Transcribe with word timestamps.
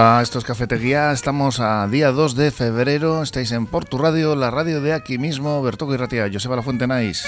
Hola, 0.00 0.22
esto 0.22 0.38
es 0.38 0.46
Cafetería. 0.46 1.12
Estamos 1.12 1.60
a 1.60 1.86
día 1.86 2.10
2 2.10 2.34
de 2.34 2.50
febrero. 2.50 3.22
Estáis 3.22 3.52
en 3.52 3.66
Portu 3.66 3.98
Radio, 3.98 4.34
la 4.34 4.50
radio 4.50 4.80
de 4.80 4.94
aquí 4.94 5.18
mismo. 5.18 5.60
Bertoco 5.60 5.92
y 5.92 5.98
Ratia, 5.98 6.26
Joseba 6.32 6.56
La 6.56 6.62
Fuente 6.62 6.86
Nais. 6.86 7.26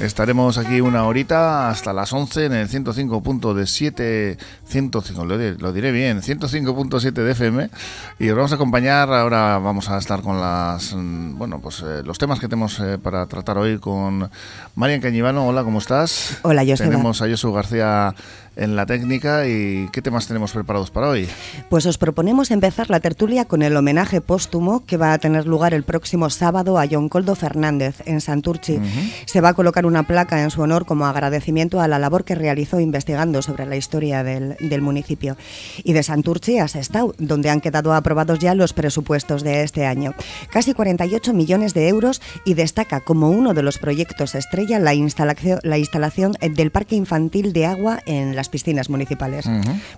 Estaremos 0.00 0.56
aquí 0.56 0.80
una 0.80 1.04
horita 1.04 1.68
hasta 1.68 1.92
las 1.92 2.12
11 2.12 2.44
en 2.44 2.52
el 2.52 2.68
105.7, 2.68 4.38
105, 4.66 5.24
lo, 5.24 5.36
lo 5.36 5.72
diré 5.72 5.90
bien, 5.90 6.20
105.7 6.20 7.12
de 7.12 7.32
FM 7.32 7.70
y 8.18 8.28
os 8.28 8.36
vamos 8.36 8.52
a 8.52 8.56
acompañar, 8.56 9.10
ahora 9.10 9.58
vamos 9.58 9.88
a 9.88 9.96
estar 9.96 10.20
con 10.20 10.38
las, 10.38 10.94
mm, 10.94 11.38
bueno, 11.38 11.60
pues 11.60 11.80
eh, 11.80 12.02
los 12.04 12.18
temas 12.18 12.40
que 12.40 12.46
tenemos 12.46 12.78
eh, 12.78 12.98
para 12.98 13.26
tratar 13.26 13.56
hoy 13.56 13.78
con 13.78 14.30
Marian 14.74 15.00
Cañivano. 15.00 15.48
Hola, 15.48 15.64
¿cómo 15.64 15.78
estás? 15.78 16.38
Hola, 16.42 16.62
yo 16.62 16.76
Tenemos 16.76 17.22
a 17.22 17.28
Josu 17.28 17.50
García 17.52 18.14
en 18.56 18.76
la 18.76 18.86
técnica 18.86 19.46
y 19.46 19.88
qué 19.92 20.02
temas 20.02 20.26
tenemos 20.26 20.52
preparados 20.52 20.90
para 20.90 21.08
hoy. 21.08 21.28
Pues 21.68 21.86
os 21.86 21.98
proponemos 21.98 22.50
empezar 22.50 22.90
la 22.90 23.00
tertulia 23.00 23.44
con 23.44 23.62
el 23.62 23.76
homenaje 23.76 24.20
póstumo 24.20 24.84
que 24.86 24.96
va 24.96 25.12
a 25.12 25.18
tener 25.18 25.46
lugar 25.46 25.74
el 25.74 25.82
próximo 25.82 26.30
sábado 26.30 26.78
a 26.78 26.86
John 26.90 27.08
Coldo 27.08 27.34
Fernández 27.34 27.96
en 28.06 28.20
Santurchi. 28.20 28.78
Se 29.26 29.40
va 29.40 29.50
a 29.50 29.54
colocar 29.54 29.86
una 29.86 30.04
placa 30.04 30.42
en 30.42 30.50
su 30.50 30.62
honor 30.62 30.86
como 30.86 31.06
agradecimiento 31.06 31.80
a 31.80 31.88
la 31.88 31.98
labor 31.98 32.24
que 32.24 32.34
realizó 32.34 32.80
investigando 32.80 33.42
sobre 33.42 33.66
la 33.66 33.76
historia 33.76 34.22
del, 34.22 34.56
del 34.60 34.80
municipio. 34.80 35.36
Y 35.82 35.92
de 35.92 36.02
Santurchi 36.02 36.58
a 36.58 36.68
Sestao, 36.68 37.14
donde 37.18 37.50
han 37.50 37.60
quedado 37.60 37.94
aprobados 37.94 38.38
ya 38.38 38.54
los 38.54 38.72
presupuestos 38.72 39.42
de 39.42 39.62
este 39.62 39.86
año. 39.86 40.14
Casi 40.50 40.74
48 40.74 41.32
millones 41.32 41.74
de 41.74 41.88
euros 41.88 42.22
y 42.44 42.54
destaca 42.54 43.00
como 43.00 43.30
uno 43.30 43.54
de 43.54 43.62
los 43.62 43.78
proyectos 43.78 44.34
estrella 44.34 44.78
la 44.78 44.94
instalación, 44.94 45.58
la 45.62 45.78
instalación 45.78 46.32
del 46.40 46.70
Parque 46.70 46.96
Infantil 46.96 47.52
de 47.52 47.66
Agua 47.66 48.00
en 48.06 48.36
las 48.46 48.50
piscinas 48.50 48.88
municipales. 48.90 49.44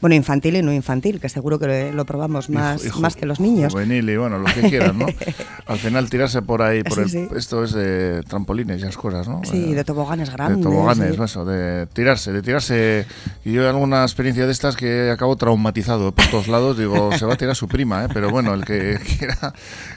Bueno, 0.01 0.17
infantil 0.17 0.57
y 0.57 0.63
no 0.63 0.73
infantil, 0.73 1.21
que 1.21 1.29
seguro 1.29 1.59
que 1.59 1.93
lo 1.93 2.05
probamos 2.07 2.49
más, 2.49 2.83
Hijo- 2.85 3.01
más 3.01 3.15
que 3.15 3.27
los 3.27 3.41
niños. 3.41 3.73
Juvenil 3.75 4.09
y 4.09 4.17
bueno, 4.17 4.39
lo 4.39 4.47
que 4.47 4.63
quieran, 4.71 4.99
¿no? 4.99 5.07
Al 5.67 5.79
final 5.79 6.09
tirarse 6.09 6.41
por 6.41 6.63
ahí, 6.63 6.83
por 6.83 6.99
el, 7.01 7.11
Sí, 7.11 7.27
sí. 7.29 7.37
esto 7.37 7.63
es 7.65 7.73
de 7.73 8.23
trampolines 8.27 8.79
y 8.79 8.83
esas 8.83 8.97
cosas, 8.97 9.29
¿no? 9.29 9.43
Sí, 9.45 9.73
Eh, 9.73 9.75
de 9.75 9.85
toboganes 9.85 10.31
grandes. 10.31 10.59
de 10.59 10.63
toboganes, 10.63 11.15
sí. 11.17 11.23
eso, 11.23 11.45
de 11.45 11.87
tirarse, 11.89 12.33
de 12.33 12.41
tirarse. 12.43 13.07
Y 13.45 13.53
yo 13.53 13.69
alguna 13.69 14.03
experiencia 14.03 14.47
de 14.47 14.53
estas 14.53 14.77
que 14.77 15.11
acabo 15.11 15.37
traumatizado 15.37 16.13
por 16.13 16.27
todos 16.29 16.49
lados, 16.49 16.79
digo, 16.79 17.11
se 17.19 17.27
va 17.27 17.35
a 17.35 17.37
tirar 17.37 17.55
su 17.55 17.69
prima, 17.69 18.05
¿eh? 18.05 18.09
Pero 18.15 18.31
bueno, 18.31 18.55
el 18.55 18.65
que 18.65 18.99
quiera, 19.19 19.53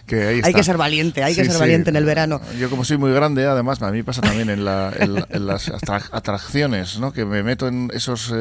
que 0.06 0.24
ahí 0.28 0.36
está. 0.38 0.48
Hay 0.50 0.54
que 0.54 0.64
ser 0.64 0.78
valiente, 0.78 1.24
hay 1.24 1.36
que 1.36 1.46
ser 1.46 1.58
valiente 1.58 1.90
en 1.90 1.96
el 1.96 2.04
verano. 2.06 2.42
Yo 2.60 2.70
como 2.70 2.84
soy 2.84 2.98
muy 2.98 3.12
grande, 3.14 3.46
además, 3.46 3.82
a 3.82 3.92
mí 3.92 4.04
pasa 4.04 4.22
también 4.22 4.50
en, 4.50 4.66
la- 4.66 4.92
en 5.00 5.12
en 5.30 5.46
las 5.46 5.70
atra- 5.70 6.10
atracciones, 6.12 7.00
¿no? 7.00 7.14
Que 7.14 7.26
me 7.26 7.44
meto 7.44 7.68
en 7.68 7.90
esos 7.94 8.32
eh, 8.34 8.41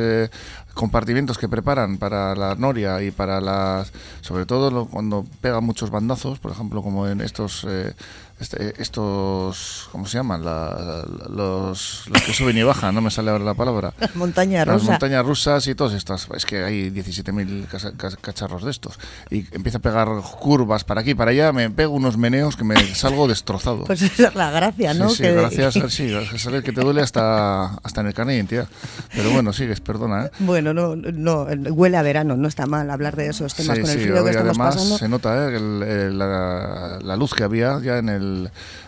compartimentos 0.75 1.37
que 1.39 1.49
preparan 1.49 1.99
para 1.99 2.35
la 2.35 2.55
noria 2.55 3.03
y 3.03 3.11
para 3.11 3.41
las... 3.41 3.93
Sobre 4.21 4.47
todo 4.47 4.71
lo- 4.71 4.87
cuando 4.87 5.25
pega 5.41 5.61
muchos 5.61 5.91
bandazos, 5.91 6.39
por 6.39 6.53
ejemplo, 6.53 6.83
como 6.83 7.07
en 7.09 7.21
estos... 7.21 7.67
eh, 7.69 7.95
este- 8.41 8.81
estos... 8.81 9.89
¿Cómo 9.93 10.07
se 10.07 10.19
llaman? 10.19 10.45
La- 10.45 10.71
la- 10.71 11.29
los, 11.29 12.05
los 12.09 12.23
que 12.23 12.33
suben 12.33 12.57
y 12.57 12.63
bajan, 12.63 12.95
no 12.95 13.01
me 13.01 13.11
sale 13.11 13.31
ahora 13.31 13.45
la 13.45 13.55
palabra. 13.55 13.93
Montaña 14.15 14.65
Las 14.65 14.81
rusa. 14.81 14.93
montañas 14.93 15.25
rusas 15.27 15.67
y 15.67 15.75
todas 15.75 15.95
estas. 15.95 16.27
Es 16.35 16.47
que 16.47 16.63
hay 16.65 16.91
17.000 16.91 17.67
casa- 17.69 17.93
ca- 17.97 18.17
cacharros 18.21 18.65
de 18.65 18.71
estos. 18.71 18.99
Y 19.31 19.47
empieza 19.55 19.79
a 19.79 19.81
pegar 19.81 20.09
curvas 20.41 20.85
para 20.85 21.01
aquí 21.03 21.15
para 21.15 21.31
allá. 21.33 21.53
Me 21.53 21.71
pego 21.71 21.95
unos 21.95 22.17
meneos 22.17 22.57
que 22.57 22.65
me 22.65 22.77
salgo 22.95 23.29
destrozado. 23.29 23.85
Pues 23.91 24.03
esa 24.03 24.29
es 24.29 24.35
la 24.35 24.51
gracia, 24.51 24.95
¿no? 24.95 25.09
Sí, 25.11 25.17
sí, 25.17 25.23
Que- 25.25 25.33
gracias. 25.35 25.75
Sí, 25.89 26.13
a 26.15 26.51
ver 26.51 26.63
que 26.63 26.73
te 26.73 26.81
duele 26.81 27.03
hasta, 27.03 27.75
hasta 27.83 28.01
en 28.01 28.07
el 28.09 28.15
carnet 28.15 28.33
de 28.33 28.37
identidad. 28.37 28.69
Pero 29.15 29.31
bueno, 29.31 29.53
sigues, 29.53 29.81
perdona. 29.81 30.27
¿eh? 30.27 30.31
Bueno, 30.41 30.73
no, 30.73 30.95
no, 30.97 31.43
huele 31.73 31.97
a 31.97 32.03
verano, 32.03 32.37
no 32.37 32.49
está 32.49 32.67
mal 32.67 32.91
hablar 32.91 33.17
de 33.17 33.29
esos 33.29 33.55
temas 33.55 33.77
Sí, 33.77 33.83
con 33.83 33.91
el 33.91 33.99
sí, 33.99 34.05
frío 34.05 34.25
que 34.25 34.31
estamos 34.31 34.51
además 34.51 34.75
pasando. 34.77 34.99
se 34.99 35.09
nota 35.09 35.49
¿eh? 35.51 35.57
el- 35.57 35.83
el- 35.83 36.19
la, 36.19 36.99
la 37.03 37.17
luz 37.17 37.35
que 37.35 37.43
había 37.45 37.81
ya 37.81 37.99
en 37.99 38.09
el, 38.09 38.30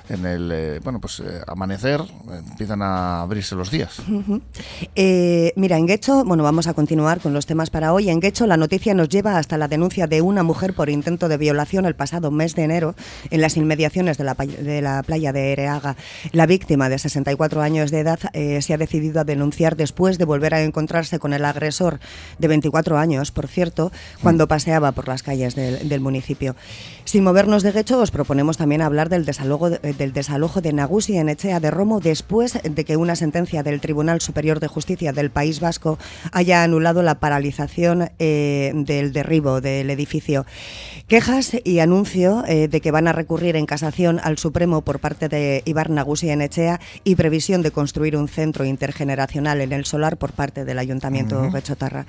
en 0.09 0.27
el 0.27 0.51
eh, 0.53 0.81
bueno, 0.83 1.01
pues 1.01 1.21
eh, 1.21 1.41
amanecer, 1.47 2.01
empiezan 2.31 2.83
a 2.83 3.23
abrirse 3.23 3.55
los 3.55 3.71
días. 3.71 4.01
Eh, 4.95 5.53
mira, 5.57 5.79
en 5.79 5.87
Guecho, 5.87 6.25
bueno, 6.25 6.43
vamos 6.43 6.67
a 6.67 6.75
continuar 6.75 7.21
con 7.21 7.33
los 7.33 7.47
temas 7.47 7.71
para 7.71 7.93
hoy. 7.93 8.11
En 8.11 8.21
Guecho, 8.21 8.47
la 8.47 8.57
noticia 8.57 8.95
nos 8.95 9.09
lleva 9.09 9.39
hasta 9.39 9.59
la 9.59 9.69
denuncia 9.69 10.07
de 10.07 10.23
una 10.23 10.43
mujer 10.43 10.75
por 10.75 10.91
intento 10.91 11.29
de 11.29 11.37
violación 11.37 11.87
el 11.87 11.95
pasado 11.95 12.31
mes 12.31 12.55
de 12.55 12.65
enero 12.65 12.95
en 13.31 13.41
las 13.41 13.57
inmediaciones 13.57 14.19
de 14.19 14.25
la, 14.25 14.35
de 14.35 14.83
la 14.83 15.03
playa 15.03 15.33
de 15.33 15.53
Ereaga. 15.53 15.97
La 16.33 16.47
víctima, 16.47 16.89
de 16.89 16.99
64 16.99 17.63
años 17.63 17.91
de 17.91 18.01
edad, 18.01 18.19
eh, 18.33 18.61
se 18.63 18.75
ha 18.75 18.79
decidido 18.79 19.21
a 19.21 19.25
denunciar 19.25 19.77
después 19.77 20.19
de 20.19 20.25
volver 20.25 20.55
a 20.55 20.63
encontrarse 20.63 21.19
con 21.19 21.33
el 21.33 21.45
agresor 21.45 22.01
de 22.39 22.49
24 22.49 22.99
años, 22.99 23.31
por 23.31 23.49
cierto, 23.49 23.93
cuando 24.23 24.49
paseaba 24.49 24.93
por 24.93 25.09
las 25.09 25.23
calles 25.23 25.55
del, 25.55 25.89
del 25.89 26.01
municipio. 26.01 26.57
Sin 27.05 27.25
movernos 27.25 27.63
de 27.63 27.73
Guecho, 27.73 28.01
os 28.01 28.11
proponemos 28.11 28.57
también 28.57 28.83
hablar 28.83 29.09
del 29.09 29.25
desalojo 29.33 29.71
de, 29.71 29.79
del 29.95 30.13
desalojo 30.13 30.61
de 30.61 30.75
Nagusi 30.75 31.17
en 31.17 31.31
Echea 31.31 31.59
de 31.59 31.71
Romo 31.71 32.01
después 32.01 32.59
de 32.63 32.85
que 32.85 32.99
una 32.99 33.17
sentencia 33.17 33.63
del 33.63 33.81
Tribunal 33.81 34.21
Superior 34.21 34.61
de 34.61 34.69
Justicia 34.69 35.13
del 35.15 35.31
País 35.31 35.59
Vasco 35.61 35.99
haya 36.33 36.63
anulado 36.63 37.03
la 37.03 37.15
paralización 37.19 38.11
eh, 38.19 38.73
del 38.75 39.15
derribo 39.15 39.63
del 39.63 39.89
edificio. 39.89 40.45
Quejas 41.09 41.57
y 41.65 41.79
anuncio 41.79 42.45
eh, 42.47 42.69
de 42.69 42.81
que 42.83 42.91
van 42.91 43.09
a 43.09 43.13
recurrir 43.13 43.57
en 43.57 43.65
casación 43.65 44.21
al 44.23 44.37
Supremo 44.37 44.83
por 44.83 44.99
parte 45.01 45.29
de 45.31 45.63
Ibar 45.65 45.89
Nagusi 45.89 46.29
en 46.29 46.43
Echea 46.43 46.79
y 47.05 47.15
previsión 47.17 47.63
de 47.63 47.71
construir 47.71 48.17
un 48.19 48.29
centro 48.29 48.67
intergeneracional 48.67 49.63
en 49.63 49.73
el 49.73 49.87
solar 49.87 50.19
por 50.19 50.33
parte 50.33 50.67
del 50.67 50.79
Ayuntamiento 50.79 51.51
Guechotarra. 51.51 52.05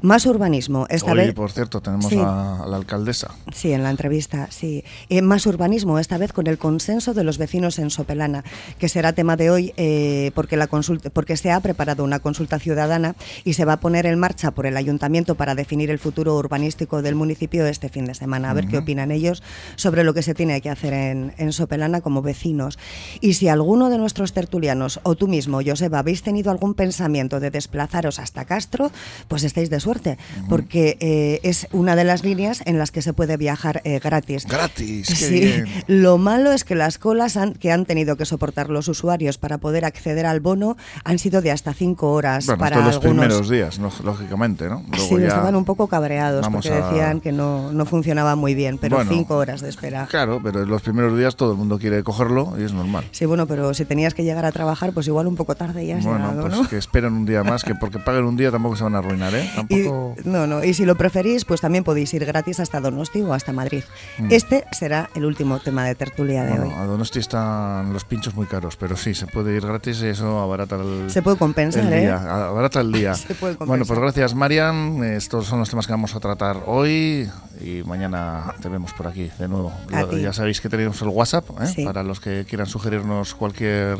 Más 0.00 0.24
urbanismo. 0.24 0.86
Esta 0.88 1.12
Hoy, 1.12 1.18
vez 1.18 1.34
por 1.34 1.50
cierto, 1.52 1.82
tenemos 1.82 2.06
Sí. 2.06 2.18
a, 2.18 2.62
a 2.62 2.66
la 2.66 2.76
alcaldesa. 2.78 3.28
Sí, 3.54 3.72
en 3.72 3.82
la 3.82 3.90
entrevista, 3.90 4.48
sí. 4.50 4.84
Eh, 5.10 5.20
más 5.22 5.46
urbanismo, 5.46 5.98
esta 5.98 6.16
vez 6.18 6.32
con 6.32 6.46
el 6.46 6.56
consenso 6.62 7.12
de 7.12 7.24
los 7.24 7.38
vecinos 7.38 7.80
en 7.80 7.90
Sopelana, 7.90 8.44
que 8.78 8.88
será 8.88 9.12
tema 9.12 9.36
de 9.36 9.50
hoy 9.50 9.72
eh, 9.76 10.30
porque, 10.36 10.56
la 10.56 10.68
consulta, 10.68 11.10
porque 11.10 11.36
se 11.36 11.50
ha 11.50 11.58
preparado 11.58 12.04
una 12.04 12.20
consulta 12.20 12.60
ciudadana 12.60 13.16
y 13.42 13.54
se 13.54 13.64
va 13.64 13.72
a 13.72 13.80
poner 13.80 14.06
en 14.06 14.16
marcha 14.16 14.52
por 14.52 14.66
el 14.66 14.76
ayuntamiento 14.76 15.34
para 15.34 15.56
definir 15.56 15.90
el 15.90 15.98
futuro 15.98 16.36
urbanístico 16.36 17.02
del 17.02 17.16
municipio 17.16 17.66
este 17.66 17.88
fin 17.88 18.04
de 18.04 18.14
semana. 18.14 18.50
A 18.50 18.54
ver 18.54 18.68
qué 18.68 18.78
opinan 18.78 19.10
ellos 19.10 19.42
sobre 19.74 20.04
lo 20.04 20.14
que 20.14 20.22
se 20.22 20.34
tiene 20.34 20.60
que 20.60 20.70
hacer 20.70 20.92
en, 20.92 21.34
en 21.36 21.52
Sopelana 21.52 22.00
como 22.00 22.22
vecinos. 22.22 22.78
Y 23.20 23.34
si 23.34 23.48
alguno 23.48 23.90
de 23.90 23.98
nuestros 23.98 24.32
tertulianos 24.32 25.00
o 25.02 25.16
tú 25.16 25.26
mismo, 25.26 25.60
Joseba, 25.66 25.98
habéis 25.98 26.22
tenido 26.22 26.52
algún 26.52 26.74
pensamiento 26.74 27.40
de 27.40 27.50
desplazaros 27.50 28.20
hasta 28.20 28.44
Castro, 28.44 28.92
pues 29.26 29.42
estáis 29.42 29.68
de 29.68 29.80
suerte, 29.80 30.16
porque 30.48 30.96
eh, 31.00 31.40
es 31.42 31.66
una 31.72 31.96
de 31.96 32.04
las 32.04 32.22
líneas 32.22 32.62
en 32.66 32.78
las 32.78 32.92
que 32.92 33.02
se 33.02 33.12
puede 33.12 33.36
viajar 33.36 33.80
eh, 33.82 33.98
gratis. 33.98 34.46
Gratis, 34.46 35.08
qué 35.08 35.14
Sí, 35.16 35.40
bien. 35.40 35.66
lo 35.88 36.18
malo 36.18 36.41
es 36.50 36.64
que 36.64 36.74
las 36.74 36.98
colas 36.98 37.36
han- 37.36 37.52
que 37.52 37.70
han 37.70 37.84
tenido 37.86 38.16
que 38.16 38.24
soportar 38.24 38.70
los 38.70 38.88
usuarios 38.88 39.38
para 39.38 39.58
poder 39.58 39.84
acceder 39.84 40.26
al 40.26 40.40
bono 40.40 40.76
han 41.04 41.18
sido 41.20 41.42
de 41.42 41.52
hasta 41.52 41.74
cinco 41.74 42.10
horas 42.12 42.46
Bueno, 42.46 42.58
para 42.58 42.76
los 42.78 42.96
algunos. 42.96 43.02
primeros 43.12 43.48
días, 43.50 43.78
¿no? 43.78 43.92
lógicamente, 44.02 44.68
¿no? 44.68 44.82
Luego 44.90 45.06
sí, 45.06 45.20
ya- 45.20 45.28
estaban 45.28 45.54
un 45.54 45.64
poco 45.64 45.86
cabreados 45.86 46.48
porque 46.48 46.70
a- 46.72 46.88
decían 46.88 47.20
que 47.20 47.30
no, 47.30 47.70
no 47.72 47.84
funcionaba 47.86 48.34
muy 48.34 48.54
bien, 48.54 48.78
pero 48.78 48.96
Bueno, 48.96 49.10
cinco 49.12 49.36
horas 49.36 49.60
de 49.60 49.68
espera. 49.68 50.06
Claro, 50.10 50.40
pero 50.42 50.62
en 50.62 50.68
los 50.70 50.82
primeros 50.82 51.16
días 51.18 51.36
todo 51.36 51.52
el 51.52 51.58
mundo 51.58 51.78
quiere 51.78 52.02
cogerlo 52.02 52.54
y 52.58 52.62
es 52.64 52.72
normal. 52.72 53.04
Sí, 53.12 53.26
bueno, 53.26 53.46
pero 53.46 53.74
si 53.74 53.84
tenías 53.84 54.14
que 54.14 54.24
llegar 54.24 54.46
a 54.46 54.52
trabajar, 54.52 54.92
pues 54.92 55.06
igual 55.06 55.26
un 55.26 55.36
poco 55.36 55.54
tarde 55.54 55.86
ya 55.86 55.98
has 55.98 56.04
Bueno, 56.04 56.18
llegado, 56.30 56.40
pues 56.48 56.52
¿no? 56.54 56.68
que 56.68 56.78
esperen 56.78 57.12
un 57.12 57.26
día 57.26 57.44
más, 57.44 57.62
que 57.64 57.74
porque 57.74 57.98
paguen 57.98 58.24
un 58.24 58.36
día 58.36 58.50
tampoco 58.50 58.76
se 58.76 58.84
van 58.84 58.94
a 58.94 58.98
arruinar, 58.98 59.34
¿eh? 59.34 59.50
Y, 59.68 59.84
Tampoco... 59.84 60.16
no, 60.24 60.46
no, 60.46 60.64
y 60.64 60.72
si 60.72 60.84
lo 60.86 60.94
preferís, 60.96 61.44
pues 61.44 61.60
también 61.60 61.84
podéis 61.84 62.14
ir 62.14 62.24
gratis 62.24 62.60
hasta 62.60 62.80
Donosti 62.80 63.20
o 63.22 63.34
hasta 63.34 63.52
Madrid. 63.52 63.82
Este 64.30 64.64
será 64.72 65.10
el 65.14 65.24
último 65.24 65.58
tema 65.58 65.84
de 65.84 65.94
tertulia 65.94 66.31
de. 66.40 66.50
Bueno, 66.50 66.66
hoy. 66.68 66.72
a 66.74 66.84
Donosti 66.86 67.18
están 67.18 67.92
los 67.92 68.04
pinchos 68.04 68.34
muy 68.34 68.46
caros, 68.46 68.76
pero 68.76 68.96
sí, 68.96 69.14
se 69.14 69.26
puede 69.26 69.54
ir 69.54 69.66
gratis 69.66 70.00
y 70.02 70.06
eso 70.06 70.40
abarata 70.40 70.76
el, 70.76 71.10
Se 71.10 71.20
puede 71.22 71.36
compensar, 71.36 71.84
el 71.84 71.92
¿eh? 71.92 72.00
día. 72.00 72.16
Abarata 72.46 72.80
el 72.80 72.90
día. 72.92 73.14
Se 73.14 73.34
puede 73.34 73.54
bueno, 73.56 73.84
pues 73.84 73.88
compensar. 73.88 74.00
gracias, 74.00 74.34
Marian. 74.34 75.04
Estos 75.04 75.46
son 75.46 75.58
los 75.58 75.68
temas 75.70 75.86
que 75.86 75.92
vamos 75.92 76.14
a 76.14 76.20
tratar 76.20 76.58
hoy 76.66 77.30
y 77.60 77.82
mañana 77.84 78.54
te 78.60 78.68
vemos 78.68 78.92
por 78.94 79.06
aquí 79.06 79.30
de 79.38 79.48
nuevo. 79.48 79.72
Lo- 79.90 80.16
ya 80.16 80.32
sabéis 80.32 80.60
que 80.60 80.68
tenemos 80.68 81.00
el 81.02 81.08
WhatsApp 81.08 81.44
¿eh? 81.60 81.66
Sí. 81.66 81.84
para 81.84 82.02
los 82.02 82.18
que 82.20 82.44
quieran 82.48 82.66
sugerirnos 82.66 83.34
cualquier, 83.34 83.98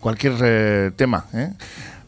cualquier 0.00 0.34
eh, 0.42 0.90
tema. 0.96 1.26
¿eh? 1.32 1.52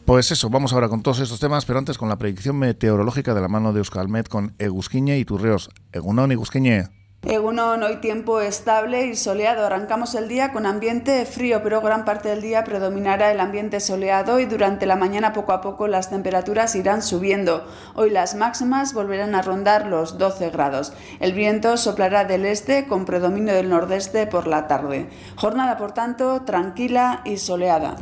Pues 0.05 0.31
eso, 0.31 0.49
vamos 0.49 0.73
ahora 0.73 0.89
con 0.89 1.03
todos 1.03 1.19
estos 1.19 1.39
temas, 1.39 1.63
pero 1.65 1.77
antes 1.79 1.97
con 1.97 2.09
la 2.09 2.17
predicción 2.17 2.57
meteorológica 2.57 3.33
de 3.35 3.41
la 3.41 3.47
mano 3.47 3.71
de 3.71 3.79
Euskalmet 3.79 4.27
con 4.27 4.53
Egusquiñe 4.57 5.17
y 5.19 5.25
Turreos. 5.25 5.69
Egunon, 5.93 6.31
Egusquiñe. 6.31 6.89
Egunon, 7.23 7.83
hoy 7.83 7.97
tiempo 7.97 8.41
estable 8.41 9.05
y 9.05 9.15
soleado. 9.15 9.63
Arrancamos 9.63 10.15
el 10.15 10.27
día 10.27 10.51
con 10.51 10.65
ambiente 10.65 11.23
frío, 11.27 11.61
pero 11.61 11.79
gran 11.79 12.03
parte 12.03 12.29
del 12.29 12.41
día 12.41 12.63
predominará 12.63 13.31
el 13.31 13.39
ambiente 13.39 13.79
soleado 13.79 14.39
y 14.39 14.45
durante 14.45 14.87
la 14.87 14.95
mañana 14.95 15.31
poco 15.31 15.53
a 15.53 15.61
poco 15.61 15.87
las 15.87 16.09
temperaturas 16.09 16.75
irán 16.75 17.03
subiendo. 17.03 17.67
Hoy 17.93 18.09
las 18.09 18.33
máximas 18.33 18.95
volverán 18.95 19.35
a 19.35 19.43
rondar 19.43 19.85
los 19.85 20.17
12 20.17 20.49
grados. 20.49 20.93
El 21.19 21.33
viento 21.33 21.77
soplará 21.77 22.25
del 22.25 22.43
este 22.43 22.87
con 22.87 23.05
predominio 23.05 23.53
del 23.53 23.69
nordeste 23.69 24.25
por 24.25 24.47
la 24.47 24.67
tarde. 24.67 25.07
Jornada, 25.35 25.77
por 25.77 25.91
tanto, 25.91 26.41
tranquila 26.41 27.21
y 27.23 27.37
soleada. 27.37 27.97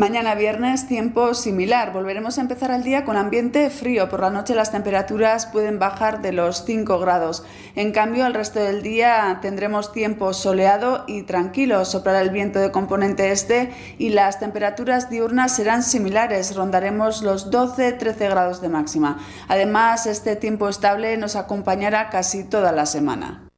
Mañana 0.00 0.34
viernes, 0.34 0.88
tiempo 0.88 1.34
similar. 1.34 1.92
Volveremos 1.92 2.38
a 2.38 2.40
empezar 2.40 2.70
el 2.70 2.82
día 2.82 3.04
con 3.04 3.18
ambiente 3.18 3.68
frío. 3.68 4.08
Por 4.08 4.20
la 4.20 4.30
noche 4.30 4.54
las 4.54 4.72
temperaturas 4.72 5.44
pueden 5.44 5.78
bajar 5.78 6.22
de 6.22 6.32
los 6.32 6.64
5 6.64 6.98
grados. 7.00 7.44
En 7.76 7.92
cambio, 7.92 8.24
el 8.24 8.32
resto 8.32 8.60
del 8.60 8.82
día 8.82 9.40
tendremos 9.42 9.92
tiempo 9.92 10.32
soleado 10.32 11.04
y 11.06 11.24
tranquilo. 11.24 11.84
Soplará 11.84 12.22
el 12.22 12.30
viento 12.30 12.60
de 12.60 12.72
componente 12.72 13.30
este 13.30 13.74
y 13.98 14.08
las 14.08 14.40
temperaturas 14.40 15.10
diurnas 15.10 15.54
serán 15.54 15.82
similares. 15.82 16.56
Rondaremos 16.56 17.20
los 17.20 17.50
12-13 17.50 18.30
grados 18.30 18.62
de 18.62 18.70
máxima. 18.70 19.18
Además, 19.48 20.06
este 20.06 20.34
tiempo 20.34 20.70
estable 20.70 21.14
nos 21.18 21.36
acompañará 21.36 22.08
casi 22.08 22.44
toda 22.44 22.72
la 22.72 22.86
semana. 22.86 23.49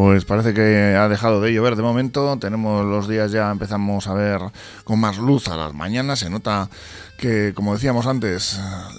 Pues 0.00 0.24
parece 0.24 0.54
que 0.54 0.96
ha 0.96 1.10
dejado 1.10 1.42
de 1.42 1.52
llover 1.52 1.76
de 1.76 1.82
momento. 1.82 2.34
Tenemos 2.38 2.86
los 2.86 3.06
días 3.06 3.32
ya, 3.32 3.50
empezamos 3.50 4.06
a 4.06 4.14
ver 4.14 4.40
con 4.82 4.98
más 4.98 5.18
luz 5.18 5.48
a 5.48 5.56
las 5.56 5.74
mañanas. 5.74 6.20
Se 6.20 6.30
nota 6.30 6.70
que, 7.18 7.52
como 7.54 7.74
decíamos 7.74 8.06
antes, 8.06 8.58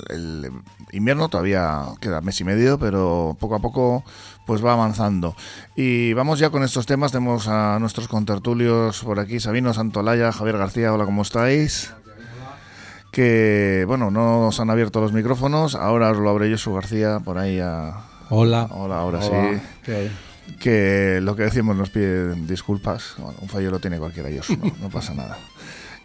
el 0.10 0.52
invierno 0.92 1.28
todavía 1.28 1.86
queda 2.00 2.22
mes 2.22 2.40
y 2.42 2.44
medio, 2.44 2.78
pero 2.78 3.36
poco 3.40 3.56
a 3.56 3.60
poco 3.60 4.04
pues 4.46 4.64
va 4.64 4.74
avanzando. 4.74 5.36
Y 5.76 6.14
vamos 6.14 6.38
ya 6.38 6.52
con 6.52 6.62
estos 6.62 6.86
temas. 6.86 7.12
Tenemos 7.12 7.48
a 7.48 7.80
nuestros 7.80 8.08
contertulios 8.08 9.04
por 9.04 9.20
aquí, 9.20 9.40
Sabino 9.40 9.74
Santolaya, 9.74 10.32
Javier 10.32 10.60
García. 10.60 10.94
Hola, 10.94 11.06
¿cómo 11.06 11.24
estáis? 11.24 11.96
Que, 13.12 13.86
bueno, 13.88 14.12
no 14.12 14.40
nos 14.40 14.60
han 14.60 14.70
abierto 14.70 15.02
los 15.02 15.14
micrófonos. 15.14 15.74
Ahora 15.74 16.12
os 16.12 16.18
lo 16.18 16.30
abre 16.30 16.48
yo, 16.48 16.60
su 16.60 16.76
García, 16.76 17.22
por 17.26 17.40
ahí 17.40 17.60
a... 17.60 18.06
Hola. 18.30 18.68
Hola, 18.70 19.00
ahora 19.00 19.20
sí 19.24 19.32
que 20.60 21.20
lo 21.22 21.36
que 21.36 21.44
decimos 21.44 21.76
nos 21.76 21.90
pide 21.90 22.36
disculpas. 22.36 23.16
un 23.18 23.50
fallo 23.50 23.72
lo 23.72 23.80
tiene 23.80 23.98
cualquiera, 23.98 24.30
ellos, 24.30 24.48
no, 24.82 24.90
pasa 24.90 25.14
nada. 25.14 25.38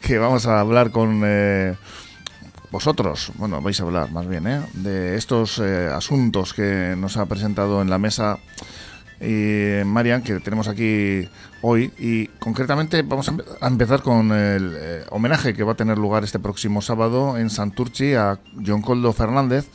Que 0.01 0.19
vamos 0.19 0.47
a 0.47 0.61
hablar 0.61 0.91
con 0.91 1.23
eh, 1.25 1.75
vosotros, 2.71 3.33
bueno, 3.37 3.63
vais 3.63 3.81
a 3.81 3.83
hablar 3.83 4.13
más 4.13 4.29
bien, 4.29 4.47
¿eh? 4.47 4.61
de 4.75 5.17
estos 5.17 5.59
eh, 5.59 5.89
asuntos 5.93 6.53
que 6.53 6.95
nos 6.97 7.17
ha 7.17 7.25
presentado 7.27 7.81
en 7.81 7.89
la 7.89 7.99
mesa 7.99 8.39
y 9.21 9.83
Marian, 9.85 10.23
que 10.23 10.39
tenemos 10.41 10.69
aquí 10.69 11.27
hoy. 11.63 11.91
Y 11.99 12.27
concretamente 12.39 13.03
vamos 13.03 13.31
a 13.61 13.67
empezar 13.67 14.03
con 14.03 14.31
el 14.31 15.05
homenaje 15.11 15.55
que 15.55 15.65
va 15.65 15.73
a 15.73 15.77
tener 15.77 15.97
lugar 15.97 16.23
este 16.23 16.39
próximo 16.39 16.83
sábado 16.83 17.39
en 17.39 17.49
Santurchi 17.49 18.13
a 18.15 18.39
John 18.65 18.83
Coldo 18.83 19.15
Fernández 19.15 19.67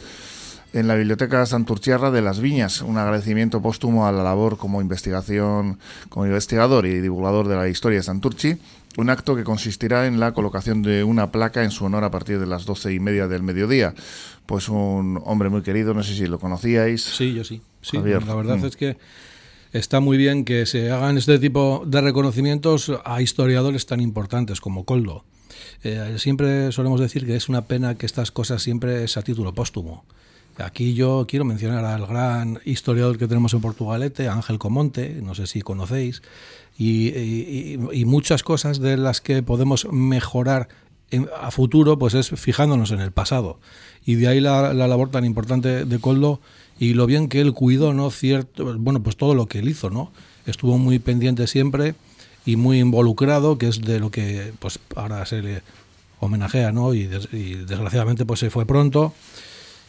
en 0.74 0.88
la 0.88 0.96
Biblioteca 0.96 1.46
Santurciarra 1.46 2.12
de 2.12 2.22
las 2.22 2.40
Viñas. 2.40 2.82
Un 2.82 2.98
agradecimiento 2.98 3.62
póstumo 3.62 4.08
a 4.08 4.12
la 4.12 4.24
labor 4.24 4.58
como 4.58 4.82
investigación, 4.82 5.80
como 6.10 6.26
investigador 6.26 6.86
y 6.86 7.02
divulgador 7.02 7.48
de 7.48 7.56
la 7.56 7.68
historia 7.68 8.00
de 8.00 8.04
Santurci. 8.04 8.58
Un 8.98 9.10
acto 9.10 9.36
que 9.36 9.44
consistirá 9.44 10.06
en 10.08 10.20
la 10.20 10.34
colocación 10.34 10.82
de 10.82 11.04
una 11.04 11.32
placa 11.32 11.64
en 11.64 11.72
su 11.72 11.86
honor 11.86 12.04
a 12.04 12.12
partir 12.12 12.40
de 12.40 12.46
las 12.46 12.66
doce 12.66 12.94
y 12.94 13.00
media 13.00 13.28
del 13.28 13.44
mediodía. 13.44 13.94
Pues 14.46 14.70
un 14.70 15.22
hombre 15.26 15.50
muy 15.50 15.62
querido, 15.62 15.94
no 15.94 16.04
sé 16.04 16.16
si 16.16 16.28
lo 16.28 16.40
conocíais. 16.40 17.02
Sí, 17.02 17.34
yo 17.34 17.44
sí. 17.44 17.62
sí 17.82 17.98
la 17.98 18.36
verdad 18.36 18.58
mm. 18.58 18.66
es 18.66 18.76
que 18.76 18.98
está 19.72 20.02
muy 20.02 20.18
bien 20.18 20.44
que 20.44 20.66
se 20.66 20.92
hagan 20.92 21.18
este 21.18 21.40
tipo 21.40 21.84
de 21.86 22.02
reconocimientos 22.02 22.92
a 23.06 23.22
historiadores 23.22 23.86
tan 23.86 24.02
importantes 24.02 24.60
como 24.60 24.84
Coldo. 24.84 25.24
Eh, 25.84 26.16
siempre 26.18 26.72
solemos 26.72 27.00
decir 27.00 27.26
que 27.26 27.36
es 27.36 27.50
una 27.50 27.66
pena 27.66 27.96
que 27.96 28.06
estas 28.06 28.32
cosas 28.32 28.62
siempre 28.62 29.04
es 29.04 29.16
a 29.18 29.22
título 29.22 29.54
póstumo. 29.54 30.04
Aquí 30.64 30.94
yo 30.94 31.26
quiero 31.28 31.46
mencionar 31.46 31.86
al 31.86 32.06
gran 32.06 32.60
historiador 32.66 33.18
que 33.18 33.28
tenemos 33.28 33.54
en 33.54 33.62
Portugalete, 33.62 34.28
Ángel 34.28 34.60
Comonte, 34.60 35.20
no 35.22 35.36
sé 35.36 35.48
si 35.48 35.62
conocéis, 35.62 36.22
y, 36.78 37.78
muchas 38.06 38.44
cosas 38.44 38.80
de 38.80 38.98
las 38.98 39.22
que 39.22 39.44
podemos 39.44 39.88
mejorar 39.92 40.70
a 41.40 41.52
futuro, 41.52 42.00
pues 42.00 42.14
es 42.14 42.30
fijándonos 42.30 42.92
en 42.92 43.02
el 43.02 43.12
pasado. 43.12 43.60
Y 44.06 44.16
de 44.16 44.28
ahí 44.28 44.40
la, 44.40 44.74
labor 44.74 45.12
tan 45.12 45.26
importante 45.26 45.86
de 45.86 46.00
Coldo 46.00 46.40
y 46.80 46.94
lo 46.94 47.06
bien 47.06 47.28
que 47.28 47.42
él 47.42 47.54
cuidó, 47.54 47.94
¿no? 47.94 48.10
Cierto, 48.10 48.78
bueno, 48.80 49.04
pues 49.04 49.18
todo 49.18 49.36
lo 49.36 49.46
que 49.46 49.60
él 49.60 49.70
hizo, 49.70 49.90
¿no? 49.90 50.12
Estuvo 50.46 50.78
muy 50.78 51.00
pendiente 51.00 51.46
siempre 51.48 51.96
y 52.46 52.56
muy 52.56 52.80
involucrado, 52.80 53.58
que 53.58 53.68
es 53.68 53.82
de 53.82 54.00
lo 54.00 54.10
que 54.10 54.54
pues 54.60 54.80
ahora 54.96 55.26
se 55.26 55.42
le 55.42 55.62
homenajea, 56.20 56.72
¿no? 56.72 56.94
Y, 56.94 57.10
y 57.32 57.56
desgraciadamente 57.56 58.26
pues 58.26 58.40
se 58.40 58.50
fue 58.50 58.66
pronto. 58.66 59.14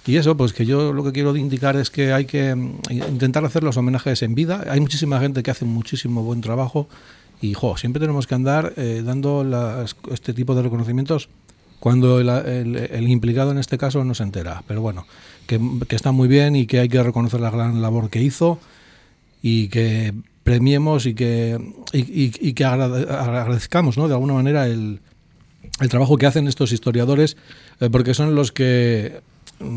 Y 0.07 0.17
eso, 0.17 0.37
pues 0.37 0.53
que 0.53 0.67
yo 0.67 0.93
lo 0.93 1.05
que 1.05 1.13
quiero 1.13 1.37
indicar 1.37 1.77
es 1.77 1.91
que 1.91 2.13
hay 2.13 2.25
que 2.25 2.55
mm, 2.55 2.81
intentar 3.09 3.45
hacer 3.45 3.63
los 3.63 3.77
homenajes 3.77 4.23
en 4.23 4.35
vida. 4.35 4.65
Hay 4.69 4.81
muchísima 4.81 5.21
gente 5.21 5.43
que 5.43 5.51
hace 5.51 5.65
muchísimo 5.65 6.23
buen 6.23 6.41
trabajo 6.41 6.89
y, 7.41 7.55
jo, 7.55 7.77
siempre 7.77 8.01
tenemos 8.01 8.27
que 8.27 8.35
andar 8.35 8.73
eh, 8.77 9.03
dando 9.05 9.85
este 10.11 10.33
tipo 10.33 10.55
de 10.55 10.63
reconocimientos 10.63 11.29
cuando 11.81 12.21
el, 12.21 13.09
implicado 13.09 13.51
en 13.51 13.59
este 13.59 13.79
caso 13.79 14.05
no 14.05 14.15
se 14.15 14.23
entera. 14.23 14.63
Pero 14.69 14.81
bueno, 14.81 15.07
que, 15.47 15.61
está 15.91 16.13
muy 16.13 16.29
bien 16.29 16.55
y 16.55 16.67
que 16.67 16.79
hay 16.79 16.89
que 16.89 17.03
reconocer 17.03 17.41
la 17.41 17.51
gran 17.51 17.83
labor 17.83 18.11
que 18.11 18.23
hizo 18.23 18.61
y 19.43 19.67
que 19.69 20.15
premiemos 20.45 21.07
y 21.07 21.15
que, 21.15 21.59
y, 21.93 22.53
que 22.53 22.65
agradezcamos 22.65 23.99
¿no? 23.99 24.07
de 24.07 24.15
alguna 24.15 24.35
manera 24.35 24.67
el, 24.67 25.01
el 25.81 25.89
trabajo 25.89 26.17
que 26.17 26.27
hacen 26.27 26.47
estos 26.47 26.71
historiadores, 26.71 27.37
eh, 27.81 27.91
porque 27.91 28.15
son 28.15 28.37
los 28.37 28.53
que 28.53 29.21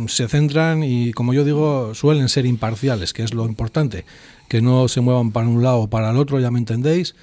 se 0.07 0.27
centran 0.27 0.83
y, 0.83 1.11
como 1.13 1.33
yo 1.33 1.43
digo, 1.43 1.93
suelen 1.95 2.29
ser 2.29 2.45
imparciales, 2.45 3.13
que 3.13 3.23
es 3.23 3.33
lo 3.33 3.45
importante, 3.45 4.05
que 4.47 4.61
no 4.61 4.87
se 4.87 5.01
muevan 5.01 5.31
para 5.31 5.47
un 5.47 5.63
lado 5.63 5.81
o 5.81 5.89
para 5.89 6.11
el 6.11 6.17
otro, 6.17 6.39
ya 6.39 6.51
me 6.51 6.59
entendéis, 6.59 7.15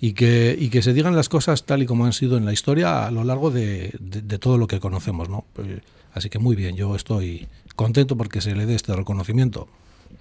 y 0.00 0.14
que, 0.14 0.56
y 0.58 0.70
que 0.70 0.82
se 0.82 0.92
digan 0.92 1.14
las 1.14 1.28
cosas 1.28 1.64
tal 1.64 1.82
y 1.82 1.86
como 1.86 2.06
han 2.06 2.12
sido 2.12 2.36
en 2.36 2.44
la 2.44 2.52
historia 2.52 3.06
a 3.06 3.10
lo 3.10 3.22
largo 3.24 3.50
de, 3.50 3.92
todo 4.40 4.56
lo 4.56 4.66
que 4.66 4.80
conocemos. 4.80 5.28
¿no? 5.28 5.44
Pues, 5.52 5.68
así 6.14 6.30
que 6.30 6.38
muy 6.38 6.56
bien, 6.56 6.76
yo 6.76 6.96
estoy 6.96 7.48
contento 7.76 8.16
porque 8.16 8.40
se 8.40 8.54
le 8.54 8.66
dé 8.66 8.74
este 8.74 8.94
reconocimiento. 8.94 9.68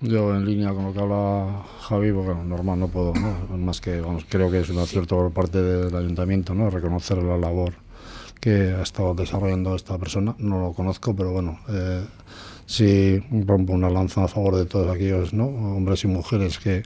Yo 0.01 0.35
en 0.35 0.45
línea 0.45 0.73
con 0.73 0.85
lo 0.85 0.93
que 0.93 0.99
habla 0.99 1.63
Javi, 1.81 2.11
porque 2.11 2.33
normal 2.45 2.79
no 2.79 2.87
puedo, 2.89 3.13
¿no? 3.13 3.57
más 3.57 3.81
que 3.81 4.01
vamos, 4.01 4.25
creo 4.29 4.51
que 4.51 4.59
es 4.59 4.69
un 4.69 4.79
acierto 4.79 5.15
por 5.15 5.31
parte 5.31 5.61
del 5.61 5.95
ayuntamiento, 5.95 6.53
¿no? 6.53 6.69
reconocer 6.69 7.17
la 7.17 7.37
labor 7.37 7.73
que 8.39 8.73
ha 8.73 8.81
estado 8.81 9.13
desarrollando 9.13 9.75
esta 9.75 9.97
persona. 9.97 10.35
No 10.37 10.59
lo 10.59 10.73
conozco, 10.73 11.15
pero 11.15 11.31
bueno, 11.31 11.59
eh, 11.69 12.01
sí 12.65 13.19
rompo 13.45 13.73
una 13.73 13.89
lanza 13.89 14.23
a 14.23 14.27
favor 14.27 14.55
de 14.55 14.65
todos 14.65 14.93
aquellos 14.93 15.33
¿no? 15.33 15.45
hombres 15.45 16.03
y 16.03 16.07
mujeres 16.07 16.59
que 16.59 16.83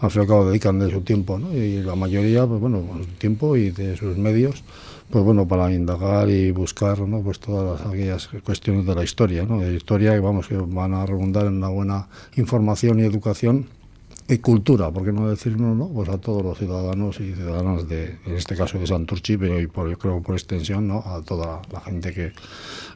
al 0.00 0.10
fin 0.10 0.20
y 0.20 0.22
al 0.24 0.28
cabo 0.28 0.46
dedican 0.46 0.78
de 0.78 0.90
su 0.90 1.00
tiempo, 1.00 1.40
y 1.52 1.82
la 1.82 1.96
mayoría, 1.96 2.46
pues 2.46 2.60
bueno, 2.60 2.82
su 2.98 3.12
tiempo 3.18 3.56
y 3.56 3.70
de 3.70 3.96
sus 3.96 4.16
medios, 4.18 4.62
pues 5.10 5.24
bueno, 5.24 5.48
para 5.48 5.72
indagar 5.72 6.28
y 6.30 6.50
buscar 6.50 7.00
¿no? 7.00 7.20
pues 7.22 7.40
todas 7.40 7.80
aquellas 7.86 8.28
cuestiones 8.44 8.86
de 8.86 8.94
la 8.94 9.04
historia, 9.04 9.44
¿no? 9.44 9.58
de 9.60 9.74
historia 9.74 10.12
que 10.12 10.20
vamos, 10.20 10.48
que 10.48 10.56
van 10.56 10.94
a 10.94 11.06
redundar 11.06 11.46
en 11.46 11.56
una 11.56 11.68
buena 11.68 12.08
información 12.36 13.00
y 13.00 13.04
educación 13.04 13.66
y 14.32 14.38
cultura, 14.38 14.90
¿por 14.90 15.04
qué 15.04 15.12
no 15.12 15.28
decirlo, 15.28 15.74
no? 15.74 15.88
Pues 15.88 16.08
a 16.08 16.18
todos 16.18 16.42
los 16.42 16.58
ciudadanos 16.58 17.20
y 17.20 17.34
ciudadanas 17.34 17.88
de, 17.88 18.16
en 18.26 18.34
este 18.36 18.56
caso 18.56 18.78
de 18.78 18.86
Santurchi, 18.86 19.36
pero 19.36 19.60
y 19.60 19.66
por, 19.66 19.96
creo 19.98 20.22
por 20.22 20.34
extensión, 20.34 20.88
¿no? 20.88 21.02
A 21.06 21.22
toda 21.22 21.62
la 21.72 21.80
gente 21.80 22.12
que 22.12 22.32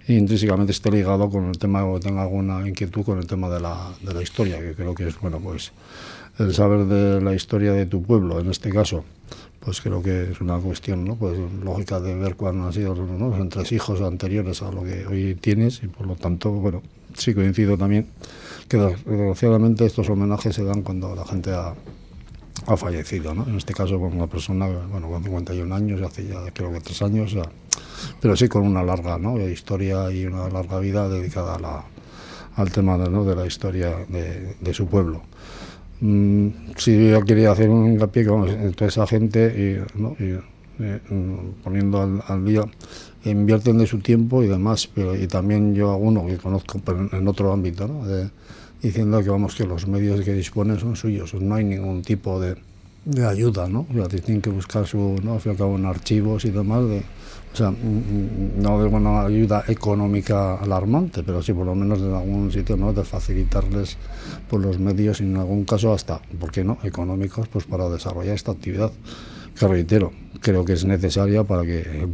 intrínsecamente 0.09 0.73
esté 0.73 0.91
ligado 0.91 1.29
con 1.31 1.47
el 1.47 1.59
tema 1.59 1.85
o 1.85 2.01
tenga 2.01 2.23
alguna 2.23 2.67
inquietud 2.67 3.05
con 3.05 3.19
el 3.19 3.27
tema 3.27 3.49
de 3.49 3.61
la, 3.61 3.93
de 4.03 4.15
la 4.15 4.23
historia, 4.23 4.59
que 4.61 4.75
creo 4.75 4.95
que 4.95 5.09
es, 5.09 5.21
bueno, 5.21 5.39
pues 5.39 5.73
el 6.39 6.55
saber 6.55 6.87
de 6.87 7.21
la 7.21 7.35
historia 7.35 7.73
de 7.73 7.87
tu 7.87 8.03
pueblo, 8.03 8.41
en 8.41 8.51
este 8.51 8.71
caso, 8.71 9.05
pues 9.61 9.81
creo 9.81 10.03
que 10.03 10.31
es 10.31 10.41
una 10.41 10.59
cuestión, 10.59 11.05
¿no? 11.05 11.17
Pues 11.17 11.39
lógica 11.63 12.01
de 12.01 12.15
ver 12.15 12.37
cuáles 12.37 12.63
han 12.63 12.73
sido 12.73 12.95
¿no? 12.95 13.37
los 13.37 13.73
hijos 13.73 14.01
anteriores 14.01 14.63
a 14.63 14.71
lo 14.71 14.85
que 14.85 15.07
hoy 15.07 15.35
tienes 15.35 15.83
y 15.83 15.89
por 15.89 16.07
lo 16.07 16.15
tanto, 16.15 16.51
bueno, 16.53 16.83
sí 17.15 17.35
coincido 17.35 17.77
también 17.77 18.07
que 18.69 18.77
desgraciadamente 18.77 19.87
estos 19.87 20.09
homenajes 20.11 20.55
se 20.55 20.65
dan 20.65 20.83
cuando 20.83 21.15
la 21.15 21.25
gente 21.25 21.53
ha, 21.53 21.75
ha 22.67 22.77
fallecido, 22.77 23.35
¿no? 23.35 23.47
En 23.47 23.57
este 23.57 23.75
caso 23.75 23.99
con 23.99 24.13
una 24.13 24.27
persona, 24.27 24.67
bueno, 24.67 25.09
con 25.09 25.23
51 25.23 25.75
años, 25.75 26.03
hace 26.03 26.27
ya 26.27 26.39
creo 26.53 26.73
que 26.73 26.81
tres 26.81 27.03
años, 27.03 27.37
pero 28.21 28.37
sí 28.37 28.49
con 28.49 28.63
una 28.63 28.83
larga 28.83 29.19
¿no? 29.19 29.39
historia 29.41 30.11
y 30.11 30.27
una 30.27 30.49
larga 30.49 30.79
vida 30.81 31.09
dedicada 31.09 31.57
a 31.57 31.59
la, 31.59 31.85
al 32.57 32.73
tema 32.73 32.99
de, 32.99 33.11
¿no? 33.11 33.25
de 33.25 33.37
la 33.37 33.47
historia 33.47 33.95
de 34.09 34.75
su 34.75 34.87
pueblo. 34.87 35.23
Mm, 36.01 36.49
sí, 36.77 37.11
yo 37.11 37.23
quería 37.25 37.53
hacer 37.53 37.71
un 37.71 37.93
hincapié 37.93 38.25
vamos, 38.25 38.51
toda 38.77 38.89
esa 38.89 39.07
gente 39.07 39.85
y, 39.97 39.99
¿no? 39.99 40.15
eh, 40.19 41.01
mm, 41.09 41.63
poniendo 41.63 42.03
al, 42.03 42.23
al 42.27 42.45
día 42.45 42.63
invierten 43.31 43.79
de 43.79 43.87
su 43.87 43.99
tiempo 43.99 44.43
y 44.43 44.47
demás, 44.47 44.89
pero 44.93 45.17
y 45.17 45.27
también 45.27 45.75
yo 45.75 45.93
alguno 45.93 46.27
que 46.27 46.37
conozco 46.37 46.81
en 47.13 47.29
otro 47.29 47.53
ámbito, 47.53 47.89
¿no? 47.89 48.05
diciendo 48.83 49.23
que 49.23 49.31
vamos 49.31 49.55
que 49.55 49.65
los 49.65 49.89
medios 49.89 50.21
que 50.21 50.33
disponen 50.33 50.79
son 50.79 50.97
suyos, 50.97 51.35
no 51.35 51.55
hay 51.55 51.65
ningún 51.65 52.03
tipo 52.03 52.41
de, 52.41 52.57
de 53.05 53.27
ayuda, 53.27 53.69
¿no? 53.69 53.87
tienen 54.09 54.43
que 54.43 54.51
buscar 54.51 54.87
su, 54.87 55.17
¿no? 55.23 55.35
Al 55.35 55.41
fin 55.41 55.51
y 55.51 55.55
al 55.55 55.59
cabo 55.59 55.77
en 55.77 55.87
archivos 55.87 56.45
y 56.45 56.51
demás, 56.51 56.85
o 57.57 57.59
sea, 57.59 57.71
mm, 57.71 57.75
mm, 57.75 58.63
no 58.63 58.83
de 58.83 58.87
una 58.87 59.23
ayuda 59.23 59.65
económica 59.67 60.57
alarmante, 60.57 61.23
pero 61.23 61.43
sí 61.43 61.55
por 61.55 61.65
lo 61.65 61.75
menos 61.75 62.01
en 62.01 62.13
algún 62.13 62.53
sitio, 62.53 62.77
¿no? 62.77 62.93
De 62.93 63.03
facilitarles 63.03 63.97
por 64.51 64.61
los 64.61 64.79
medios, 64.79 65.23
y 65.23 65.25
en 65.25 65.39
algún 65.39 65.65
caso 65.65 65.95
hasta, 65.95 66.21
¿por 66.39 66.51
qué 66.53 66.65
no?, 66.65 66.77
económicos, 66.83 67.49
pues 67.49 67.65
para 67.65 67.89
desarrollar 67.89 68.35
esta 68.35 68.53
actividad, 68.53 68.93
que 69.59 69.69
reitero, 69.69 70.13
creo 70.41 70.67
que 70.67 70.75
es 70.75 70.85
necesaria 70.85 71.45
para 71.45 71.63
que 71.63 72.07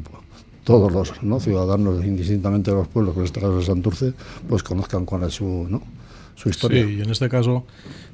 todos 0.62 0.92
los 0.92 1.20
¿no? 1.24 1.40
ciudadanos, 1.40 2.04
indistintamente 2.04 2.70
de 2.70 2.76
los 2.76 2.86
pueblos, 2.86 3.16
en 3.16 3.24
este 3.24 3.40
caso 3.40 3.58
de 3.58 3.64
Santurce, 3.64 4.12
pues 4.48 4.62
conozcan 4.62 5.04
cuál 5.04 5.24
es 5.24 5.34
su, 5.34 5.66
¿no? 5.68 5.82
Su 6.34 6.48
historia. 6.48 6.84
Sí, 6.84 6.96
y 6.98 7.00
en 7.02 7.10
este 7.10 7.28
caso, 7.28 7.66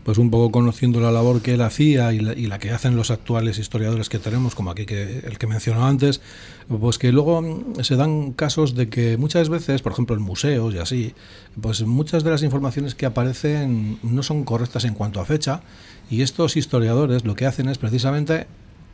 pues 0.04 0.18
un 0.18 0.30
poco 0.30 0.50
conociendo 0.50 1.00
la 1.00 1.12
labor 1.12 1.42
que 1.42 1.54
él 1.54 1.60
hacía 1.60 2.12
y 2.12 2.20
la, 2.20 2.58
que 2.58 2.70
hacen 2.70 2.96
los 2.96 3.10
actuales 3.10 3.58
historiadores 3.58 4.08
que 4.08 4.18
tenemos, 4.18 4.54
como 4.54 4.70
aquí 4.70 4.86
que 4.86 5.18
el 5.18 5.38
que 5.38 5.46
mencionó 5.46 5.86
antes, 5.86 6.20
pues 6.68 6.98
que 6.98 7.12
luego 7.12 7.42
mm, 7.42 7.82
se 7.82 7.96
dan 7.96 8.32
casos 8.32 8.74
de 8.74 8.88
que 8.88 9.16
muchas 9.16 9.48
veces, 9.48 9.82
por 9.82 9.92
ejemplo 9.92 10.16
en 10.16 10.22
museos 10.22 10.74
y 10.74 10.78
así, 10.78 11.14
pues 11.60 11.82
muchas 11.82 12.24
de 12.24 12.30
las 12.30 12.42
informaciones 12.42 12.94
que 12.94 13.06
aparecen 13.06 13.98
no 14.02 14.22
son 14.22 14.44
correctas 14.44 14.84
en 14.84 14.94
cuanto 14.94 15.20
a 15.20 15.24
fecha 15.24 15.62
y 16.10 16.22
estos 16.22 16.56
historiadores 16.56 17.24
lo 17.24 17.34
que 17.34 17.46
hacen 17.46 17.68
es 17.68 17.78
precisamente 17.78 18.46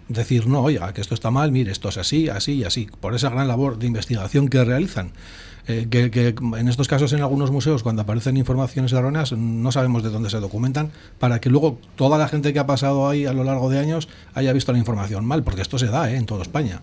decir, 0.09 0.47
no, 0.47 0.63
oiga, 0.63 0.93
que 0.93 1.01
esto 1.01 1.15
está 1.15 1.31
mal, 1.31 1.51
mire, 1.53 1.73
esto 1.73 1.89
es 1.89 1.97
así, 1.97 2.29
así 2.29 2.55
y 2.55 2.65
así, 2.65 2.89
por 3.01 3.15
esa 3.15 3.31
gran 3.31 3.49
labor 3.49 3.79
de 3.79 3.87
investigación 3.87 4.49
que 4.49 4.65
realizan. 4.65 5.13
Eh, 5.67 5.87
que, 5.91 6.35
en 6.59 6.69
estos 6.69 6.89
casos 6.89 7.13
en 7.15 7.21
algunos 7.21 7.51
museos 7.51 7.83
cuando 7.83 8.03
aparecen 8.03 8.37
informaciones 8.37 8.93
erróneas 8.93 9.33
no 9.33 9.73
sabemos 9.73 10.03
de 10.03 10.11
dónde 10.11 10.29
se 10.29 10.39
documentan 10.39 10.91
para 11.19 11.41
que 11.41 11.49
luego 11.49 11.79
toda 11.97 12.19
la 12.19 12.29
gente 12.29 12.53
que 12.53 12.59
ha 12.59 12.67
pasado 12.67 13.09
ahí 13.09 13.25
a 13.25 13.33
lo 13.33 13.45
largo 13.45 13.71
de 13.71 13.79
años 13.79 14.11
haya 14.35 14.53
visto 14.53 14.73
la 14.73 14.79
información 14.79 15.25
mal, 15.25 15.43
porque 15.43 15.63
esto 15.63 15.79
se 15.79 15.87
da 15.87 16.11
¿eh? 16.11 16.17
en 16.17 16.27
toda 16.27 16.43
España. 16.43 16.83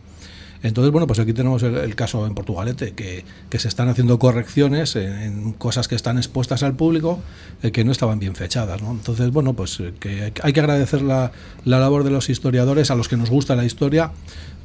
Entonces, 0.64 0.92
bueno, 0.92 1.08
pues 1.08 1.20
aquí 1.20 1.34
tenemos 1.34 1.64
el, 1.64 1.96
caso 1.96 2.28
en 2.28 2.36
Portugalete, 2.36 2.94
que, 2.94 3.24
se 3.58 3.68
están 3.68 3.90
haciendo 3.90 4.20
correcciones 4.20 4.96
en, 4.96 5.54
cosas 5.54 5.88
que 5.88 5.96
están 5.96 6.18
expuestas 6.18 6.62
al 6.62 6.76
público 6.76 7.20
eh, 7.64 7.72
que 7.72 7.84
no 7.84 7.92
estaban 7.92 8.20
bien 8.20 8.36
fechadas. 8.36 8.82
¿no? 8.82 8.92
Entonces, 8.92 9.32
bueno, 9.32 9.54
pues 9.54 9.82
que 10.00 10.32
hay 10.42 10.54
que 10.54 10.60
agradecer 10.60 11.02
la, 11.02 11.32
labor 11.66 12.04
de 12.04 12.12
los 12.12 12.30
historiadores, 12.30 12.92
a 12.92 12.96
los 12.96 13.08
que 13.08 13.18
nos 13.18 13.32
gusta 13.32 13.56
la 13.56 13.66
historia, 13.66 14.12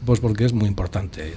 pues 0.05 0.21
porque 0.21 0.45
es 0.45 0.53
muy 0.53 0.67
importante. 0.67 1.33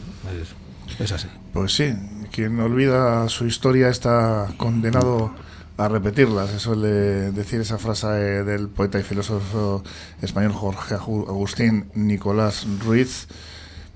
Es 0.99 1.11
así. 1.11 1.27
Pues 1.53 1.73
sí, 1.73 1.93
quien 2.31 2.59
olvida 2.59 3.27
su 3.29 3.45
historia 3.45 3.89
está 3.89 4.47
condenado 4.57 5.33
a 5.77 5.87
repetirla. 5.87 6.47
Se 6.47 6.59
suele 6.59 7.31
decir 7.31 7.61
esa 7.61 7.77
frase 7.77 8.07
del 8.43 8.67
poeta 8.67 8.99
y 8.99 9.03
filósofo 9.03 9.83
español 10.21 10.51
Jorge 10.51 10.95
Agustín 10.95 11.89
Nicolás 11.95 12.67
Ruiz. 12.83 13.27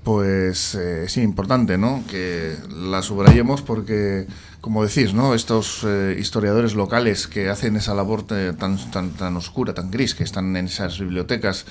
Pues 0.02 0.74
eh, 0.74 1.08
sí, 1.08 1.22
importante, 1.22 1.78
¿no? 1.78 2.04
Que 2.10 2.56
la 2.68 3.00
subrayemos 3.00 3.62
porque, 3.62 4.26
como 4.60 4.84
decís, 4.84 5.14
¿no? 5.14 5.34
Estos 5.34 5.82
eh, 5.84 6.16
historiadores 6.18 6.74
locales 6.74 7.26
que 7.26 7.48
hacen 7.48 7.76
esa 7.76 7.94
labor 7.94 8.26
tan, 8.26 8.78
tan, 8.90 9.10
tan 9.12 9.36
oscura, 9.36 9.72
tan 9.72 9.90
gris, 9.90 10.14
que 10.14 10.24
están 10.24 10.56
en 10.56 10.66
esas 10.66 10.98
bibliotecas 10.98 11.64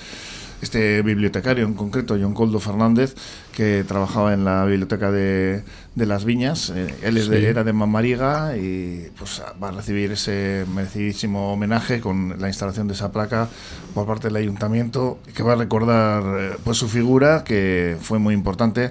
este 0.62 1.02
bibliotecario 1.02 1.66
en 1.66 1.74
concreto, 1.74 2.16
John 2.20 2.34
Coldo 2.34 2.60
Fernández, 2.60 3.14
que 3.54 3.84
trabajaba 3.86 4.32
en 4.32 4.44
la 4.44 4.64
biblioteca 4.64 5.10
de, 5.10 5.62
de 5.94 6.06
Las 6.06 6.24
Viñas. 6.24 6.70
Eh, 6.74 6.94
él 7.02 7.16
era 7.32 7.64
de 7.64 7.72
Mamariga 7.72 8.56
y 8.56 9.08
pues 9.18 9.42
va 9.62 9.68
a 9.68 9.72
recibir 9.72 10.12
ese 10.12 10.64
merecidísimo 10.74 11.52
homenaje 11.52 12.00
con 12.00 12.40
la 12.40 12.48
instalación 12.48 12.88
de 12.88 12.94
esa 12.94 13.12
placa 13.12 13.48
por 13.94 14.06
parte 14.06 14.28
del 14.28 14.36
ayuntamiento, 14.36 15.18
que 15.34 15.42
va 15.42 15.52
a 15.52 15.56
recordar 15.56 16.22
eh, 16.38 16.56
pues 16.64 16.78
su 16.78 16.88
figura, 16.88 17.44
que 17.44 17.96
fue 18.00 18.18
muy 18.18 18.34
importante, 18.34 18.90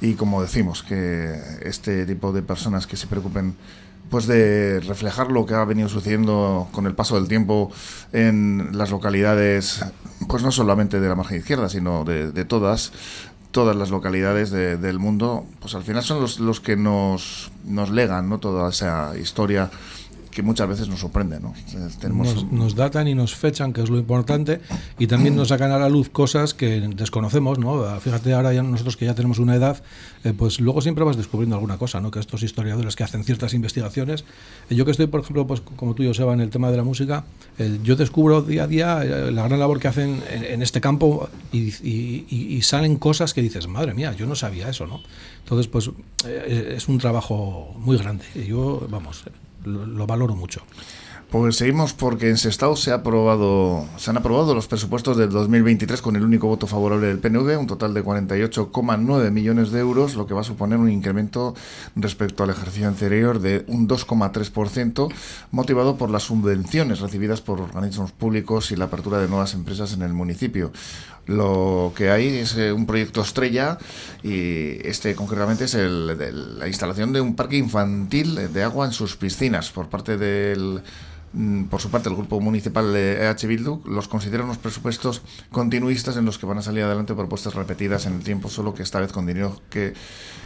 y 0.00 0.14
como 0.14 0.42
decimos, 0.42 0.82
que 0.82 1.34
este 1.62 2.04
tipo 2.06 2.32
de 2.32 2.42
personas 2.42 2.86
que 2.86 2.96
se 2.96 3.06
preocupen 3.06 3.54
pues 4.10 4.26
de 4.26 4.80
reflejar 4.80 5.30
lo 5.30 5.46
que 5.46 5.54
ha 5.54 5.64
venido 5.64 5.88
sucediendo 5.88 6.68
con 6.72 6.86
el 6.86 6.94
paso 6.94 7.16
del 7.16 7.28
tiempo 7.28 7.72
en 8.12 8.70
las 8.72 8.90
localidades, 8.90 9.84
pues 10.28 10.42
no 10.42 10.52
solamente 10.52 11.00
de 11.00 11.08
la 11.08 11.14
margen 11.14 11.38
izquierda, 11.38 11.68
sino 11.68 12.04
de, 12.04 12.44
todas, 12.44 12.92
todas 13.50 13.76
las 13.76 13.90
localidades 13.90 14.50
del 14.50 14.98
mundo, 14.98 15.46
pues 15.60 15.74
al 15.74 15.82
final 15.82 16.02
son 16.02 16.20
los, 16.20 16.38
los 16.38 16.60
que 16.60 16.76
nos, 16.76 17.50
nos 17.64 17.90
legan 17.90 18.28
¿no? 18.28 18.38
toda 18.38 18.70
esa 18.70 19.16
historia 19.18 19.70
que 20.34 20.42
muchas 20.42 20.68
veces 20.68 20.88
nos 20.88 21.00
sorprende. 21.00 21.38
¿no? 21.38 21.54
Nos, 22.50 22.74
datan 22.74 23.06
y 23.06 23.14
nos 23.14 23.34
fechan, 23.34 23.72
que 23.72 23.82
es 23.82 23.88
lo 23.88 23.98
importante, 23.98 24.60
y 24.98 25.06
también 25.06 25.36
nos 25.36 25.48
sacan 25.48 25.70
a 25.70 25.78
la 25.78 25.88
luz 25.88 26.08
cosas 26.08 26.54
que 26.54 26.80
desconocemos. 26.80 27.58
¿no? 27.58 27.84
Fíjate, 28.00 28.34
ahora 28.34 28.52
ya 28.52 28.62
nosotros 28.62 28.96
que 28.96 29.06
ya 29.06 29.14
tenemos 29.14 29.38
una 29.38 29.54
edad, 29.54 29.82
eh, 30.24 30.34
pues 30.36 30.60
luego 30.60 30.82
siempre 30.82 31.04
vas 31.04 31.16
descubriendo 31.16 31.54
alguna 31.54 31.78
cosa, 31.78 32.00
¿no? 32.00 32.10
que 32.10 32.18
estos 32.18 32.42
historiadores 32.42 32.96
que 32.96 33.04
hacen 33.04 33.22
ciertas 33.22 33.54
investigaciones. 33.54 34.24
Eh, 34.68 34.74
yo 34.74 34.84
que 34.84 34.90
estoy, 34.90 35.06
por 35.06 35.20
ejemplo, 35.20 35.46
pues 35.46 35.60
como 35.60 35.94
tú, 35.94 36.04
Joseba, 36.04 36.34
en 36.34 36.40
el 36.40 36.50
tema 36.50 36.70
de 36.72 36.76
la 36.76 36.82
música, 36.84 37.24
eh, 37.58 37.78
yo 37.84 37.94
descubro 37.94 38.42
día 38.42 38.64
a 38.64 38.66
día 38.66 39.04
la 39.04 39.46
gran 39.46 39.60
labor 39.60 39.78
que 39.78 39.86
hacen 39.86 40.20
en, 40.30 40.62
este 40.62 40.80
campo 40.80 41.28
y, 41.52 41.68
y, 41.80 42.62
salen 42.62 42.96
cosas 42.96 43.34
que 43.34 43.42
dices, 43.42 43.68
madre 43.68 43.94
mía, 43.94 44.12
yo 44.14 44.26
no 44.26 44.34
sabía 44.34 44.68
eso. 44.68 44.86
¿no? 44.86 45.00
Entonces, 45.44 45.68
pues 45.68 45.90
es 46.26 46.88
un 46.88 46.98
trabajo 46.98 47.72
muy 47.78 47.96
grande. 47.98 48.24
Yo, 48.46 48.86
vamos, 48.90 49.24
lo, 49.64 50.06
valoro 50.06 50.34
mucho. 50.34 50.62
Pues 51.30 51.56
seguimos 51.56 51.92
porque 51.94 52.28
en 52.28 52.36
Sestao 52.36 52.76
se, 52.76 52.92
ha 52.92 52.96
aprobado, 52.96 53.86
se 53.96 54.10
han 54.10 54.16
aprobado 54.16 54.54
los 54.54 54.68
presupuestos 54.68 55.16
del 55.16 55.30
2023 55.30 56.00
con 56.00 56.14
el 56.14 56.22
único 56.22 56.46
voto 56.46 56.68
favorable 56.68 57.08
del 57.08 57.18
PNV, 57.18 57.58
un 57.58 57.66
total 57.66 57.92
de 57.92 58.04
48,9 58.04 59.30
millones 59.32 59.72
de 59.72 59.80
euros, 59.80 60.14
lo 60.14 60.28
que 60.28 60.34
va 60.34 60.42
a 60.42 60.44
suponer 60.44 60.78
un 60.78 60.90
incremento 60.90 61.54
respecto 61.96 62.44
al 62.44 62.50
ejercicio 62.50 62.86
anterior 62.86 63.40
de 63.40 63.64
un 63.66 63.88
2,3%, 63.88 65.12
motivado 65.50 65.96
por 65.96 66.10
las 66.10 66.22
subvenciones 66.22 67.00
recibidas 67.00 67.40
por 67.40 67.60
organismos 67.60 68.12
públicos 68.12 68.70
y 68.70 68.76
la 68.76 68.84
apertura 68.84 69.18
de 69.18 69.26
nuevas 69.26 69.54
empresas 69.54 69.92
en 69.92 70.02
el 70.02 70.12
municipio. 70.12 70.70
Lo 71.26 71.92
que 71.96 72.10
hay 72.10 72.28
es 72.28 72.54
eh, 72.56 72.72
un 72.72 72.86
proyecto 72.86 73.22
estrella 73.22 73.78
y 74.22 74.86
este 74.86 75.14
concretamente 75.14 75.64
es 75.64 75.74
el, 75.74 76.16
de 76.18 76.32
la 76.32 76.68
instalación 76.68 77.12
de 77.12 77.20
un 77.22 77.34
parque 77.34 77.56
infantil 77.56 78.52
de 78.52 78.62
agua 78.62 78.86
en 78.86 78.92
sus 78.92 79.16
piscinas 79.16 79.70
por 79.70 79.88
parte 79.88 80.18
del 80.18 80.82
por 81.68 81.80
su 81.80 81.90
parte 81.90 82.08
el 82.08 82.14
grupo 82.14 82.40
municipal 82.40 82.92
de 82.92 83.26
EH 83.26 83.46
Bildu 83.46 83.82
los 83.86 84.08
considera 84.08 84.44
unos 84.44 84.58
presupuestos 84.58 85.22
continuistas 85.50 86.16
en 86.16 86.24
los 86.24 86.38
que 86.38 86.46
van 86.46 86.58
a 86.58 86.62
salir 86.62 86.84
adelante 86.84 87.14
propuestas 87.14 87.54
repetidas 87.54 88.06
en 88.06 88.14
el 88.14 88.22
tiempo, 88.22 88.48
solo 88.48 88.74
que 88.74 88.82
esta 88.82 89.00
vez 89.00 89.12
con 89.12 89.26
dinero 89.26 89.60
que 89.68 89.94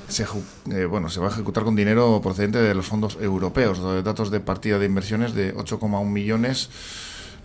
se, 0.09 0.27
eh, 0.71 0.87
bueno, 0.87 1.11
se 1.11 1.21
va 1.21 1.29
a 1.29 1.31
ejecutar 1.31 1.65
con 1.65 1.77
dinero 1.77 2.21
procedente 2.23 2.59
de 2.59 2.75
los 2.75 2.87
fondos 2.87 3.19
europeos, 3.21 3.81
datos 4.03 4.31
de 4.31 4.41
partida 4.41 4.79
de 4.79 4.87
inversiones 4.87 5.35
de 5.35 5.55
8,1 5.55 6.05
millones. 6.07 6.71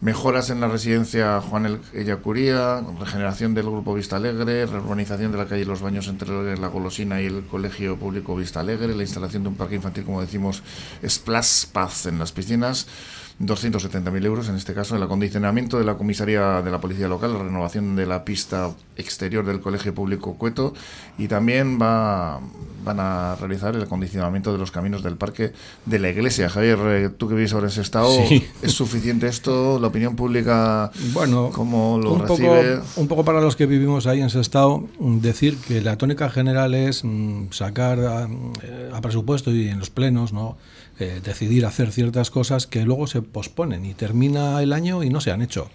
Mejoras 0.04 0.50
en 0.50 0.60
la 0.60 0.68
residencia 0.68 1.40
Juan 1.40 1.66
El 1.66 1.80
Ellacuría, 1.94 2.84
regeneración 3.00 3.54
del 3.54 3.68
grupo 3.68 3.94
Vista 3.94 4.18
Alegre, 4.18 4.66
reurbanización 4.66 5.32
de 5.32 5.38
la 5.38 5.46
calle 5.46 5.64
Los 5.64 5.82
Baños 5.82 6.10
entre 6.10 6.58
la 6.58 6.68
Golosina 6.68 7.22
y 7.22 7.28
el 7.28 7.46
Colegio 7.46 7.96
Público 7.96 8.36
Vista 8.36 8.60
Alegre, 8.60 8.94
la 8.96 9.04
instalación 9.04 9.44
de 9.44 9.50
un 9.50 9.56
parque 9.56 9.76
infantil, 9.76 10.04
como 10.04 10.20
decimos, 10.20 10.62
Splash 11.08 11.68
Paz 11.68 12.06
en 12.08 12.20
las 12.20 12.34
piscinas, 12.34 12.88
270.000 13.42 14.26
euros 14.26 14.50
en 14.50 14.56
este 14.56 14.74
caso, 14.74 14.96
el 14.96 15.04
acondicionamiento 15.04 15.78
de 15.78 15.86
la 15.86 15.96
comisaría 15.96 16.62
de 16.62 16.72
la 16.72 16.80
policía 16.80 17.08
local, 17.08 17.34
la 17.34 17.44
renovación 17.44 17.96
de 17.96 18.06
la 18.06 18.24
pista 18.24 18.72
exterior 18.96 19.46
del 19.46 19.60
Colegio 19.60 19.94
Público 19.94 20.36
Cueto 20.36 20.74
y 21.18 21.28
también 21.28 21.80
va, 21.82 22.40
van 22.84 23.00
a 23.00 23.36
realizar 23.40 23.76
el 23.76 23.82
acondicionamiento 23.82 24.52
de 24.52 24.60
los 24.60 24.72
caminos 24.72 25.04
del 25.04 25.18
parque 25.18 25.54
de 25.86 26.00
la 26.00 26.10
iglesia. 26.10 26.50
Javier, 26.50 26.80
eh, 26.84 27.10
tú 27.10 27.28
que 27.28 27.36
vives 27.36 27.54
ahora 27.54 27.68
en 27.68 27.72
ese 27.72 27.82
estado, 27.82 28.10
¿es 28.62 28.72
suficiente 28.72 29.28
esto? 29.28 29.80
¿La 29.80 29.88
opinión 29.88 30.16
pública 30.16 30.92
bueno, 31.14 31.50
cómo 31.54 32.00
lo 32.02 32.14
un 32.14 32.20
recibe? 32.28 32.78
Poco, 32.78 33.02
un 33.02 33.08
poco 33.08 33.26
para 33.26 33.42
los 33.42 33.56
que 33.56 33.66
vivimos 33.66 34.06
ahí 34.06 34.20
en 34.20 34.28
ese 34.28 34.40
estado, 34.40 34.84
decir 35.00 35.58
que 35.58 35.82
la 35.82 35.98
tónica 35.98 36.30
general 36.30 36.76
es 36.76 37.04
mm, 37.04 37.52
sacar 37.52 38.00
a, 38.00 38.28
a 38.94 39.02
presupuesto 39.02 39.52
y 39.52 39.68
en 39.68 39.80
los 39.80 39.90
plenos, 39.90 40.34
¿no? 40.34 40.58
Eh, 41.00 41.22
decidir 41.24 41.66
hacer 41.66 41.92
ciertas 41.92 42.30
cosas 42.30 42.68
que 42.68 42.86
luego 42.86 43.08
se 43.08 43.24
posponen 43.24 43.84
y 43.84 43.96
termina 43.96 44.62
el 44.62 44.72
año 44.72 45.02
y 45.02 45.10
no 45.10 45.22
se 45.22 45.32
han 45.32 45.42
hecho. 45.42 45.70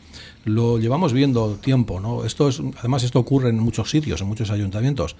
Lo 0.45 0.79
llevamos 0.79 1.13
viendo 1.13 1.57
tiempo, 1.57 1.99
¿no? 1.99 2.25
Esto 2.25 2.49
es, 2.49 2.63
además 2.79 3.03
esto 3.03 3.19
ocurre 3.19 3.49
en 3.49 3.59
muchos 3.59 3.91
sitios, 3.91 4.21
en 4.21 4.29
muchos 4.29 4.53
ayuntamientos. 4.53 5.17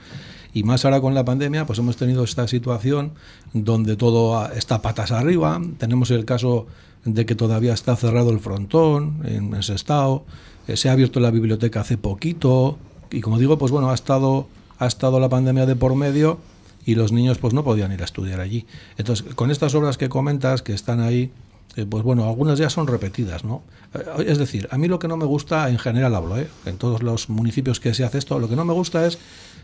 Y 0.55 0.63
más 0.63 0.85
ahora 0.85 1.01
con 1.01 1.15
la 1.15 1.25
pandemia, 1.25 1.67
pues 1.67 1.81
hemos 1.81 1.97
tenido 1.97 2.23
esta 2.23 2.47
situación 2.47 3.11
donde 3.53 3.97
todo 3.97 4.49
está 4.53 4.83
patas 4.83 5.11
arriba. 5.11 5.61
Tenemos 5.79 6.13
el 6.13 6.25
caso 6.25 6.69
de 7.05 7.27
que 7.27 7.35
todavía 7.35 7.75
está 7.75 7.97
cerrado 7.97 8.31
el 8.31 8.39
frontón 8.39 9.23
en 9.25 9.53
ese 9.55 9.75
estado. 9.75 10.25
Eh, 10.69 10.77
se 10.77 10.89
ha 10.89 10.93
abierto 10.93 11.19
la 11.19 11.33
biblioteca 11.33 11.81
hace 11.81 11.99
poquito. 11.99 12.79
Y 13.11 13.21
como 13.21 13.37
digo, 13.41 13.59
pues 13.59 13.73
bueno, 13.73 13.91
ha 13.91 13.95
estado, 13.95 14.47
ha 14.79 14.87
estado 14.87 15.19
la 15.19 15.29
pandemia 15.29 15.67
de 15.67 15.75
por 15.75 15.97
medio 15.97 16.39
y 16.85 16.95
los 16.95 17.13
niños 17.13 17.39
pues 17.39 17.55
no 17.55 17.65
podían 17.65 17.93
ir 17.93 18.03
a 18.03 18.05
estudiar 18.05 18.41
allí. 18.41 18.67
Entonces, 18.97 19.35
con 19.35 19.51
estas 19.51 19.75
obras 19.75 19.99
que 19.99 20.09
comentas, 20.09 20.63
que 20.63 20.73
están 20.73 21.01
ahí, 21.01 21.31
eh, 21.77 21.87
pues 21.89 22.03
bueno, 22.03 22.25
algunas 22.25 22.59
ya 22.59 22.71
son 22.71 22.87
repetidas, 22.87 23.45
¿no? 23.45 23.63
Eh, 23.95 24.25
es 24.27 24.39
decir, 24.39 24.69
a 24.71 24.79
mí 24.79 24.89
lo 24.89 24.99
que 24.99 25.07
no 25.07 25.17
me 25.17 25.27
gusta, 25.27 25.69
en 25.69 25.79
general 25.79 26.15
hablo, 26.15 26.39
¿eh? 26.39 26.49
en 26.67 26.77
todos 26.77 27.03
los 27.03 27.29
municipios 27.29 27.79
que 27.79 27.95
se 27.95 28.05
hace 28.05 28.19
esto, 28.19 28.39
lo 28.39 28.49
que 28.49 28.57
no 28.57 28.65
me 28.65 28.73
gusta 28.73 29.07
es 29.07 29.19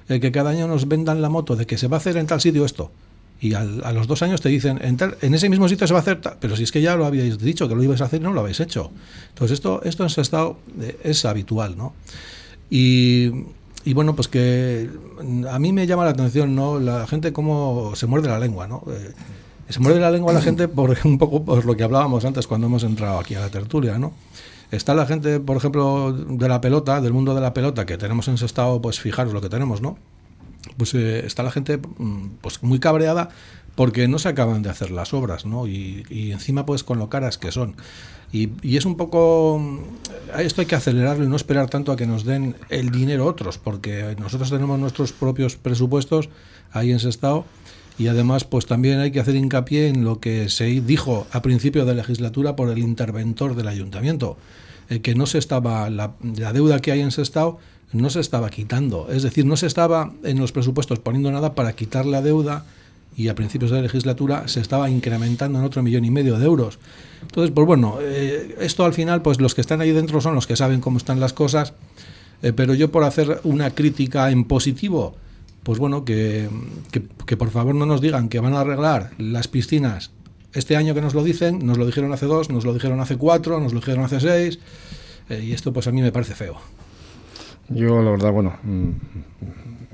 que 0.06 0.30
cada 0.30 0.50
año 0.50 0.68
nos 0.68 0.86
vendan 0.86 1.22
la 1.22 1.30
moto 1.30 1.56
de 1.56 1.66
que 1.66 1.78
se 1.78 1.88
va 1.88 1.96
a 1.96 1.98
hacer 1.98 2.18
en 2.18 2.26
tal 2.26 2.40
sitio 2.40 2.64
esto. 2.64 2.90
Y 3.40 3.54
a 3.54 3.64
los 3.64 4.06
dos 4.06 4.22
años 4.22 4.40
te 4.40 4.48
dicen, 4.48 4.78
en, 4.82 4.96
en 5.20 5.34
ese 5.34 5.48
mismo 5.48 5.68
sitio 5.68 5.86
se 5.86 5.92
va 5.92 6.00
a 6.00 6.02
hacer, 6.02 6.20
pero 6.40 6.56
si 6.56 6.62
es 6.62 6.72
que 6.72 6.80
ya 6.80 6.94
lo 6.94 7.04
habíais 7.04 7.38
dicho, 7.38 7.68
que 7.68 7.74
lo 7.74 7.82
ibais 7.82 8.00
a 8.00 8.04
hacer 8.04 8.20
y 8.20 8.22
no 8.22 8.32
lo 8.32 8.40
habéis 8.40 8.60
hecho. 8.60 8.90
Entonces 9.30 9.56
esto, 9.56 9.82
esto 9.82 10.02
en 10.02 10.06
ese 10.06 10.20
estado 10.20 10.58
es 11.02 11.24
habitual, 11.24 11.76
¿no? 11.76 11.94
Y 12.70 13.30
y 13.84 13.92
bueno, 13.92 14.16
pues 14.16 14.28
que 14.28 14.88
a 15.50 15.58
mí 15.58 15.72
me 15.72 15.86
llama 15.86 16.04
la 16.04 16.10
atención, 16.10 16.54
¿no? 16.54 16.80
La 16.80 17.06
gente 17.06 17.32
cómo 17.32 17.92
se 17.94 18.06
muerde 18.06 18.28
la 18.28 18.38
lengua, 18.38 18.66
¿no? 18.66 18.82
Eh, 18.88 19.12
se 19.68 19.80
muerde 19.80 20.00
la 20.00 20.10
lengua 20.10 20.32
la 20.32 20.40
gente 20.42 20.68
por 20.68 20.96
un 21.04 21.18
poco 21.18 21.44
por 21.44 21.64
lo 21.64 21.76
que 21.76 21.84
hablábamos 21.84 22.24
antes 22.24 22.46
cuando 22.46 22.66
hemos 22.66 22.82
entrado 22.82 23.18
aquí 23.18 23.34
a 23.34 23.40
la 23.40 23.50
tertulia, 23.50 23.98
¿no? 23.98 24.12
Está 24.70 24.94
la 24.94 25.06
gente, 25.06 25.38
por 25.38 25.56
ejemplo, 25.56 26.12
de 26.12 26.48
la 26.48 26.60
pelota, 26.60 27.00
del 27.00 27.12
mundo 27.12 27.34
de 27.34 27.40
la 27.40 27.54
pelota, 27.54 27.86
que 27.86 27.98
tenemos 27.98 28.26
en 28.28 28.34
ese 28.34 28.46
estado, 28.46 28.80
pues 28.80 28.98
fijaros 28.98 29.32
lo 29.32 29.40
que 29.40 29.48
tenemos, 29.48 29.82
¿no? 29.82 29.98
Pues 30.78 30.94
eh, 30.94 31.24
está 31.26 31.42
la 31.42 31.50
gente 31.50 31.78
mm, 31.78 32.28
pues 32.40 32.62
muy 32.62 32.80
cabreada 32.80 33.28
porque 33.74 34.08
no 34.08 34.18
se 34.18 34.28
acaban 34.28 34.62
de 34.62 34.70
hacer 34.70 34.90
las 34.90 35.12
obras, 35.12 35.44
¿no? 35.44 35.66
Y, 35.66 36.04
y 36.08 36.32
encima, 36.32 36.64
pues 36.64 36.84
con 36.84 36.98
lo 36.98 37.10
caras 37.10 37.38
que 37.38 37.52
son. 37.52 37.76
Y, 38.34 38.76
es 38.76 38.84
un 38.84 38.96
poco. 38.96 39.62
Esto 40.36 40.60
hay 40.60 40.66
que 40.66 40.74
acelerarlo 40.74 41.24
y 41.24 41.28
no 41.28 41.36
esperar 41.36 41.70
tanto 41.70 41.92
a 41.92 41.96
que 41.96 42.04
nos 42.04 42.24
den 42.24 42.56
el 42.68 42.90
dinero 42.90 43.26
otros, 43.26 43.58
porque 43.58 44.16
nosotros 44.18 44.50
tenemos 44.50 44.76
nuestros 44.76 45.12
propios 45.12 45.54
presupuestos 45.54 46.28
ahí 46.72 46.90
en 46.90 46.96
ese 46.96 47.10
estado. 47.10 47.44
Y 47.96 48.08
además, 48.08 48.42
pues 48.42 48.66
también 48.66 48.98
hay 48.98 49.12
que 49.12 49.20
hacer 49.20 49.36
hincapié 49.36 49.86
en 49.86 50.02
lo 50.02 50.18
que 50.18 50.48
se 50.48 50.64
dijo 50.64 51.28
a 51.30 51.42
principio 51.42 51.84
de 51.84 51.94
legislatura 51.94 52.56
por 52.56 52.70
el 52.70 52.78
interventor 52.78 53.54
del 53.54 53.68
ayuntamiento, 53.68 54.36
eh, 54.90 55.00
que 55.00 55.14
no 55.14 55.26
se 55.26 55.38
estaba, 55.38 55.88
la, 55.88 56.14
la 56.36 56.52
deuda 56.52 56.80
que 56.80 56.90
hay 56.90 57.02
en 57.02 57.08
ese 57.08 57.22
estado 57.22 57.58
no 57.92 58.10
se 58.10 58.18
estaba 58.18 58.50
quitando. 58.50 59.06
Es 59.12 59.22
decir, 59.22 59.46
no 59.46 59.56
se 59.56 59.68
estaba 59.68 60.12
en 60.24 60.40
los 60.40 60.50
presupuestos 60.50 60.98
poniendo 60.98 61.30
nada 61.30 61.54
para 61.54 61.74
quitar 61.74 62.04
la 62.04 62.20
deuda 62.20 62.66
y 63.16 63.28
a 63.28 63.34
principios 63.34 63.70
de 63.70 63.76
la 63.78 63.82
legislatura 63.82 64.48
se 64.48 64.60
estaba 64.60 64.90
incrementando 64.90 65.58
en 65.58 65.64
otro 65.64 65.82
millón 65.82 66.04
y 66.04 66.10
medio 66.10 66.38
de 66.38 66.44
euros. 66.44 66.78
Entonces, 67.22 67.52
pues 67.54 67.66
bueno, 67.66 67.98
eh, 68.00 68.56
esto 68.60 68.84
al 68.84 68.92
final, 68.92 69.22
pues 69.22 69.40
los 69.40 69.54
que 69.54 69.60
están 69.60 69.80
ahí 69.80 69.92
dentro 69.92 70.20
son 70.20 70.34
los 70.34 70.46
que 70.46 70.56
saben 70.56 70.80
cómo 70.80 70.98
están 70.98 71.20
las 71.20 71.32
cosas, 71.32 71.74
eh, 72.42 72.52
pero 72.52 72.74
yo 72.74 72.90
por 72.90 73.04
hacer 73.04 73.40
una 73.44 73.70
crítica 73.70 74.30
en 74.30 74.44
positivo, 74.44 75.16
pues 75.62 75.78
bueno, 75.78 76.04
que, 76.04 76.48
que, 76.90 77.36
por 77.36 77.50
favor 77.50 77.74
no 77.74 77.86
nos 77.86 78.00
digan 78.00 78.28
que 78.28 78.40
van 78.40 78.54
a 78.54 78.60
arreglar 78.60 79.12
las 79.18 79.48
piscinas 79.48 80.10
este 80.52 80.76
año 80.76 80.94
que 80.94 81.00
nos 81.00 81.14
lo 81.14 81.24
dicen, 81.24 81.66
nos 81.66 81.78
lo 81.78 81.86
dijeron 81.86 82.12
hace 82.12 82.26
dos, 82.26 82.50
nos 82.50 82.64
lo 82.64 82.72
dijeron 82.74 83.00
hace 83.00 83.16
cuatro, 83.16 83.58
nos 83.60 83.72
lo 83.72 83.80
dijeron 83.80 84.04
hace 84.04 84.20
seis, 84.20 84.58
eh, 85.28 85.42
y 85.42 85.52
esto 85.52 85.72
pues 85.72 85.86
a 85.86 85.90
mí 85.90 86.00
me 86.00 86.12
parece 86.12 86.34
feo. 86.34 86.56
Yo 87.68 88.02
la 88.02 88.10
verdad, 88.10 88.30
bueno, 88.30 88.56
mm, 88.62 88.90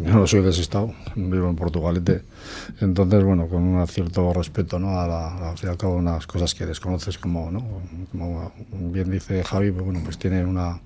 yo 0.05 0.15
no 0.15 0.27
soy 0.27 0.43
de 0.43 0.51
ese 0.51 0.63
estado, 0.63 0.95
vivo 1.15 1.49
en 1.49 1.57
Portugalete, 1.57 2.23
entonces, 2.81 3.23
bueno, 3.23 3.49
con 3.49 3.63
un 3.63 3.87
cierto 3.87 4.33
respeto 4.33 4.79
¿no? 4.79 5.01
a, 5.01 5.07
la, 5.07 5.51
al 5.51 5.77
cabo 5.77 5.97
unas 5.97 6.27
cosas 6.27 6.55
que 6.55 6.67
desconoces, 6.67 7.19
como, 7.19 7.51
¿no? 7.51 7.63
como 8.11 8.53
bien 8.73 9.11
dice 9.11 9.45
Javi, 9.45 9.71
pues, 9.71 9.85
bueno, 9.85 10.01
pues 10.05 10.19
tiene 10.19 10.45
una, 10.45 10.81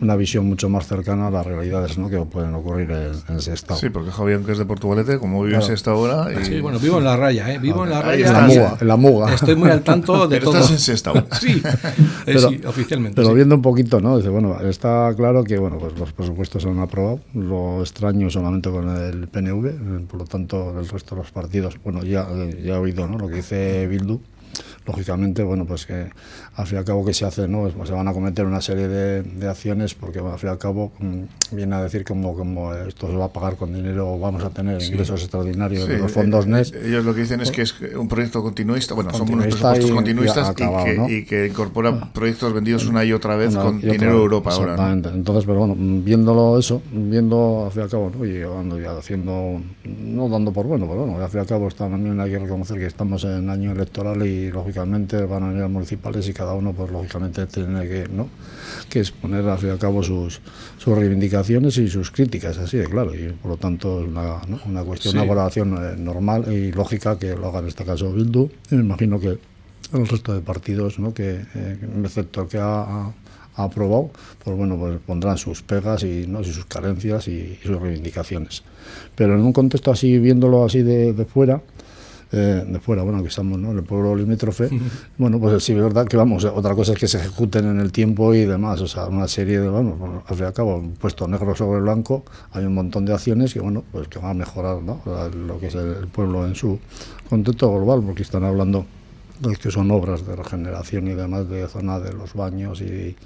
una 0.00 0.16
visión 0.16 0.46
mucho 0.46 0.68
más 0.68 0.86
cercana 0.86 1.28
a 1.28 1.30
las 1.30 1.46
realidades 1.46 1.96
¿no? 1.98 2.08
que 2.08 2.18
pueden 2.18 2.54
ocurrir 2.54 2.90
en, 2.90 3.36
ese 3.36 3.54
estado. 3.54 3.80
Sí, 3.80 3.90
porque 3.90 4.10
Javier, 4.10 4.40
que 4.40 4.52
es 4.52 4.58
de 4.58 4.64
Portugalete, 4.64 5.18
como 5.18 5.42
vive 5.42 5.56
en 5.56 5.72
esta 5.72 5.94
hora. 5.94 6.28
Y... 6.32 6.44
Sí, 6.44 6.60
bueno, 6.60 6.78
vivo 6.78 6.98
en 6.98 7.04
la 7.04 7.16
raya, 7.16 7.52
¿eh? 7.52 7.58
vivo 7.58 7.84
en 7.84 7.90
la 7.90 8.02
raya. 8.02 8.26
En 8.26 8.32
la 8.32 8.46
muga. 8.46 8.76
En 8.80 8.88
la 8.88 8.96
muga. 8.96 9.34
Estoy 9.34 9.56
muy 9.56 9.70
al 9.70 9.82
tanto 9.82 10.28
de 10.28 10.38
pero 10.38 10.50
todo. 10.50 10.60
Estás 10.60 10.88
en 10.88 10.94
estado. 10.94 11.26
sí, 11.40 11.62
eh, 12.26 12.38
sí, 12.38 12.60
oficialmente. 12.66 13.20
Pero 13.20 13.34
viendo 13.34 13.54
un 13.54 13.62
poquito, 13.62 14.00
¿no? 14.00 14.16
Dice, 14.16 14.28
bueno, 14.28 14.60
está 14.60 15.12
claro 15.16 15.44
que 15.44 15.58
bueno, 15.58 15.78
pues 15.78 15.98
los 15.98 16.12
presupuestos 16.12 16.62
se 16.62 16.68
han 16.68 16.78
aprobado. 16.78 17.20
Lo 17.34 17.80
extraño 17.80 18.30
solamente 18.30 18.70
con 18.70 18.88
el 18.88 19.28
PNV, 19.28 20.06
por 20.08 20.20
lo 20.20 20.26
tanto, 20.26 20.78
el 20.78 20.88
resto 20.88 21.14
de 21.14 21.22
los 21.22 21.30
partidos, 21.30 21.76
bueno, 21.82 22.02
ya, 22.02 22.26
ya 22.62 22.74
he 22.74 22.78
oído 22.78 23.06
¿no? 23.06 23.18
lo 23.18 23.28
que 23.28 23.36
dice 23.36 23.86
Bildu 23.86 24.20
lógicamente, 24.86 25.42
bueno, 25.42 25.66
pues 25.66 25.86
que 25.86 26.10
al 26.54 26.66
fin 26.66 26.76
y 26.76 26.78
al 26.78 26.84
cabo 26.84 27.04
que 27.04 27.12
se 27.12 27.24
hace, 27.24 27.48
¿no? 27.48 27.68
Pues 27.68 27.88
se 27.88 27.94
van 27.94 28.08
a 28.08 28.12
cometer 28.12 28.46
una 28.46 28.60
serie 28.60 28.88
de, 28.88 29.22
de 29.22 29.48
acciones 29.48 29.94
porque 29.94 30.20
al 30.20 30.38
fin 30.38 30.48
y 30.48 30.52
al 30.52 30.58
cabo 30.58 30.92
mm, 30.98 31.22
viene 31.52 31.74
a 31.74 31.82
decir 31.82 32.04
como, 32.04 32.34
como 32.36 32.72
esto 32.74 33.08
se 33.08 33.16
va 33.16 33.26
a 33.26 33.32
pagar 33.32 33.56
con 33.56 33.74
dinero, 33.74 34.18
vamos 34.18 34.44
a 34.44 34.50
tener 34.50 34.80
ingresos 34.82 35.22
extraordinarios 35.22 35.88
de 35.88 35.98
los 35.98 36.12
fondos 36.12 36.46
eh, 36.46 36.50
NES. 36.50 36.72
Ellos 36.72 37.04
lo 37.04 37.14
que 37.14 37.22
dicen 37.22 37.40
es 37.40 37.50
que 37.50 37.62
es 37.62 37.74
un 37.96 38.08
proyecto 38.08 38.42
continuista, 38.42 38.94
bueno, 38.94 39.12
son 39.12 39.32
unos 39.32 39.46
presupuestos 39.46 39.90
continuistas 39.90 40.54
y, 41.08 41.24
que, 41.24 41.46
incorpora 41.46 41.90
ah. 41.90 42.10
proyectos 42.12 42.52
vendidos 42.52 42.86
una 42.86 43.04
y 43.04 43.12
otra 43.12 43.36
vez 43.36 43.54
con 43.56 43.80
dinero 43.80 44.12
de 44.12 44.22
Europa 44.22 44.52
ahora. 44.52 44.92
Entonces, 44.92 45.44
pero 45.44 45.58
bueno, 45.58 45.74
viéndolo 45.76 46.58
eso, 46.58 46.82
viendo 46.92 47.64
al 47.66 47.72
fin 47.72 47.82
y 47.82 47.84
al 47.84 47.90
cabo, 47.90 48.12
¿no? 48.16 48.24
y 48.24 48.32
llevando 48.32 48.78
ya 48.78 48.96
haciendo, 48.96 49.60
no 49.84 50.28
dando 50.28 50.52
por 50.52 50.66
bueno, 50.66 50.86
pero 50.86 51.06
bueno, 51.06 51.22
al 51.22 51.28
fin 51.28 51.38
y 51.38 51.40
al 51.40 51.46
cabo 51.46 51.68
también 51.70 52.18
hay 52.20 52.30
que 52.30 52.38
reconocer 52.38 52.78
que 52.78 52.86
estamos 52.86 53.24
en 53.24 53.50
año 53.50 53.72
electoral 53.72 54.24
y 54.24 54.50
lógicamente 54.50 54.75
van 54.78 55.42
a 55.42 55.58
ir 55.58 55.68
municipales 55.68 56.28
y 56.28 56.32
cada 56.32 56.54
uno, 56.54 56.72
pues 56.72 56.90
lógicamente, 56.90 57.46
tiene 57.46 57.88
que, 57.88 58.08
¿no? 58.08 58.28
que 58.88 59.00
exponer 59.00 59.46
al 59.48 59.58
fin 59.58 59.68
y 59.68 59.72
al 59.72 59.78
cabo 59.78 60.02
sus, 60.02 60.40
sus 60.78 60.96
reivindicaciones 60.96 61.78
y 61.78 61.88
sus 61.88 62.10
críticas, 62.10 62.58
así 62.58 62.76
de 62.76 62.86
claro. 62.86 63.14
Y 63.14 63.28
por 63.30 63.52
lo 63.52 63.56
tanto, 63.56 64.00
es 64.00 64.08
una, 64.08 64.40
una 64.66 64.84
cuestión, 64.84 65.14
de 65.14 65.20
una 65.20 65.28
valoración 65.28 65.74
eh, 65.74 65.96
normal 65.96 66.52
y 66.52 66.72
lógica 66.72 67.18
que 67.18 67.34
lo 67.34 67.48
haga 67.48 67.60
en 67.60 67.68
este 67.68 67.84
caso 67.84 68.12
Bildu. 68.12 68.50
Y 68.70 68.74
me 68.74 68.82
imagino 68.82 69.20
que 69.20 69.38
el 69.92 70.08
resto 70.08 70.34
de 70.34 70.40
partidos, 70.40 70.98
¿no? 70.98 71.14
que, 71.14 71.42
eh, 71.54 71.78
excepto 72.04 72.42
el 72.42 72.48
que 72.48 72.58
ha, 72.58 73.12
aprobado, 73.58 74.10
pues 74.44 74.54
bueno, 74.54 74.76
pues 74.76 74.98
pondrán 75.06 75.38
sus 75.38 75.62
pegas 75.62 76.02
y, 76.02 76.26
¿no? 76.26 76.42
y 76.42 76.44
sus 76.44 76.66
carencias 76.66 77.26
y, 77.26 77.58
sus 77.62 77.80
reivindicaciones. 77.80 78.62
Pero 79.14 79.34
en 79.34 79.40
un 79.40 79.54
contexto 79.54 79.90
así, 79.90 80.18
viéndolo 80.18 80.62
así 80.62 80.82
de, 80.82 81.14
de 81.14 81.24
fuera, 81.24 81.62
eh, 82.32 82.64
de 82.66 82.80
fuera, 82.80 83.02
bueno, 83.02 83.22
que 83.22 83.28
estamos 83.28 83.58
en 83.58 83.66
el 83.66 83.84
pueblo 83.84 84.16
limítrofe, 84.16 84.68
bueno, 85.18 85.38
pues 85.38 85.62
sí, 85.62 85.72
es 85.72 85.82
verdad 85.82 86.06
que 86.06 86.16
vamos, 86.16 86.44
otra 86.44 86.74
cosa 86.74 86.92
es 86.92 86.98
que 86.98 87.08
se 87.08 87.18
ejecuten 87.18 87.66
en 87.66 87.80
el 87.80 87.92
tiempo 87.92 88.34
y 88.34 88.44
demás, 88.44 88.80
o 88.80 88.88
sea, 88.88 89.06
una 89.06 89.28
serie 89.28 89.60
de, 89.60 89.68
bueno, 89.68 90.22
al 90.26 90.34
fin 90.34 90.44
y 90.44 90.46
al 90.46 90.52
cabo, 90.52 90.82
puesto 90.98 91.28
negro 91.28 91.54
sobre 91.54 91.80
blanco, 91.80 92.24
hay 92.52 92.64
un 92.64 92.74
montón 92.74 93.04
de 93.04 93.12
acciones 93.12 93.54
que, 93.54 93.60
bueno, 93.60 93.84
pues 93.92 94.08
que 94.08 94.18
van 94.18 94.30
a 94.30 94.34
mejorar 94.34 94.82
¿no? 94.82 95.00
lo 95.46 95.58
que 95.60 95.68
es 95.68 95.74
el 95.74 96.08
pueblo 96.08 96.46
en 96.46 96.54
su 96.54 96.78
contexto 97.28 97.72
global, 97.72 98.02
porque 98.04 98.22
están 98.22 98.44
hablando 98.44 98.86
de 99.40 99.54
que 99.56 99.70
son 99.70 99.90
obras 99.90 100.26
de 100.26 100.34
regeneración 100.34 101.08
y 101.08 101.14
demás 101.14 101.48
de 101.48 101.68
zona 101.68 102.00
de 102.00 102.12
los 102.12 102.34
baños 102.34 102.80
y 102.80 103.16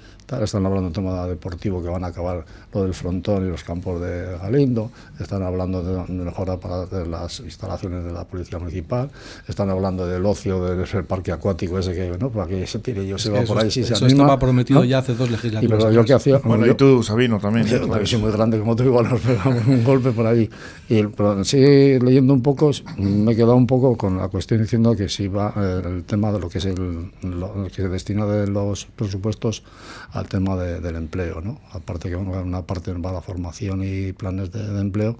están 0.41 0.65
hablando 0.65 0.89
de 0.89 0.95
tema 0.95 1.27
deportivo 1.27 1.83
que 1.83 1.89
van 1.89 2.03
a 2.03 2.07
acabar 2.07 2.45
lo 2.73 2.83
del 2.83 2.93
frontón 2.93 3.45
y 3.45 3.49
los 3.49 3.63
campos 3.63 4.01
de 4.01 4.37
Galindo, 4.37 4.91
están 5.19 5.43
hablando 5.43 5.83
de, 5.83 6.13
mejora 6.13 6.57
para 6.57 6.85
las 7.05 7.39
instalaciones 7.41 8.03
de 8.03 8.11
la 8.11 8.23
policía 8.23 8.59
municipal, 8.59 9.09
están 9.47 9.69
hablando 9.69 10.07
del 10.07 10.25
ocio 10.25 10.63
del 10.63 11.03
parque 11.05 11.31
acuático 11.31 11.77
ese 11.79 11.93
que, 11.93 12.17
¿no? 12.17 12.29
Para 12.29 12.47
que 12.47 12.65
se 12.65 12.79
tire 12.79 13.05
yo 13.05 13.17
se 13.17 13.29
va 13.29 13.41
por 13.41 13.59
ahí 13.59 13.69
si 13.69 13.83
se 13.83 13.93
eso 13.93 14.05
anima. 14.05 14.23
estaba 14.23 14.39
prometido 14.39 14.83
ya 14.83 14.99
hace 14.99 15.15
dos 15.15 15.29
legislaturas. 15.29 15.91
Y 15.91 15.95
yo 15.95 16.05
que 16.05 16.13
hacía, 16.13 16.37
bueno, 16.39 16.65
y 16.65 16.73
tú, 16.75 17.03
Sabino, 17.03 17.39
también. 17.39 17.67
Sí, 17.67 17.75
una 17.75 17.97
visión 17.97 18.21
muy 18.21 18.31
grande, 18.31 18.59
como 18.59 18.75
tú 18.75 18.83
igual 18.83 19.09
nos 19.09 19.19
pegamos 19.21 19.65
un 19.67 19.83
golpe 19.83 20.11
por 20.11 20.25
ahí. 20.27 20.49
Y, 20.89 21.03
pero 21.03 21.43
sí, 21.43 21.57
leyendo 21.57 22.33
un 22.33 22.41
poco, 22.41 22.71
me 22.97 23.33
he 23.33 23.35
quedado 23.35 23.55
un 23.55 23.67
poco 23.67 23.97
con 23.97 24.17
la 24.17 24.27
cuestión 24.29 24.61
diciendo 24.61 24.95
que 24.95 25.09
si 25.09 25.27
va 25.27 25.53
eh, 25.55 25.81
el 25.85 26.03
tema 26.03 26.31
de 26.31 26.39
lo 26.39 26.49
que 26.49 26.59
es 26.59 26.65
el, 26.65 27.11
lo, 27.21 27.67
que 27.67 27.81
se 27.81 27.89
destina 27.89 28.25
de 28.25 28.47
los 28.47 28.85
presupuestos 28.85 29.63
al 30.13 30.27
tema 30.27 30.57
del 30.57 30.95
empleo, 30.95 31.41
¿no? 31.41 31.59
Aparte 31.71 32.09
que 32.09 32.15
una 32.15 32.61
parte 32.63 32.91
va 32.93 33.11
la 33.11 33.21
formación 33.21 33.81
y 33.83 34.11
planes 34.13 34.51
de, 34.51 34.79
empleo, 34.79 35.17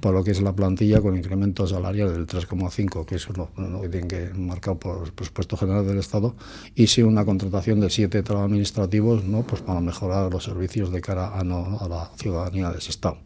para 0.00 0.16
lo 0.16 0.24
que 0.24 0.32
es 0.32 0.42
la 0.42 0.52
plantilla 0.52 1.00
con 1.00 1.16
incremento 1.16 1.66
salarial 1.66 2.12
del 2.12 2.26
3,5, 2.26 3.06
que 3.06 3.14
es 3.14 3.28
lo, 3.30 3.50
que 3.80 3.88
tienen 3.88 4.08
que 4.08 4.30
marcar 4.34 4.76
por 4.76 5.06
el 5.06 5.12
presupuesto 5.12 5.56
general 5.56 5.86
del 5.86 5.98
Estado, 5.98 6.34
y 6.74 6.88
sí 6.88 7.02
una 7.02 7.24
contratación 7.24 7.80
de 7.80 7.90
siete 7.90 8.22
administrativos, 8.28 9.24
¿no? 9.24 9.42
Pues 9.42 9.62
para 9.62 9.80
mejorar 9.80 10.30
los 10.30 10.44
servicios 10.44 10.92
de 10.92 11.00
cara 11.00 11.38
a, 11.38 11.44
no, 11.44 11.78
a 11.80 11.88
la 11.88 12.10
ciudadanía 12.16 12.70
de 12.70 12.78
ese 12.78 12.90
Estado. 12.90 13.18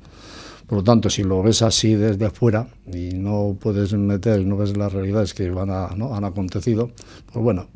Por 0.68 0.78
lo 0.78 0.84
tanto, 0.84 1.08
si 1.08 1.24
lo 1.24 1.42
ves 1.42 1.62
así 1.62 1.94
desde 1.94 2.26
afuera 2.26 2.68
y 2.86 3.14
no 3.14 3.56
puedes 3.58 3.94
meter 3.94 4.44
no 4.44 4.58
ves 4.58 4.76
las 4.76 4.92
realidades 4.92 5.32
que 5.32 5.48
van 5.48 5.70
a, 5.70 5.88
¿no? 5.96 6.14
han 6.14 6.24
acontecido, 6.24 6.90
pues 7.32 7.42
bueno, 7.42 7.68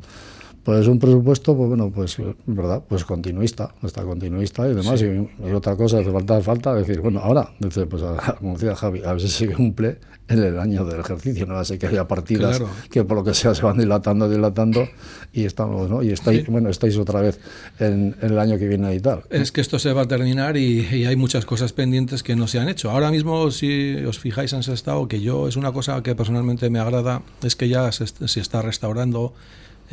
pues 0.63 0.87
un 0.87 0.97
presupuesto, 0.97 1.55
pues 1.57 1.67
bueno, 1.69 1.91
pues 1.91 2.17
verdad, 2.45 2.83
pues 2.87 3.03
continuista, 3.03 3.75
está 3.83 4.03
continuista 4.03 4.67
y 4.67 4.73
demás. 4.73 5.01
Y, 5.01 5.51
otra 5.53 5.75
cosa, 5.75 5.99
hace 5.99 6.11
falta, 6.11 6.41
falta 6.41 6.73
decir, 6.73 7.01
bueno, 7.01 7.19
ahora, 7.19 7.49
dice, 7.59 7.85
pues 7.85 8.01
como 8.39 8.53
decía 8.53 8.75
Javi, 8.75 9.03
a 9.03 9.11
ver 9.11 9.21
si 9.21 9.27
se 9.27 9.49
cumple 9.49 9.99
en 10.29 10.41
el 10.41 10.57
año 10.57 10.85
del 10.85 11.01
ejercicio, 11.01 11.45
no 11.45 11.63
sé 11.65 11.77
que 11.77 11.87
haya 11.87 12.07
partidas 12.07 12.61
que 12.89 13.03
por 13.03 13.17
lo 13.17 13.23
que 13.25 13.33
sea 13.33 13.53
se 13.53 13.61
van 13.61 13.77
dilatando, 13.77 14.29
dilatando 14.29 14.87
y 15.33 15.43
estamos, 15.43 15.89
¿no? 15.89 16.01
Y 16.01 16.11
estáis, 16.11 16.47
bueno, 16.47 16.69
estáis 16.69 16.97
otra 16.97 17.19
vez 17.19 17.41
en, 17.79 18.15
el 18.21 18.39
año 18.39 18.57
que 18.57 18.69
viene 18.69 18.95
y 18.95 19.01
tal. 19.01 19.23
Es 19.29 19.51
que 19.51 19.59
esto 19.59 19.79
se 19.79 19.91
va 19.91 20.03
a 20.03 20.07
terminar 20.07 20.55
y, 20.55 21.03
hay 21.03 21.15
muchas 21.17 21.45
cosas 21.45 21.73
pendientes 21.73 22.23
que 22.23 22.37
no 22.37 22.47
se 22.47 22.59
han 22.59 22.69
hecho. 22.69 22.89
Ahora 22.89 23.11
mismo, 23.11 23.51
si 23.51 23.95
os 24.05 24.17
fijáis 24.17 24.53
en 24.53 24.59
ese 24.59 24.71
estado, 24.71 25.09
que 25.09 25.19
yo 25.19 25.49
es 25.49 25.57
una 25.57 25.73
cosa 25.73 26.01
que 26.01 26.15
personalmente 26.15 26.69
me 26.69 26.79
agrada, 26.79 27.21
es 27.43 27.57
que 27.57 27.67
ya 27.67 27.91
se, 27.91 28.07
se 28.07 28.39
está 28.39 28.61
restaurando 28.61 29.33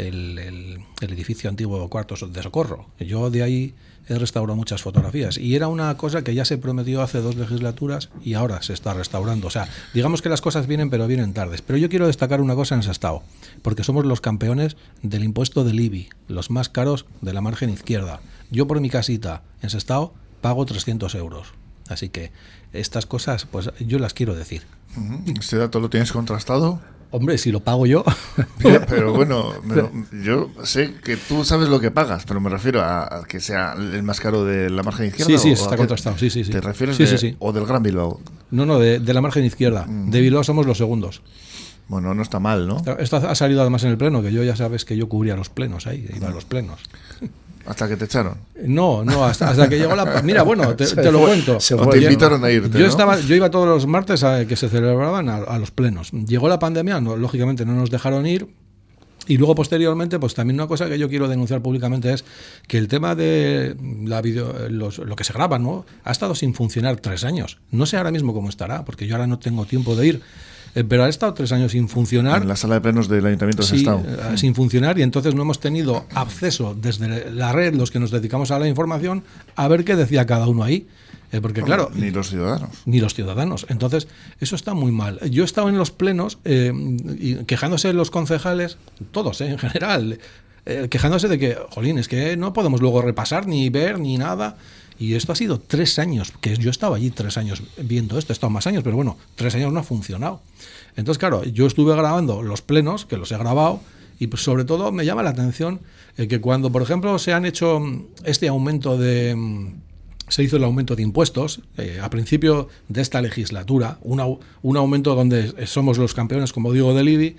el, 0.09 0.81
edificio 1.01 1.51
antiguo 1.51 1.89
Cuartos 1.89 2.33
de 2.33 2.43
Socorro. 2.43 2.87
Yo 2.99 3.31
de 3.31 3.43
ahí 3.43 3.75
he 4.09 4.19
restaurado 4.19 4.57
muchas 4.57 4.83
fotografías 4.83 5.39
y 5.39 5.55
era 5.55 5.69
una 5.69 5.97
cosa 5.97 6.23
que 6.23 6.35
ya 6.35 6.45
se 6.45 6.59
prometió 6.59 7.03
hace 7.03 7.21
dos 7.21 7.37
legislaturas 7.37 8.11
y 8.23 8.35
ahora 8.35 8.63
se 8.63 8.73
está 8.73 8.95
restaurando. 8.95 9.47
O 9.47 9.51
sea, 9.51 9.69
digamos 9.95 10.23
que 10.23 10.29
las 10.29 10.41
cosas 10.41 10.67
vienen 10.67 10.91
pero 10.91 11.07
vienen 11.07 11.33
tardes. 11.33 11.63
Pero 11.63 11.79
yo 11.79 11.89
quiero 11.89 12.07
destacar 12.07 12.41
una 12.41 12.55
cosa 12.55 12.75
en 12.75 12.81
ese 12.81 12.91
estado, 12.91 13.23
porque 13.63 13.85
somos 13.85 14.05
los 14.05 14.21
campeones 14.21 14.77
del 15.03 15.25
impuesto 15.25 15.65
del 15.65 15.81
IBI, 15.81 16.09
los 16.29 16.51
más 16.51 16.69
caros 16.69 17.07
de 17.21 17.33
la 17.33 17.41
margen 17.41 17.71
izquierda. 17.71 18.21
Yo 18.51 18.67
por 18.67 18.81
mi 18.81 18.91
casita 18.91 19.43
en 19.63 19.69
ese 19.69 19.79
estado 19.79 20.13
pago 20.41 20.65
300 20.67 21.15
euros. 21.15 21.53
Así 21.89 22.09
que 22.09 22.31
estas 22.73 23.07
cosas, 23.07 23.47
pues 23.47 23.71
yo 23.81 23.99
las 23.99 24.15
quiero 24.15 24.35
decir. 24.35 24.63
¿Este 25.39 25.57
dato 25.57 25.81
lo 25.81 25.91
tienes 25.91 26.13
contrastado? 26.13 26.81
Hombre, 27.13 27.39
si 27.39 27.51
lo 27.51 27.61
pago 27.61 27.87
yo. 27.87 28.05
pero 28.89 29.13
bueno, 29.15 29.53
yo 30.25 30.51
sé 30.63 30.95
que 31.03 31.17
tú 31.17 31.45
sabes 31.45 31.69
lo 31.69 31.81
que 31.81 31.91
pagas, 31.91 32.25
pero 32.25 32.41
me 32.41 32.51
refiero 32.51 32.83
a, 32.83 33.25
que 33.29 33.41
sea 33.41 33.75
el 33.75 34.03
más 34.03 34.21
caro 34.21 34.45
de 34.45 34.71
la 34.71 34.83
margen 34.83 35.07
izquierda. 35.07 35.33
Sí, 35.33 35.39
sí, 35.39 35.51
está 35.51 35.77
contrastado. 35.77 36.17
Sí, 36.19 36.31
sí, 36.31 36.45
sí. 36.45 36.51
¿Te 36.51 36.61
refieres 36.61 36.97
sí, 36.97 37.05
de, 37.05 37.37
o 37.39 37.53
del 37.53 37.67
Gran 37.67 37.83
Bilbao? 37.83 38.21
No, 38.51 38.65
no, 38.65 38.79
de, 38.79 39.01
la 39.01 39.21
margen 39.21 39.45
izquierda. 39.45 39.87
De 39.89 40.21
Bilbao 40.21 40.45
somos 40.45 40.67
los 40.67 40.79
segundos. 40.79 41.23
Bueno, 41.89 42.15
no 42.15 42.23
está 42.23 42.39
mal, 42.39 42.69
¿no? 42.69 42.81
Esto 43.01 43.17
ha 43.17 43.35
salido 43.35 43.63
además 43.63 43.83
en 43.83 43.91
el 43.91 43.99
pleno, 43.99 44.23
que 44.23 44.33
yo 44.33 44.45
ya 44.45 44.55
sabes 44.55 44.85
que 44.85 44.97
yo 44.97 45.09
cubría 45.09 45.35
los 45.35 45.49
plenos 45.49 45.89
ahí, 45.89 46.09
iba 46.15 46.29
a 46.29 46.31
los 46.31 46.45
plenos. 46.45 46.81
¿Hasta 47.67 47.89
que 47.89 47.97
te 47.97 48.07
echaron? 48.07 48.35
No, 48.65 49.05
no, 49.05 49.25
hasta, 49.25 49.69
que 49.69 49.79
llegó 49.79 49.95
la... 49.95 50.23
Mira, 50.23 50.43
bueno, 50.43 50.75
te, 50.75 51.11
lo 51.11 51.21
cuento. 51.21 51.59
te 51.59 51.99
invitaron 51.99 52.45
a 52.45 52.51
irte, 52.51 52.79
yo, 52.79 52.87
estaba, 52.87 53.19
yo 53.21 53.35
iba 53.35 53.51
todos 53.51 53.69
los 53.69 53.87
martes 53.87 54.25
a 54.25 54.47
que 54.47 54.57
se 54.57 54.69
celebraban 54.69 55.29
a, 55.29 55.59
los 55.59 55.71
plenos. 55.71 56.11
Llegó 56.13 56.49
la 56.49 56.59
pandemia, 56.59 57.01
no, 57.01 57.17
lógicamente 57.17 57.65
no 57.65 57.75
nos 57.75 57.91
dejaron 57.91 58.27
ir, 58.27 58.49
y 59.27 59.37
luego 59.37 59.55
posteriormente, 59.55 60.19
pues 60.19 60.35
también 60.35 60.57
una 60.57 60.67
cosa 60.67 60.89
que 60.89 60.99
yo 60.99 61.09
quiero 61.09 61.29
denunciar 61.29 61.61
públicamente 61.61 62.13
es 62.13 62.25
que 62.67 62.79
el 62.79 62.89
tema 62.89 63.15
de 63.15 63.77
la 64.05 64.23
video, 64.23 64.69
lo 64.69 65.17
que 65.17 65.25
se 65.25 65.33
graba, 65.33 65.59
¿no? 65.59 65.85
Ha 66.05 66.11
estado 66.11 66.35
sin 66.35 66.55
funcionar 66.55 66.97
tres 66.97 67.25
años. 67.25 67.59
No 67.71 67.87
sé 67.87 67.97
ahora 67.97 68.11
mismo 68.11 68.33
cómo 68.33 68.49
estará, 68.49 68.85
porque 68.85 69.07
yo 69.07 69.15
ahora 69.15 69.27
no 69.27 69.39
tengo 69.39 69.67
tiempo 69.67 69.95
de 69.95 70.07
ir. 70.07 70.23
Eh, 70.75 70.85
pero 70.85 71.05
ha 71.05 71.09
estado 71.09 71.35
tres 71.35 71.53
años 71.53 71.73
sin 71.73 71.89
funcionar. 71.89 72.43
En 72.43 72.49
la 72.49 72.57
sala 72.57 72.75
de 72.75 72.81
plenos 72.81 73.09
del 73.09 73.27
Ayuntamiento 73.27 73.65
de 73.67 73.77
estado. 73.77 74.03
Eh, 74.07 74.37
sin 74.39 74.55
funcionar 74.55 74.99
y 74.99 75.03
entonces 75.03 75.35
no 75.35 75.43
hemos 75.43 75.59
tenido 75.59 76.05
acceso 76.15 76.75
desde 76.75 77.31
la 77.31 77.53
red, 77.53 77.75
los 77.75 77.91
que 77.91 77.99
nos 77.99 78.11
dedicamos 78.11 78.51
a 78.51 78.59
la 78.59 78.69
información, 78.69 79.25
a 79.57 79.69
ver 79.69 79.85
qué 79.85 79.97
decía 79.97 80.27
cada 80.27 80.47
uno 80.47 80.63
ahí. 80.63 80.87
Eh, 81.33 81.41
porque 81.41 81.63
claro... 81.63 81.91
Ni 81.95 82.11
los 82.11 82.31
ciudadanos. 82.31 82.71
Ni 82.87 83.01
los 83.01 83.15
ciudadanos. 83.15 83.67
Entonces, 83.69 84.09
eso 84.41 84.57
está 84.57 84.75
muy 84.75 84.91
mal. 84.91 85.21
Yo 85.31 85.43
he 85.43 85.47
estado 85.47 85.69
en 85.69 85.79
los 85.79 85.91
plenos 85.93 86.39
y 86.45 87.37
quejándose 87.45 87.93
los 87.93 88.11
concejales, 88.11 88.79
todos 89.13 89.41
en 89.41 89.57
general, 89.57 90.19
quejándose 90.89 91.29
de 91.29 91.39
que, 91.39 91.57
jolín, 91.71 91.99
es 91.99 92.09
que 92.09 92.37
no 92.37 92.53
podemos 92.53 92.81
luego 92.81 93.01
repasar 93.01 93.47
ni 93.47 93.71
ver 93.71 94.01
ni 94.01 94.19
nada. 94.19 94.57
Y 95.01 95.15
esto 95.15 95.33
ha 95.33 95.35
sido 95.35 95.59
tres 95.59 95.99
años, 95.99 96.31
que 96.43 96.59
yo 96.59 96.71
estaba 96.71 96.97
allí 96.97 97.11
tres 97.11 97.39
años 97.39 97.63
viendo 97.79 98.19
esto, 98.19 98.33
he 98.33 98.35
estado 98.35 98.51
más 98.51 98.67
años, 98.67 98.83
pero 98.85 98.97
bueno, 98.97 99.17
tres 99.35 99.55
años 99.55 99.73
no 99.73 99.81
ha 99.81 99.83
funcionado. 99.83 100.43
Entonces, 100.95 101.19
claro, 101.19 101.43
yo 101.43 101.67
estuve 101.67 101.97
grabando 101.97 102.43
los 102.43 102.61
plenos, 102.61 103.07
que 103.07 103.17
los 103.17 103.33
he 103.33 103.39
grabado, 103.39 103.81
y 104.19 104.27
pues 104.27 104.43
sobre 104.43 104.67
todo 104.67 104.93
me 104.93 105.07
llama 105.07 105.23
la 105.23 105.31
atención 105.31 105.81
eh, 106.19 106.29
que 106.29 106.43
cuando, 106.43 106.71
por 106.71 106.83
ejemplo, 106.83 107.19
se 107.19 107.33
han 107.33 107.47
hecho 107.47 107.81
mm, 107.81 108.05
este 108.25 108.49
aumento 108.49 108.99
de... 108.99 109.35
Mm, 109.35 109.81
se 110.29 110.45
hizo 110.45 110.59
el 110.59 110.65
aumento 110.65 110.95
de 110.95 111.03
impuestos 111.03 111.63
eh, 111.79 111.99
a 112.01 112.09
principio 112.09 112.69
de 112.89 113.01
esta 113.01 113.21
legislatura, 113.21 113.99
un 114.03 114.77
aumento 114.77 115.17
donde 115.17 115.67
somos 115.67 115.99
los 115.99 116.15
campeones, 116.15 116.53
como 116.53 116.73
digo, 116.73 116.95
del 116.95 117.09
IBI, 117.09 117.37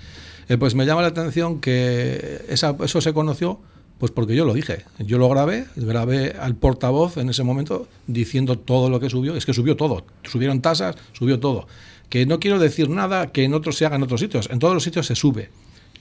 eh, 0.50 0.58
pues 0.58 0.76
me 0.76 0.86
llama 0.86 1.02
la 1.02 1.08
atención 1.08 1.62
que 1.62 2.44
eso 2.50 3.00
se 3.00 3.14
conoció 3.14 3.62
pues 4.02 4.12
porque 4.12 4.36
yo 4.36 4.46
lo 4.46 4.56
dije, 4.56 4.84
yo 4.98 5.20
lo 5.20 5.30
grabé, 5.30 5.68
grabé 5.76 6.32
al 6.32 6.56
portavoz 6.56 7.18
en 7.18 7.30
ese 7.30 7.44
momento 7.44 7.88
diciendo 8.08 8.58
todo 8.58 8.90
lo 8.90 9.00
que 9.00 9.12
subió, 9.12 9.36
es 9.36 9.46
que 9.46 9.54
subió 9.54 9.76
todo, 9.76 10.06
subieron 10.24 10.60
tasas, 10.60 10.96
subió 11.14 11.40
todo. 11.40 11.68
Que 12.10 12.26
no 12.26 12.40
quiero 12.40 12.58
decir 12.58 12.90
nada 12.90 13.28
que 13.28 13.44
en 13.44 13.54
otros 13.54 13.78
se 13.78 13.86
haga 13.86 13.98
en 13.98 14.02
otros 14.02 14.20
sitios, 14.20 14.50
en 14.50 14.58
todos 14.58 14.74
los 14.74 14.84
sitios 14.84 15.06
se 15.06 15.14
sube, 15.14 15.52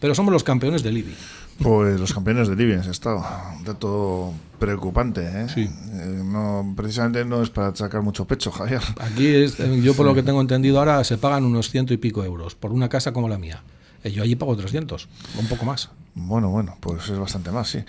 pero 0.01 0.15
somos 0.15 0.33
los 0.33 0.43
campeones 0.43 0.83
del 0.83 0.97
IBI. 0.97 1.15
Pues 1.63 2.01
los 2.01 2.15
campeones 2.15 2.49
del 2.49 2.59
IBI 2.59 2.73
en 2.73 2.81
ese 2.81 2.91
estado, 2.91 3.23
un 3.59 3.65
dato 3.65 4.33
preocupante, 4.59 5.21
¿eh? 5.21 5.47
Sí. 5.55 5.69
Eh, 5.69 6.23
no, 6.25 6.73
precisamente 6.75 7.27
no 7.27 7.43
es 7.43 7.51
para 7.51 7.77
sacar 7.77 8.01
mucho 8.01 8.25
pecho, 8.25 8.51
Javier. 8.51 8.81
Aquí, 8.99 9.27
es, 9.27 9.59
yo 9.83 9.93
por 9.93 10.07
lo 10.07 10.15
que 10.15 10.23
tengo 10.23 10.41
entendido 10.41 10.79
ahora, 10.79 11.05
se 11.05 11.19
pagan 11.19 11.45
unos 11.45 11.69
ciento 11.69 11.93
y 11.93 11.99
pico 11.99 12.25
euros 12.25 12.55
por 12.55 12.73
una 12.73 12.89
casa 12.89 13.13
como 13.13 13.29
la 13.29 13.37
mía. 13.37 13.63
Eh, 14.05 14.11
yo 14.11 14.23
allí 14.23 14.37
pago 14.37 14.57
300, 14.57 15.09
un 15.39 15.47
poco 15.47 15.65
más. 15.65 15.91
Bueno, 16.15 16.51
bueno, 16.51 16.77
pues 16.81 17.09
es 17.09 17.19
bastante 17.19 17.51
más, 17.51 17.69
sí. 17.69 17.85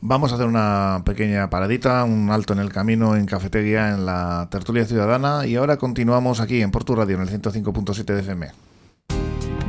Vamos 0.00 0.30
a 0.30 0.34
hacer 0.34 0.46
una 0.46 1.02
pequeña 1.04 1.48
paradita, 1.48 2.04
un 2.04 2.30
alto 2.30 2.52
en 2.52 2.58
el 2.58 2.70
camino 2.70 3.16
en 3.16 3.26
Cafetería, 3.26 3.90
en 3.90 4.04
la 4.04 4.48
tertulia 4.50 4.84
ciudadana, 4.84 5.46
y 5.46 5.56
ahora 5.56 5.78
continuamos 5.78 6.40
aquí 6.40 6.60
en 6.60 6.70
Portu 6.70 6.94
Radio, 6.94 7.16
en 7.16 7.22
el 7.22 7.28
105.7 7.28 8.04
de 8.04 8.20
FM. 8.20 8.71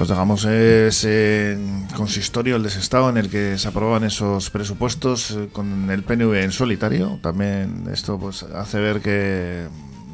Pues 0.00 0.08
dejamos 0.08 0.46
ese 0.46 1.58
consistorio, 1.94 2.56
el 2.56 2.62
desestado 2.62 3.10
en 3.10 3.18
el 3.18 3.28
que 3.28 3.58
se 3.58 3.68
aprobaban 3.68 4.02
esos 4.02 4.48
presupuestos 4.48 5.32
eh, 5.32 5.50
con 5.52 5.90
el 5.90 6.02
PNV 6.04 6.36
en 6.36 6.52
solitario. 6.52 7.18
También 7.22 7.84
esto 7.92 8.18
pues 8.18 8.44
hace 8.44 8.80
ver 8.80 9.02
que 9.02 9.66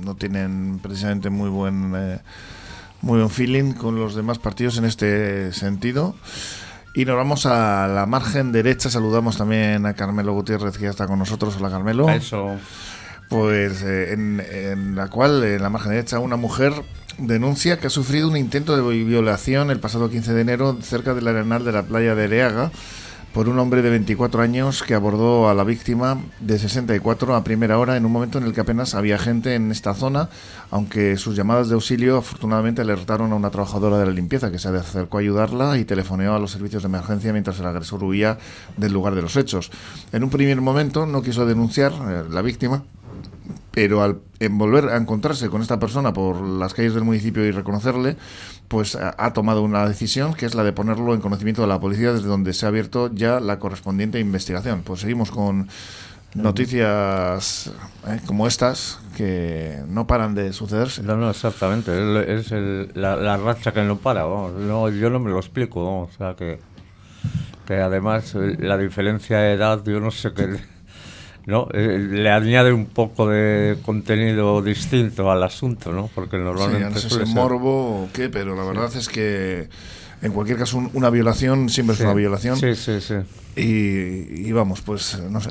no 0.04 0.16
tienen 0.16 0.80
precisamente 0.82 1.30
muy 1.30 1.50
buen 1.50 1.92
eh, 1.94 2.18
muy 3.00 3.18
buen 3.18 3.30
feeling 3.30 3.74
con 3.74 3.94
los 3.94 4.16
demás 4.16 4.40
partidos 4.40 4.76
en 4.78 4.86
este 4.86 5.52
sentido. 5.52 6.16
Y 6.92 7.04
nos 7.04 7.14
vamos 7.14 7.46
a 7.46 7.86
la 7.86 8.06
margen 8.06 8.50
derecha. 8.50 8.90
Saludamos 8.90 9.36
también 9.36 9.86
a 9.86 9.94
Carmelo 9.94 10.32
Gutiérrez, 10.32 10.78
que 10.78 10.86
ya 10.86 10.90
está 10.90 11.06
con 11.06 11.20
nosotros. 11.20 11.54
Hola, 11.60 11.70
Carmelo. 11.70 12.10
Eso. 12.10 12.56
Pues 13.28 13.82
eh, 13.82 14.12
en, 14.12 14.94
la 14.94 15.08
cual, 15.08 15.42
en 15.42 15.62
la 15.62 15.70
margen 15.70 15.92
derecha, 15.92 16.18
una 16.18 16.36
mujer 16.36 16.72
denuncia 17.18 17.78
que 17.78 17.88
ha 17.88 17.90
sufrido 17.90 18.28
un 18.28 18.36
intento 18.36 18.76
de 18.76 19.04
violación 19.04 19.70
el 19.70 19.80
pasado 19.80 20.10
15 20.10 20.34
de 20.34 20.40
enero 20.40 20.78
cerca 20.82 21.14
del 21.14 21.28
arenal 21.28 21.64
de 21.64 21.72
la 21.72 21.82
playa 21.82 22.14
de 22.14 22.24
Ereaga 22.24 22.70
por 23.36 23.50
un 23.50 23.58
hombre 23.58 23.82
de 23.82 23.90
24 23.90 24.40
años 24.40 24.82
que 24.82 24.94
abordó 24.94 25.50
a 25.50 25.54
la 25.54 25.62
víctima 25.62 26.22
de 26.40 26.58
64 26.58 27.34
a 27.34 27.44
primera 27.44 27.78
hora 27.78 27.98
en 27.98 28.06
un 28.06 28.12
momento 28.12 28.38
en 28.38 28.44
el 28.44 28.54
que 28.54 28.62
apenas 28.62 28.94
había 28.94 29.18
gente 29.18 29.54
en 29.54 29.70
esta 29.70 29.92
zona, 29.92 30.30
aunque 30.70 31.18
sus 31.18 31.36
llamadas 31.36 31.68
de 31.68 31.74
auxilio 31.74 32.16
afortunadamente 32.16 32.80
alertaron 32.80 33.32
a 33.32 33.34
una 33.34 33.50
trabajadora 33.50 33.98
de 33.98 34.06
la 34.06 34.12
limpieza 34.12 34.50
que 34.50 34.58
se 34.58 34.68
acercó 34.68 35.18
a 35.18 35.20
ayudarla 35.20 35.76
y 35.76 35.84
telefoneó 35.84 36.34
a 36.34 36.38
los 36.38 36.52
servicios 36.52 36.82
de 36.82 36.88
emergencia 36.88 37.30
mientras 37.30 37.60
el 37.60 37.66
agresor 37.66 38.02
huía 38.04 38.38
del 38.78 38.94
lugar 38.94 39.14
de 39.14 39.20
los 39.20 39.36
hechos. 39.36 39.70
En 40.12 40.24
un 40.24 40.30
primer 40.30 40.62
momento 40.62 41.04
no 41.04 41.20
quiso 41.20 41.44
denunciar 41.44 41.92
eh, 41.92 42.24
la 42.30 42.40
víctima 42.40 42.84
pero 43.76 44.02
al 44.02 44.22
volver 44.52 44.88
a 44.88 44.96
encontrarse 44.96 45.50
con 45.50 45.60
esta 45.60 45.78
persona 45.78 46.14
por 46.14 46.40
las 46.40 46.72
calles 46.72 46.94
del 46.94 47.04
municipio 47.04 47.44
y 47.44 47.50
reconocerle, 47.50 48.16
pues 48.68 48.96
ha 48.96 49.32
tomado 49.34 49.60
una 49.60 49.86
decisión 49.86 50.32
que 50.32 50.46
es 50.46 50.54
la 50.54 50.64
de 50.64 50.72
ponerlo 50.72 51.12
en 51.12 51.20
conocimiento 51.20 51.60
de 51.60 51.68
la 51.68 51.78
policía 51.78 52.14
desde 52.14 52.26
donde 52.26 52.54
se 52.54 52.64
ha 52.64 52.70
abierto 52.70 53.10
ya 53.12 53.38
la 53.38 53.58
correspondiente 53.58 54.18
investigación. 54.18 54.80
Pues 54.80 55.00
seguimos 55.00 55.30
con 55.30 55.68
noticias 56.32 57.70
eh, 58.08 58.18
como 58.24 58.46
estas 58.46 58.98
que 59.14 59.82
no 59.88 60.06
paran 60.06 60.34
de 60.34 60.54
sucederse. 60.54 61.02
No, 61.02 61.18
no, 61.18 61.28
exactamente. 61.28 61.92
Es, 62.34 62.50
la, 62.94 63.36
racha 63.36 63.74
que 63.74 63.82
no 63.82 63.98
para. 63.98 64.22
No, 64.22 64.88
yo 64.88 65.10
no 65.10 65.20
me 65.20 65.28
lo 65.28 65.36
explico. 65.36 65.82
O 65.82 66.10
sea 66.16 66.34
que, 66.34 66.60
que 67.66 67.74
además 67.74 68.34
eh, 68.36 68.56
la 68.58 68.78
diferencia 68.78 69.36
de 69.36 69.52
edad, 69.52 69.84
yo 69.84 70.00
no 70.00 70.10
sé 70.10 70.32
qué. 70.32 70.75
¿No? 71.46 71.68
Eh, 71.72 71.98
le 71.98 72.30
añade 72.30 72.72
un 72.72 72.86
poco 72.86 73.28
de 73.28 73.78
contenido 73.84 74.60
distinto 74.62 75.30
al 75.30 75.42
asunto, 75.42 75.92
¿no? 75.92 76.10
Porque 76.14 76.36
normalmente. 76.36 77.00
Sí, 77.00 77.08
no 77.10 77.26
sé 77.26 77.32
morbo 77.32 78.02
o 78.02 78.08
qué, 78.12 78.28
pero 78.28 78.54
la 78.54 78.64
verdad 78.64 78.94
es 78.94 79.08
que 79.08 79.68
en 80.22 80.32
cualquier 80.32 80.58
caso 80.58 80.82
una 80.92 81.08
violación 81.08 81.68
siempre 81.68 81.94
es 81.94 82.00
una 82.00 82.14
violación. 82.14 82.56
Sí, 82.56 82.74
sí, 82.74 83.00
sí. 83.00 83.14
Y, 83.56 84.48
y, 84.48 84.52
vamos, 84.52 84.82
pues 84.82 85.18
no 85.30 85.40
sé, 85.40 85.50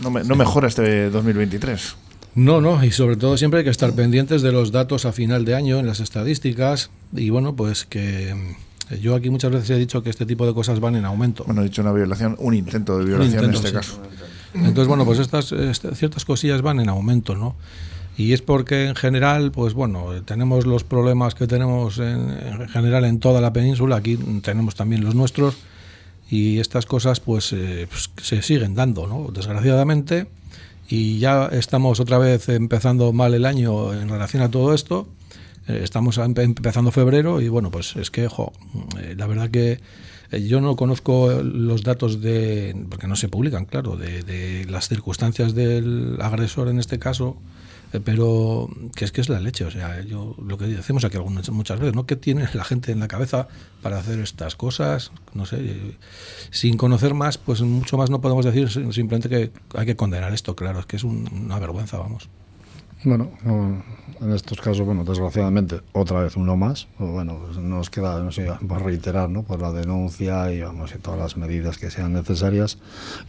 no, 0.00 0.10
no 0.10 0.36
mejora 0.36 0.68
este 0.68 1.10
2023. 1.10 1.96
No, 2.36 2.60
no, 2.60 2.82
y 2.84 2.90
sobre 2.90 3.16
todo 3.16 3.36
siempre 3.36 3.58
hay 3.58 3.64
que 3.64 3.70
estar 3.70 3.92
pendientes 3.92 4.42
de 4.42 4.50
los 4.50 4.72
datos 4.72 5.04
a 5.04 5.12
final 5.12 5.44
de 5.44 5.54
año 5.54 5.78
en 5.78 5.86
las 5.86 6.00
estadísticas 6.00 6.90
y 7.12 7.30
bueno, 7.30 7.54
pues 7.54 7.84
que 7.84 8.34
mm, 8.34 8.96
yo 9.00 9.14
aquí 9.14 9.30
muchas 9.30 9.52
veces 9.52 9.70
he 9.70 9.76
dicho 9.76 10.02
que 10.02 10.10
este 10.10 10.26
tipo 10.26 10.44
de 10.44 10.52
cosas 10.52 10.80
van 10.80 10.96
en 10.96 11.04
aumento. 11.04 11.44
Bueno, 11.44 11.60
he 11.60 11.64
dicho 11.64 11.82
una 11.82 11.92
violación, 11.92 12.34
un 12.38 12.54
intento 12.54 12.98
de 12.98 13.04
violación 13.04 13.44
en 13.44 13.54
este 13.54 13.72
caso. 13.72 14.00
Entonces, 14.54 14.86
bueno, 14.86 15.04
pues 15.04 15.18
estas, 15.18 15.52
este, 15.52 15.94
ciertas 15.94 16.24
cosillas 16.24 16.62
van 16.62 16.80
en 16.80 16.88
aumento, 16.88 17.34
¿no? 17.34 17.56
Y 18.16 18.32
es 18.32 18.42
porque 18.42 18.86
en 18.86 18.94
general, 18.94 19.50
pues 19.50 19.74
bueno, 19.74 20.22
tenemos 20.24 20.66
los 20.66 20.84
problemas 20.84 21.34
que 21.34 21.48
tenemos 21.48 21.98
en, 21.98 22.68
general 22.68 23.04
en 23.04 23.18
toda 23.18 23.40
la 23.40 23.52
península, 23.52 23.96
aquí 23.96 24.16
tenemos 24.42 24.76
también 24.76 25.04
los 25.04 25.16
nuestros, 25.16 25.56
y 26.30 26.60
estas 26.60 26.86
cosas 26.86 27.18
pues, 27.18 27.52
eh, 27.52 27.88
pues 27.90 28.10
se 28.22 28.40
siguen 28.42 28.74
dando, 28.74 29.06
¿no? 29.08 29.32
Desgraciadamente 29.32 30.28
y 30.88 31.18
ya 31.18 31.46
estamos 31.46 32.00
otra 32.00 32.18
vez 32.18 32.48
empezando 32.48 33.12
mal 33.12 33.34
el 33.34 33.46
año 33.46 33.92
en 33.94 34.08
relación 34.08 34.42
a 34.42 34.50
todo 34.50 34.74
esto. 34.74 35.08
Eh, 35.66 35.80
estamos 35.82 36.18
empezando 36.18 36.90
febrero 36.90 37.40
y 37.40 37.48
bueno, 37.48 37.70
pues 37.70 37.96
es 37.96 38.10
que, 38.10 38.28
jo, 38.28 38.52
eh, 39.00 39.14
la 39.16 39.26
verdad 39.26 39.50
que 39.50 39.80
yo 40.30 40.60
no 40.60 40.76
conozco 40.76 41.30
los 41.42 41.82
datos 41.82 42.20
de, 42.20 42.74
porque 42.88 43.06
no 43.06 43.16
se 43.16 43.28
publican, 43.28 43.66
claro, 43.66 43.96
de, 43.96 44.22
de 44.22 44.64
las 44.66 44.88
circunstancias 44.88 45.54
del 45.54 46.18
agresor 46.20 46.68
en 46.68 46.78
este 46.78 46.98
caso, 46.98 47.36
eh, 47.94 48.00
pero 48.04 48.68
que 48.96 49.04
es 49.04 49.12
que 49.12 49.20
es 49.20 49.28
la 49.28 49.38
leche, 49.38 49.64
o 49.64 49.70
sea, 49.70 50.02
yo 50.02 50.34
lo 50.44 50.58
que 50.58 50.66
decimos 50.66 51.04
aquí 51.04 51.16
algunas, 51.16 51.48
muchas 51.50 51.78
veces, 51.78 51.94
¿no? 51.94 52.06
¿Qué 52.06 52.16
tiene 52.16 52.48
la 52.52 52.64
gente 52.64 52.90
en 52.90 52.98
la 52.98 53.06
cabeza 53.06 53.46
para 53.82 53.98
hacer 53.98 54.18
estas 54.18 54.56
cosas? 54.56 55.12
No 55.32 55.46
sé, 55.46 55.96
sin 56.50 56.76
conocer 56.76 57.14
más, 57.14 57.38
pues 57.38 57.60
mucho 57.62 57.96
más 57.96 58.10
no 58.10 58.20
podemos 58.20 58.44
decir, 58.44 58.68
simplemente 58.68 59.28
que 59.28 59.52
hay 59.74 59.86
que 59.86 59.94
condenar 59.94 60.34
esto, 60.34 60.56
claro, 60.56 60.80
es 60.80 60.86
que 60.86 60.96
es 60.96 61.04
una 61.04 61.60
vergüenza, 61.60 61.98
vamos. 61.98 62.28
Bueno, 63.04 63.30
en 64.20 64.32
estos 64.32 64.60
casos, 64.60 64.86
bueno, 64.86 65.04
desgraciadamente, 65.04 65.80
otra 65.92 66.20
vez 66.20 66.36
uno 66.36 66.56
más. 66.56 66.88
Bueno, 66.98 67.38
pues 67.44 67.58
nos 67.58 67.90
queda, 67.90 68.18
no 68.20 68.32
sé, 68.32 68.50
por 68.66 68.82
reiterar, 68.82 69.28
¿no? 69.28 69.42
Por 69.42 69.60
la 69.60 69.72
denuncia 69.72 70.52
y, 70.52 70.60
vamos, 70.60 70.94
y 70.94 70.98
todas 70.98 71.18
las 71.18 71.36
medidas 71.36 71.78
que 71.78 71.90
sean 71.90 72.12
necesarias. 72.12 72.78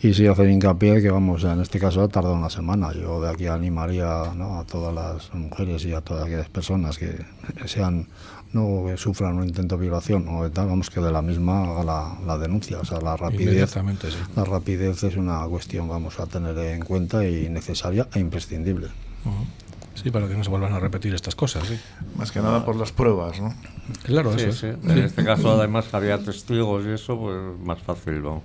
Y 0.02 0.14
sí 0.14 0.28
hacer 0.28 0.50
hincapié 0.50 1.02
que, 1.02 1.12
vamos, 1.12 1.44
en 1.44 1.62
este 1.62 1.80
caso 1.80 2.02
ha 2.02 2.08
tardado 2.08 2.36
una 2.36 2.50
semana. 2.50 2.94
Yo 2.94 3.22
de 3.22 3.30
aquí 3.30 3.48
animaría 3.48 4.34
¿no? 4.36 4.60
a 4.60 4.64
todas 4.66 4.94
las 4.94 5.34
mujeres 5.34 5.86
y 5.86 5.94
a 5.94 6.02
todas 6.02 6.26
aquellas 6.26 6.50
personas 6.50 6.98
que 6.98 7.26
sean 7.66 8.08
no 8.56 8.86
que 8.88 8.98
sufran 8.98 9.36
un 9.36 9.44
intento 9.44 9.76
de 9.76 9.82
violación 9.82 10.28
o 10.30 10.50
tal, 10.50 10.68
vamos 10.68 10.90
que 10.90 11.02
de 11.02 11.12
la 11.12 11.22
misma 11.22 11.64
haga 11.64 11.84
la, 11.84 12.18
la 12.26 12.38
denuncia, 12.38 12.80
o 12.80 12.86
sea, 12.86 13.02
la 13.02 13.18
rapidez, 13.18 13.70
sí. 13.72 14.18
la 14.36 14.46
rapidez 14.46 15.04
es 15.04 15.18
una 15.18 15.46
cuestión 15.46 15.90
vamos 15.90 16.20
a 16.20 16.26
tener 16.26 16.58
en 16.58 16.84
cuenta 16.86 17.28
y 17.28 17.50
necesaria 17.50 18.08
e 18.14 18.20
imprescindible. 18.20 18.88
Sí, 19.96 20.12
para 20.12 20.28
que 20.28 20.36
no 20.36 20.44
se 20.44 20.50
vuelvan 20.50 20.74
a 20.74 20.80
repetir 20.80 21.14
estas 21.14 21.36
cosas. 21.36 21.68
Sí. 21.68 21.80
Más 22.18 22.32
que 22.32 22.40
nada 22.42 22.64
por 22.64 22.76
las 22.76 22.92
pruebas, 22.92 23.40
¿no? 23.40 23.54
Claro, 24.04 24.38
sí, 24.38 24.46
eso. 24.46 24.68
En 24.68 24.98
este 25.00 25.24
caso, 25.24 25.52
además, 25.52 25.94
había 25.94 26.18
testigos 26.20 26.86
y 26.86 26.90
eso, 26.90 27.18
pues 27.18 27.38
más 27.64 27.82
fácil, 27.82 28.22
¿no? 28.22 28.44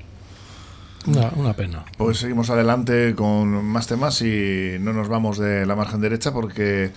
Una, 1.06 1.30
una, 1.34 1.54
pena. 1.54 1.84
Pues 1.96 2.18
seguimos 2.18 2.50
adelante 2.50 3.14
con 3.14 3.64
más 3.64 3.86
temas 3.86 4.20
y 4.20 4.76
no 4.80 4.92
nos 4.92 5.08
vamos 5.08 5.38
de 5.38 5.64
la 5.64 5.74
margen 5.74 6.00
derecha 6.00 6.30
porque 6.32 6.92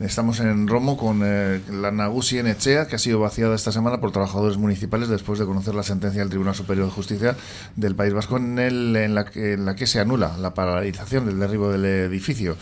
estamos 0.00 0.40
en 0.40 0.68
Romo 0.68 0.96
con 0.96 1.20
eh, 1.24 1.60
la 1.70 1.90
Nagusi 1.90 2.38
en 2.38 2.46
Echea, 2.46 2.86
que 2.86 2.96
ha 2.96 2.98
sido 2.98 3.20
vaciada 3.20 3.54
esta 3.54 3.72
semana 3.72 4.00
por 4.00 4.10
trabajadores 4.10 4.56
municipales 4.56 5.08
después 5.08 5.38
de 5.38 5.46
conocer 5.46 5.74
la 5.74 5.82
sentencia 5.82 6.20
del 6.20 6.30
Tribunal 6.30 6.54
Superior 6.54 6.86
de 6.86 6.92
Justicia 6.92 7.36
del 7.76 7.94
País 7.94 8.14
Vasco 8.14 8.36
en, 8.36 8.58
el, 8.58 8.96
en, 8.96 9.14
la, 9.14 9.26
que, 9.26 9.52
en 9.52 9.64
la 9.64 9.76
que 9.76 9.86
se 9.86 10.00
anula 10.00 10.36
la 10.38 10.54
paralización 10.54 11.26
del 11.26 11.38
derribo 11.38 11.70
del 11.70 11.84
edificio. 11.84 12.56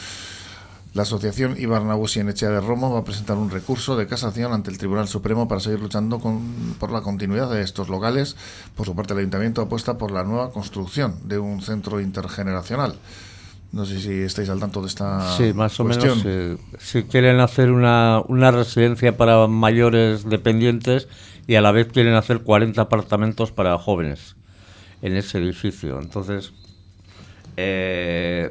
La 0.92 1.03
asociación 1.03 1.55
Ibarnabusi 1.57 2.18
en 2.18 2.29
Echea 2.31 2.50
de 2.50 2.61
Romo 2.61 2.92
va 2.92 3.00
a 3.00 3.05
presentar 3.05 3.37
un 3.37 3.48
recurso 3.50 3.96
de 3.96 4.09
casación 4.09 4.53
ante 4.53 4.70
el 4.70 4.79
Tribunal 4.79 5.07
Supremo 5.07 5.46
para 5.46 5.61
seguir 5.61 5.79
luchando 5.81 6.18
con, 6.18 6.74
por 6.81 6.90
la 6.90 7.00
continuidad 7.00 7.48
de 7.50 7.62
estos 7.62 7.88
locales. 7.88 8.35
Por 8.74 8.87
su 8.87 8.96
parte, 8.96 9.12
el 9.12 9.20
Ayuntamiento 9.20 9.62
apuesta 9.62 9.98
por 9.98 10.11
la 10.11 10.24
nueva 10.24 10.50
construcción 10.50 11.14
de 11.24 11.38
un 11.38 11.62
centro 11.62 12.00
intergeneracional. 12.00 12.96
No 13.70 13.87
sé 13.87 14.00
si 14.00 14.11
estáis 14.22 14.48
al 14.48 14.59
tanto 14.59 14.81
de 14.81 14.88
esta 14.88 15.37
Sí, 15.37 15.53
más 15.53 15.79
o 15.79 15.85
cuestión. 15.85 16.18
menos. 16.18 16.24
Eh, 16.26 16.57
si 16.81 17.05
quieren 17.05 17.38
hacer 17.38 17.70
una, 17.70 18.20
una 18.26 18.50
residencia 18.50 19.16
para 19.16 19.46
mayores 19.46 20.29
dependientes 20.29 21.07
y 21.46 21.55
a 21.55 21.61
la 21.61 21.70
vez 21.70 21.87
quieren 21.87 22.14
hacer 22.14 22.40
40 22.40 22.83
apartamentos 22.83 23.53
para 23.53 23.79
jóvenes 23.79 24.35
en 25.03 25.16
ese 25.16 25.38
edificio. 25.38 26.00
Entonces, 26.00 26.53
eh, 27.57 28.50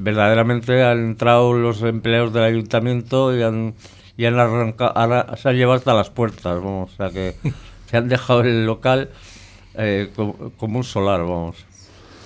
verdaderamente 0.00 0.82
han 0.82 0.98
entrado 1.10 1.52
los 1.52 1.82
empleados 1.82 2.32
del 2.32 2.42
ayuntamiento 2.42 3.36
y 3.36 3.42
han, 3.42 3.74
y 4.16 4.24
han 4.24 4.38
arrancado, 4.38 4.96
ahora 4.96 5.36
se 5.36 5.50
han 5.50 5.56
llevado 5.56 5.78
hasta 5.78 5.92
las 5.92 6.08
puertas, 6.08 6.56
vamos, 6.56 6.92
o 6.92 6.96
sea 6.96 7.10
que 7.10 7.34
se 7.90 7.96
han 7.98 8.08
dejado 8.08 8.40
el 8.40 8.64
local 8.64 9.10
eh, 9.74 10.10
como, 10.16 10.52
como, 10.52 10.78
un 10.78 10.84
solar, 10.84 11.20
vamos. 11.20 11.56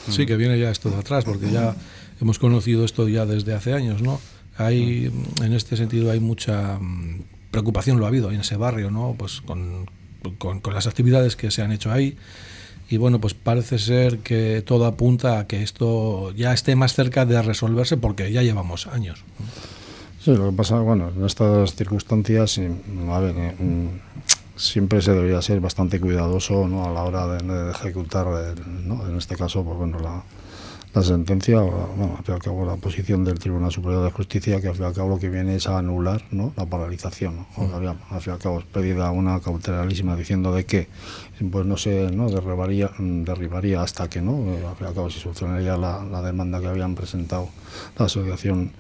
Sí, 0.09 0.25
que 0.25 0.37
viene 0.37 0.59
ya 0.59 0.71
esto 0.71 0.91
de 0.91 0.99
atrás, 0.99 1.25
porque 1.25 1.51
ya 1.51 1.75
hemos 2.21 2.39
conocido 2.39 2.85
esto 2.85 3.09
ya 3.09 3.27
desde 3.27 3.55
hace 3.55 3.73
años, 3.73 4.03
¿no? 4.03 4.21
Hay, 4.57 5.11
en 5.43 5.53
este 5.53 5.77
sentido, 5.77 6.13
hay 6.13 6.21
mucha 6.21 6.79
mm, 6.79 7.23
preocupación, 7.51 7.99
lo 7.99 8.05
ha 8.05 8.09
habido 8.09 8.31
en 8.31 8.41
ese 8.41 8.57
barrio, 8.57 8.91
¿no? 8.91 9.17
Pues 9.19 9.41
con, 9.41 9.91
con, 10.39 10.61
con 10.61 10.75
las 10.75 10.87
actividades 10.87 11.37
que 11.37 11.51
se 11.51 11.63
han 11.63 11.73
hecho 11.73 11.91
ahí 11.91 12.17
y 12.89 12.97
bueno, 12.97 13.21
pues 13.21 13.35
parece 13.35 13.79
ser 13.79 14.19
que 14.19 14.63
todo 14.65 14.87
apunta 14.87 15.39
a 15.39 15.47
que 15.47 15.63
esto 15.63 16.33
ya 16.33 16.53
esté 16.53 16.77
más 16.77 16.95
cerca 16.95 17.25
de 17.25 17.41
resolverse 17.41 17.97
porque 17.97 18.31
ya 18.31 18.43
llevamos 18.43 18.87
años. 18.87 19.25
Sí, 20.21 20.35
lo 20.35 20.51
que 20.51 20.57
pasa, 20.57 20.79
bueno, 20.81 21.11
en 21.15 21.25
estas 21.25 21.75
circunstancias, 21.75 22.59
a 22.59 23.19
ver, 23.21 23.35
siempre 24.57 25.03
se 25.03 25.13
debería 25.13 25.43
ser 25.43 25.61
bastante 25.61 26.01
cuidadoso 26.01 26.67
¿no? 26.67 26.85
a 26.85 26.91
la 26.91 27.03
hora 27.03 27.27
de, 27.27 27.47
de 27.47 27.71
ejecutar, 27.71 28.27
el, 28.29 28.89
¿no? 28.89 29.07
en 29.07 29.17
este 29.17 29.37
caso, 29.37 29.63
pues 29.65 29.77
bueno, 29.77 29.99
la, 29.99 30.23
la 30.95 31.03
sentencia, 31.03 31.61
bueno, 31.61 32.15
al 32.19 32.25
fin 32.25 32.35
y 32.35 32.37
al 32.37 32.43
cabo 32.43 32.65
la 32.65 32.77
posición 32.77 33.25
del 33.25 33.41
Tribunal 33.41 33.73
Superior 33.73 34.05
de 34.05 34.13
Justicia, 34.13 34.61
que 34.61 34.69
al 34.69 34.75
fin 34.75 34.85
y 34.85 34.87
al 34.87 34.95
cabo 34.95 35.09
lo 35.09 35.19
que 35.19 35.29
viene 35.29 35.57
es 35.57 35.67
a 35.67 35.79
anular 35.79 36.23
¿no? 36.31 36.53
la 36.57 36.67
paralización. 36.67 37.37
¿no? 37.37 37.47
O 37.57 37.81
sea, 37.81 37.97
al 38.11 38.21
fin 38.21 38.31
y 38.31 38.35
al 38.35 38.39
cabo 38.39 38.61
es 38.61 38.65
pedida 38.67 39.11
una 39.11 39.41
cautelarísima 39.41 40.15
diciendo 40.15 40.55
de 40.55 40.65
que 40.67 40.89
pues 41.51 41.67
no 41.67 41.77
se 41.77 42.13
no 42.13 42.31
derribaría, 42.31 42.93
derribaría 42.99 43.83
hasta 43.83 44.09
que 44.09 44.23
no, 44.23 44.37
al 44.69 44.77
fin 44.77 44.87
y 44.87 44.89
al 44.89 44.95
cabo 44.95 45.11
se 45.11 45.19
solucionaría 45.19 45.77
la, 45.77 46.05
la 46.05 46.23
demanda 46.23 46.61
que 46.61 46.69
habían 46.69 46.95
presentado 46.95 47.49
la 47.99 48.07
Asociación 48.07 48.71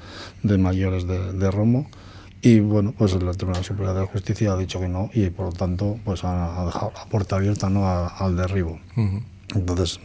de 0.44 0.57
Mayores 0.57 1.09
de, 1.09 1.33
de 1.33 1.50
Romo 1.50 1.88
y 2.42 2.61
bueno, 2.61 2.94
pues 2.96 3.14
el 3.14 3.37
Tribunal 3.37 3.64
Superior 3.64 3.98
de 3.98 4.07
Justicia 4.07 4.53
ha 4.53 4.57
dicho 4.57 4.79
que 4.79 4.87
no 4.87 5.11
y 5.14 5.31
por 5.31 5.46
lo 5.46 5.53
tanto 5.53 5.98
pues 6.05 6.22
ha, 6.22 6.64
dejado 6.66 6.92
la 6.94 7.07
puerta 7.07 7.37
abierta 7.37 7.68
¿no? 7.70 7.88
a, 7.88 8.07
al 8.07 8.37
derribo. 8.37 8.79
Entonces, 9.55 9.98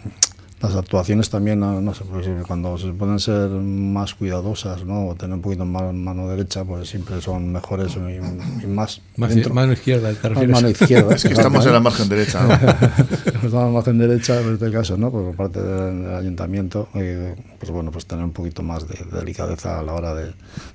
las 0.62 0.76
actuaciones 0.76 1.30
también, 1.30 1.60
no 1.60 1.94
sé, 1.94 2.04
pues 2.04 2.28
cuando 2.46 2.78
se 2.78 2.88
pueden 2.92 3.20
ser 3.20 3.50
más 3.50 4.14
cuidadosas, 4.14 4.84
¿no? 4.84 5.08
O 5.08 5.16
tener 5.16 5.36
un 5.36 5.42
poquito 5.42 5.66
más 5.66 5.94
mano 5.94 6.28
derecha, 6.28 6.66
pues 6.66 6.90
siempre 6.90 7.22
son 7.22 7.52
mejores 7.52 7.96
y, 7.96 8.64
y 8.64 8.68
más. 8.68 9.02
Más 9.16 9.34
dentro. 9.34 9.54
mano 9.54 9.72
izquierda, 9.72 10.12
te 10.14 10.30
refieres. 10.30 10.56
Mano 10.56 10.70
izquierda. 10.70 11.16
es 11.16 11.24
que 11.24 11.34
estamos 11.34 11.66
en 11.66 11.74
la 11.74 11.80
margen 11.80 12.10
derecha, 12.10 12.44
¿no? 12.48 12.54
estamos 12.54 13.54
en 13.54 13.60
la 13.60 13.68
margen 13.68 13.98
derecha 13.98 14.42
en 14.42 14.54
este 14.54 14.72
caso, 14.72 14.98
¿no? 14.98 15.10
Por 15.12 15.34
parte 15.36 15.62
del, 15.62 16.04
del 16.04 16.16
ayuntamiento, 16.16 16.90
eh, 16.94 17.36
pues 17.60 17.72
bueno, 17.72 17.92
pues 17.92 18.06
tener 18.06 18.24
un 18.24 18.32
poquito 18.32 18.64
más 18.64 18.88
de, 18.88 18.96
de 18.96 19.20
delicadeza 19.20 19.80
a 19.80 19.84
la 19.84 19.94
hora 19.94 20.14
de, 20.16 20.26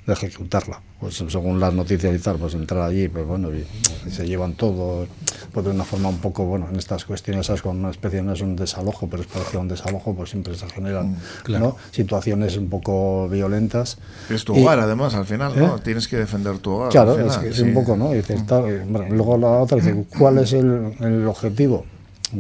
de, 0.07 0.13
ejecutarla. 0.13 0.81
Pues 1.01 1.17
según 1.17 1.59
las 1.59 1.73
noticias 1.73 2.15
y 2.15 2.19
tal, 2.19 2.37
pues 2.37 2.55
entrar 2.55 2.83
allí, 2.83 3.09
pues 3.09 3.27
bueno, 3.27 3.49
y, 3.53 3.67
y 4.07 4.11
se 4.11 4.27
llevan 4.27 4.55
todo, 4.55 5.07
pues 5.53 5.65
de 5.65 5.73
una 5.73 5.85
forma 5.85 6.11
un 6.11 6.19
poco, 6.19 6.45
bueno, 6.45 6.69
en 6.71 6.77
estas 6.77 7.05
cuestiones, 7.05 7.47
¿sabes? 7.47 7.63
Con 7.63 7.79
una 7.79 7.91
especie, 7.91 8.23
no 8.23 8.33
es 8.33 8.41
un 8.43 8.57
desalojo, 8.57 9.09
pero 9.09 9.23
es 9.23 9.29
parecía 9.29 9.61
un 9.61 9.69
desalojo, 9.69 10.15
pues 10.15 10.31
siempre 10.31 10.55
se 10.55 10.69
generan 10.69 11.17
claro. 11.43 11.65
¿no? 11.65 11.77
situaciones 11.91 12.57
un 12.57 12.69
poco 12.69 13.29
violentas. 13.29 13.99
Es 14.29 14.45
tu 14.45 14.55
hogar, 14.55 14.79
y, 14.79 14.83
además, 14.83 15.15
al 15.15 15.27
final, 15.27 15.53
¿no? 15.57 15.77
¿eh? 15.77 15.81
Tienes 15.83 16.07
que 16.07 16.17
defender 16.17 16.59
tu 16.59 16.73
hogar. 16.73 16.91
Claro, 16.91 17.19
es, 17.19 17.37
que 17.39 17.49
es 17.49 17.57
sí. 17.57 17.63
un 17.63 17.75
poco, 17.75 17.97
¿no? 17.97 18.13
Y 18.13 18.19
dices, 18.19 18.41
está, 18.41 18.61
bueno, 18.61 19.07
luego 19.11 19.39
la 19.39 19.49
otra 19.49 19.79
dice, 19.79 20.05
¿cuál 20.19 20.39
es 20.39 20.53
el, 20.53 20.95
el 21.01 21.27
objetivo? 21.27 21.87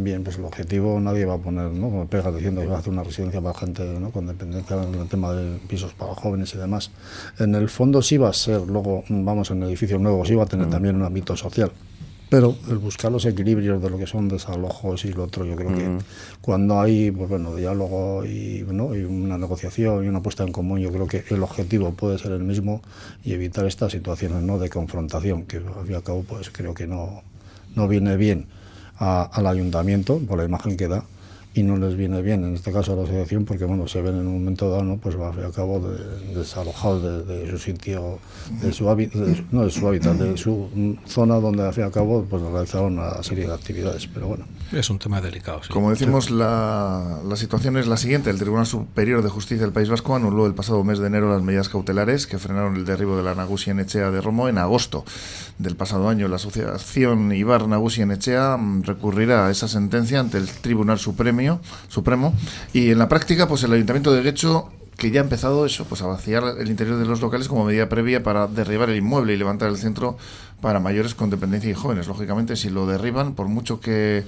Bien, 0.03 0.25
pues 0.25 0.39
el 0.39 0.45
objetivo 0.45 0.99
nadie 0.99 1.25
va 1.25 1.35
a 1.35 1.39
poner, 1.39 1.71
¿no? 1.71 1.91
Como 1.91 2.07
pega 2.07 2.33
diciendo 2.33 2.61
que 2.63 2.67
va 2.67 2.77
a 2.77 2.79
hacer 2.81 2.93
una 2.93 3.05
residencia 3.05 3.41
para 3.41 3.59
gente 3.59 3.85
¿no? 4.01 4.11
con 4.11 4.27
dependencia 4.27 4.83
en 4.83 4.95
el 4.95 5.09
tema 5.09 5.33
de 5.33 5.59
pisos 5.69 5.95
para 5.95 6.15
jóvenes 6.15 6.55
y 6.55 6.59
demás. 6.59 6.91
En 7.39 7.55
el 7.55 7.69
fondo 7.69 8.03
sí 8.03 8.17
va 8.17 8.31
a 8.31 8.33
ser, 8.33 8.63
luego 8.63 9.05
vamos 9.09 9.51
en 9.51 9.63
el 9.63 9.69
edificio 9.69 9.99
nuevo, 9.99 10.25
sí 10.25 10.35
va 10.35 10.45
a 10.45 10.47
tener 10.47 10.67
mm. 10.67 10.71
también 10.71 10.97
un 10.97 11.03
ámbito 11.03 11.37
social 11.37 11.71
pero 12.35 12.57
el 12.69 12.79
buscar 12.79 13.13
los 13.13 13.27
equilibrios 13.27 13.81
de 13.81 13.89
lo 13.89 13.97
que 13.97 14.09
son 14.09 14.29
desalojos 14.29 15.05
y 15.05 15.13
lo 15.13 15.23
otro, 15.23 15.45
yo 15.45 15.55
creo 15.55 15.73
que 15.73 15.89
mm. 15.89 15.99
cuando 16.41 16.81
hay 16.81 17.13
pues 17.13 17.29
bueno, 17.29 17.55
diálogo 17.55 18.25
y, 18.25 18.65
¿no? 18.69 18.93
y 18.93 19.05
una 19.05 19.39
negociación 19.39 20.05
y 20.05 20.09
una 20.09 20.21
puesta 20.21 20.43
en 20.43 20.51
común, 20.51 20.81
yo 20.81 20.91
creo 20.91 21.07
que 21.07 21.25
el 21.31 21.43
objetivo 21.45 21.93
puede 21.93 22.19
ser 22.19 22.33
el 22.33 22.43
mismo 22.43 22.83
y 23.23 23.35
evitar 23.35 23.67
estas 23.67 23.93
situaciones 23.93 24.43
¿no? 24.43 24.59
de 24.59 24.69
confrontación, 24.69 25.45
que 25.45 25.59
al 25.59 25.85
fin 25.85 25.93
y 25.93 25.95
al 25.95 26.03
cabo 26.03 26.25
pues 26.25 26.51
creo 26.51 26.75
que 26.75 26.89
no, 26.89 27.23
no 27.77 27.87
viene 27.87 28.17
bien 28.17 28.47
al 28.99 29.47
ayuntamiento 29.47 30.19
por 30.21 30.39
la 30.39 30.45
imagen 30.45 30.77
que 30.77 30.89
da 30.89 31.05
y 31.55 31.63
no 31.63 31.77
les 31.77 31.95
viene 31.97 32.21
bien, 32.21 32.45
en 32.45 32.55
este 32.55 32.73
caso 32.73 32.93
a 32.93 32.97
la 32.97 33.03
asociación, 33.05 33.45
porque 33.45 33.65
bueno, 33.65 33.87
se 33.87 34.03
ven 34.03 34.17
en 34.17 34.27
un 34.27 34.35
momento 34.35 34.69
dado, 34.71 34.83
¿no? 34.83 34.97
pues 34.97 35.19
va 35.19 35.29
a 35.29 35.53
cabo 35.53 35.79
de, 35.79 36.35
desalojados 36.35 37.27
de, 37.29 37.49
su 37.49 37.59
sitio, 37.59 38.19
de 38.61 38.73
su, 38.73 38.91
hábitat, 38.91 39.23
no 39.53 39.63
de 39.63 39.71
su 39.71 39.87
hábitat, 39.87 40.17
de 40.17 40.37
su 40.37 40.99
zona 41.07 41.37
donde 41.37 41.63
al 41.63 41.73
fin 41.73 41.85
y 41.85 41.87
al 41.87 41.93
cabo 41.93 42.27
pues 42.29 42.43
realizaron 42.43 42.99
una 42.99 43.23
serie 43.23 43.47
de 43.47 43.55
actividades, 43.55 44.09
pero 44.09 44.27
bueno. 44.27 44.47
Es 44.73 44.91
un 44.91 44.99
tema 44.99 45.21
delicado. 45.21 45.61
Como 45.71 45.91
decimos, 45.91 46.31
la, 46.31 47.21
la, 47.25 47.37
situación 47.37 47.77
es 47.77 47.87
la 47.87 47.97
siguiente. 47.97 48.31
El 48.31 48.39
Tribunal 48.39 48.67
Superior 48.67 49.23
de 49.23 49.29
Justicia 49.29 49.65
del 49.65 49.73
País 49.73 49.89
Vasco 49.89 50.17
anuló 50.17 50.47
el 50.47 50.55
pasado 50.55 50.83
mes 50.83 50.99
de 50.99 51.07
enero 51.07 51.31
las 51.31 51.43
medidas 51.43 51.69
cautelares 51.69 52.27
que 52.27 52.39
frenaron 52.39 52.75
el 52.75 52.85
derribo 52.85 53.17
de 53.17 53.23
la 53.23 53.37
Nagusi 53.37 53.71
en 53.71 53.79
Echea 53.79 54.11
de 54.11 54.21
Romo 54.21 54.49
en 54.49 54.59
agosto 54.59 55.05
del 55.59 55.77
pasado 55.77 56.09
año. 56.09 56.27
La 56.27 56.37
asociación 56.37 57.31
Ibar 57.33 57.69
Nagusi 57.69 58.03
en 58.03 58.11
Echea 58.11 58.57
mm, 58.57 58.83
recurrirá 58.83 59.47
a 59.47 59.51
esa 59.53 59.69
sentencia 59.69 60.19
ante 60.19 60.39
el 60.39 60.49
Tribunal 60.49 60.99
Supremo 60.99 61.44
Supremo. 61.89 62.35
Y 62.73 62.91
en 62.91 62.99
la 62.99 63.09
práctica, 63.09 63.49
pues 63.49 63.63
el 63.63 63.73
Ayuntamiento 63.73 64.13
de 64.13 64.23
Guecho 64.23 64.71
que 64.97 65.11
ya 65.11 65.21
ha 65.21 65.25
empezado 65.25 65.67
eso, 65.67 65.85
pues 65.87 66.03
a 66.03 66.07
vaciar 66.07 66.45
el 66.59 66.69
interior 66.69 66.99
de 66.99 67.05
los 67.05 67.21
locales 67.21 67.49
como 67.49 67.65
medida 67.65 67.89
previa 67.89 68.23
para 68.23 68.47
derribar 68.47 68.91
el 68.91 68.97
inmueble 68.97 69.35
y 69.35 69.37
levantar 69.37 69.69
el 69.69 69.77
centro 69.77 70.17
para 70.61 70.81
mayores 70.81 71.15
con 71.15 71.31
dependencia 71.31 71.71
y 71.71 71.75
jóvenes. 71.75 72.07
Lógicamente, 72.07 72.57
si 72.57 72.71
lo 72.71 72.87
derriban, 72.87 73.35
por 73.35 73.49
mucho 73.49 73.81
que 73.81 74.25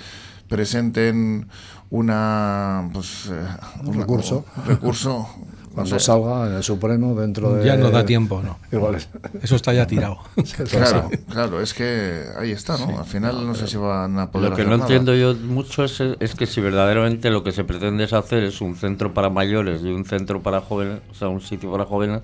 presenten 0.48 1.48
una 1.90 2.88
pues 2.92 3.26
eh, 3.30 3.46
un 3.84 3.94
recurso, 3.94 4.44
recurso 4.66 5.28
cuando 5.76 6.00
salga 6.00 6.46
en 6.46 6.54
el 6.54 6.62
Supremo 6.62 7.14
dentro 7.14 7.52
de... 7.52 7.66
Ya 7.66 7.76
no 7.76 7.90
da 7.90 8.02
tiempo, 8.02 8.40
¿no? 8.42 8.58
Igual 8.72 8.96
Eso 9.42 9.56
está 9.56 9.74
ya 9.74 9.86
tirado. 9.86 10.16
claro, 10.70 11.10
claro, 11.28 11.60
es 11.60 11.74
que 11.74 12.22
ahí 12.38 12.50
está, 12.50 12.78
¿no? 12.78 12.98
Al 12.98 13.04
final 13.04 13.46
no 13.46 13.54
sé 13.54 13.68
si 13.68 13.76
van 13.76 14.18
a 14.18 14.30
poder 14.30 14.50
Lo 14.50 14.56
que 14.56 14.64
no 14.64 14.76
entiendo 14.76 15.14
yo 15.14 15.34
mucho 15.34 15.84
es, 15.84 16.00
es, 16.00 16.34
que 16.34 16.46
si 16.46 16.62
verdaderamente 16.62 17.28
lo 17.28 17.44
que 17.44 17.52
se 17.52 17.62
pretende 17.62 18.04
es 18.04 18.14
hacer 18.14 18.42
es 18.44 18.62
un 18.62 18.74
centro 18.74 19.12
para 19.12 19.28
mayores 19.28 19.82
y 19.82 19.88
un 19.88 20.06
centro 20.06 20.42
para 20.42 20.62
jóvenes, 20.62 21.00
o 21.10 21.14
sea, 21.14 21.28
un 21.28 21.42
sitio 21.42 21.70
para 21.70 21.84
jóvenes, 21.84 22.22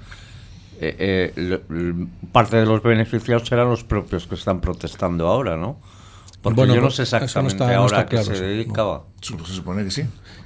eh, 0.80 1.34
eh, 1.36 2.06
parte 2.32 2.56
de 2.56 2.64
los 2.64 2.82
beneficiados 2.82 3.46
serán 3.46 3.68
los 3.68 3.84
propios 3.84 4.26
que 4.26 4.34
están 4.34 4.62
protestando 4.62 5.28
ahora, 5.28 5.58
¿no? 5.58 5.76
Porque 6.40 6.56
bueno, 6.56 6.74
yo 6.74 6.80
no 6.80 6.90
sé 6.90 7.02
exactamente 7.02 7.62
ahora 7.62 8.00
a 8.00 8.06
qué 8.06 8.24
se 8.24 8.32
dedicaba. 8.32 9.04
se 9.20 9.36
supone 9.52 9.84
que 9.84 9.90
sí. 9.90 10.04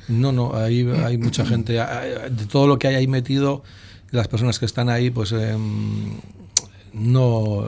No, 0.08 0.32
no, 0.32 0.54
ahí 0.54 0.86
hay 1.04 1.18
mucha 1.18 1.44
gente. 1.44 1.74
De 1.74 2.46
todo 2.50 2.66
lo 2.66 2.78
que 2.78 2.88
hay 2.88 2.94
ahí 2.96 3.06
metido, 3.06 3.62
las 4.10 4.28
personas 4.28 4.58
que 4.58 4.66
están 4.66 4.88
ahí, 4.88 5.10
pues 5.10 5.32
em, 5.32 6.20
no, 6.92 7.64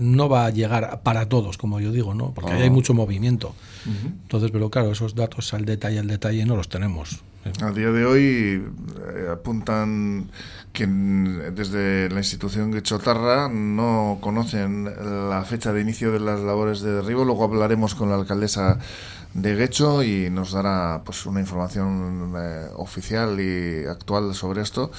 no 0.00 0.28
va 0.28 0.46
a 0.46 0.50
llegar 0.50 1.02
para 1.02 1.28
todos, 1.28 1.58
como 1.58 1.80
yo 1.80 1.92
digo, 1.92 2.14
¿no? 2.14 2.32
Porque 2.32 2.52
ahí 2.52 2.62
hay 2.62 2.68
ah. 2.68 2.72
mucho 2.72 2.94
movimiento. 2.94 3.54
Entonces, 3.84 4.50
pero 4.50 4.70
claro, 4.70 4.92
esos 4.92 5.14
datos 5.14 5.52
al 5.54 5.64
detalle, 5.64 5.98
al 5.98 6.06
detalle 6.06 6.44
no 6.46 6.56
los 6.56 6.68
tenemos. 6.68 7.22
A 7.60 7.72
día 7.72 7.90
de 7.90 8.04
hoy 8.04 8.22
eh, 8.22 9.28
apuntan 9.32 10.30
que 10.72 10.86
desde 10.86 12.08
la 12.08 12.20
institución 12.20 12.70
de 12.70 12.82
Chotarra 12.82 13.48
no 13.48 14.18
conocen 14.20 14.84
la 14.84 15.44
fecha 15.44 15.72
de 15.72 15.80
inicio 15.80 16.12
de 16.12 16.20
las 16.20 16.40
labores 16.40 16.82
de 16.82 16.92
derribo. 16.92 17.24
Luego 17.24 17.44
hablaremos 17.44 17.96
con 17.96 18.10
la 18.10 18.14
alcaldesa 18.14 18.78
de 19.34 19.54
Guecho 19.54 20.02
y 20.02 20.30
nos 20.30 20.52
dará 20.52 21.02
pues 21.04 21.26
una 21.26 21.40
información 21.40 22.34
eh, 22.36 22.66
oficial 22.76 23.40
y 23.40 23.86
actual 23.86 24.34
sobre 24.34 24.62
esto. 24.62 24.90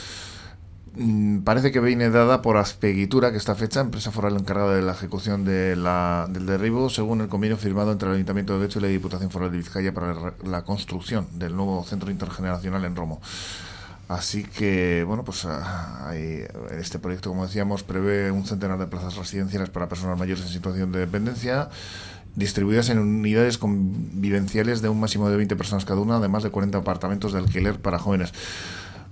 Mm, 0.96 1.40
parece 1.40 1.72
que 1.72 1.80
viene 1.80 2.10
dada 2.12 2.42
por 2.44 2.58
Aspeguitura, 2.58 3.32
que 3.32 3.38
está 3.38 3.56
fecha, 3.56 3.82
empresa 3.82 4.12
foral 4.12 4.38
encargada 4.38 4.76
de 4.76 4.84
la 4.84 4.92
ejecución 4.92 5.44
de 5.44 5.76
la, 5.76 6.28
del 6.30 6.46
derribo, 6.46 6.90
según 6.90 7.22
el 7.22 7.30
convenio 7.30 7.58
firmado 7.58 7.92
entre 7.92 8.10
el 8.10 8.16
Ayuntamiento 8.16 8.54
de 8.54 8.66
Guecho 8.66 8.80
y 8.80 8.84
la 8.84 8.88
Diputación 8.90 9.32
Foral 9.32 9.52
de 9.52 9.58
Vizcaya 9.58 9.94
para 9.94 10.34
la 10.44 10.64
construcción 10.64 11.28
del 11.34 11.56
nuevo 11.56 11.84
centro 11.84 12.12
intergeneracional 12.12 12.86
en 12.86 12.96
Romo. 12.96 13.22
Así 14.08 14.44
que, 14.44 15.04
bueno, 15.08 15.24
pues 15.24 15.46
ah, 15.46 16.14
este 16.78 17.00
proyecto, 17.00 17.30
como 17.30 17.48
decíamos, 17.48 17.84
prevé 17.84 18.30
un 18.30 18.46
centenar 18.46 18.78
de 18.78 18.86
plazas 18.86 19.16
residenciales 19.16 19.70
para 19.70 19.88
personas 19.90 20.20
mayores 20.20 20.44
en 20.44 20.50
situación 20.52 20.92
de 20.92 21.00
dependencia, 21.00 21.70
distribuidas 22.36 22.90
en 22.90 23.00
unidades 23.00 23.58
convivenciales 23.58 24.82
de 24.82 24.90
un 24.90 25.00
máximo 25.00 25.30
de 25.30 25.38
20 25.38 25.56
personas 25.56 25.86
cada 25.86 26.02
una, 26.02 26.18
además 26.18 26.44
de 26.44 26.50
40 26.50 26.78
apartamentos 26.80 27.34
de 27.34 27.40
alquiler 27.40 27.80
para 27.80 28.00
jóvenes. 28.00 28.34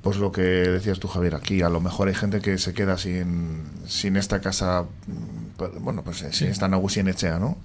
Pues 0.02 0.18
lo 0.18 0.32
que 0.32 0.42
decías 0.42 1.00
tú, 1.00 1.08
Javier, 1.08 1.36
aquí 1.36 1.62
a 1.62 1.70
lo 1.70 1.80
mejor 1.80 2.08
hay 2.08 2.16
gente 2.16 2.42
que 2.42 2.58
se 2.58 2.74
queda 2.74 2.98
sin, 2.98 3.62
sin 3.86 4.18
esta 4.18 4.42
casa, 4.42 4.86
pues, 5.58 5.72
bueno, 5.80 6.04
pues 6.04 6.26
sin 6.32 6.48
esta 6.48 6.68
Nagusi 6.68 7.02
en 7.02 7.10
Echea, 7.10 7.38
¿no? 7.38 7.58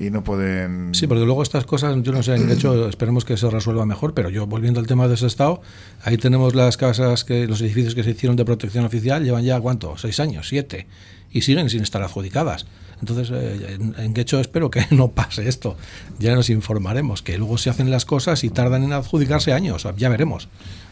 y 0.00 0.10
no 0.10 0.22
pueden... 0.22 0.94
Sí, 0.94 1.06
porque 1.06 1.24
luego 1.24 1.42
estas 1.42 1.64
cosas, 1.66 1.96
yo 2.02 2.12
no 2.12 2.22
sé, 2.22 2.38
de 2.38 2.54
hecho 2.54 2.88
esperemos 2.88 3.24
que 3.24 3.36
se 3.36 3.50
resuelva 3.50 3.84
mejor, 3.84 4.14
pero 4.14 4.30
yo 4.30 4.46
volviendo 4.46 4.80
al 4.80 4.86
tema 4.86 5.08
de 5.08 5.14
ese 5.14 5.26
estado, 5.26 5.60
ahí 6.02 6.16
tenemos 6.16 6.54
las 6.54 6.76
casas, 6.76 7.24
que 7.24 7.46
los 7.46 7.60
edificios 7.60 7.94
que 7.94 8.04
se 8.04 8.10
hicieron 8.10 8.36
de 8.36 8.44
protección 8.44 8.84
oficial, 8.84 9.24
llevan 9.24 9.44
ya, 9.44 9.60
¿cuánto? 9.60 9.96
¿Seis 9.98 10.20
años? 10.20 10.48
¿Siete? 10.48 10.86
Y 11.30 11.42
siguen 11.42 11.68
sin 11.68 11.82
estar 11.82 12.02
adjudicadas. 12.02 12.66
Entonces, 13.00 13.30
eh, 13.32 13.78
en, 13.96 14.14
qué 14.14 14.22
hecho 14.22 14.40
espero 14.40 14.70
que 14.70 14.84
no 14.90 15.08
pase 15.08 15.48
esto. 15.48 15.76
Ya 16.18 16.34
nos 16.34 16.50
informaremos, 16.50 17.22
que 17.22 17.38
luego 17.38 17.58
se 17.58 17.70
hacen 17.70 17.90
las 17.90 18.04
cosas 18.04 18.44
y 18.44 18.50
tardan 18.50 18.84
en 18.84 18.92
adjudicarse 18.92 19.52
años, 19.52 19.86
ya 19.96 20.08
veremos. 20.08 20.48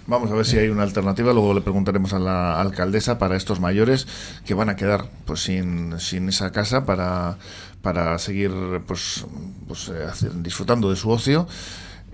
Vamos 0.09 0.31
a 0.31 0.35
ver 0.35 0.47
si 0.47 0.57
hay 0.57 0.69
una 0.69 0.85
alternativa, 0.85 1.33
luego 1.33 1.53
le 1.53 1.63
preguntaremos 1.63 2.13
a 2.13 2.21
la 2.21 2.61
alcaldesa 2.61 3.19
para 3.19 3.37
estos 3.37 3.59
mayores 3.59 4.07
que 4.45 4.55
van 4.55 4.69
a 4.69 4.77
quedar 4.77 5.11
pues 5.25 5.41
sin, 5.41 5.99
sin 5.99 6.29
esa 6.29 6.53
casa 6.53 6.87
para, 6.87 7.39
para 7.83 8.17
seguir 8.21 8.53
pues, 8.87 9.27
pues 9.67 9.89
eh, 9.89 10.29
disfrutando 10.37 10.91
de 10.91 10.97
su 10.97 11.11
ocio 11.11 11.49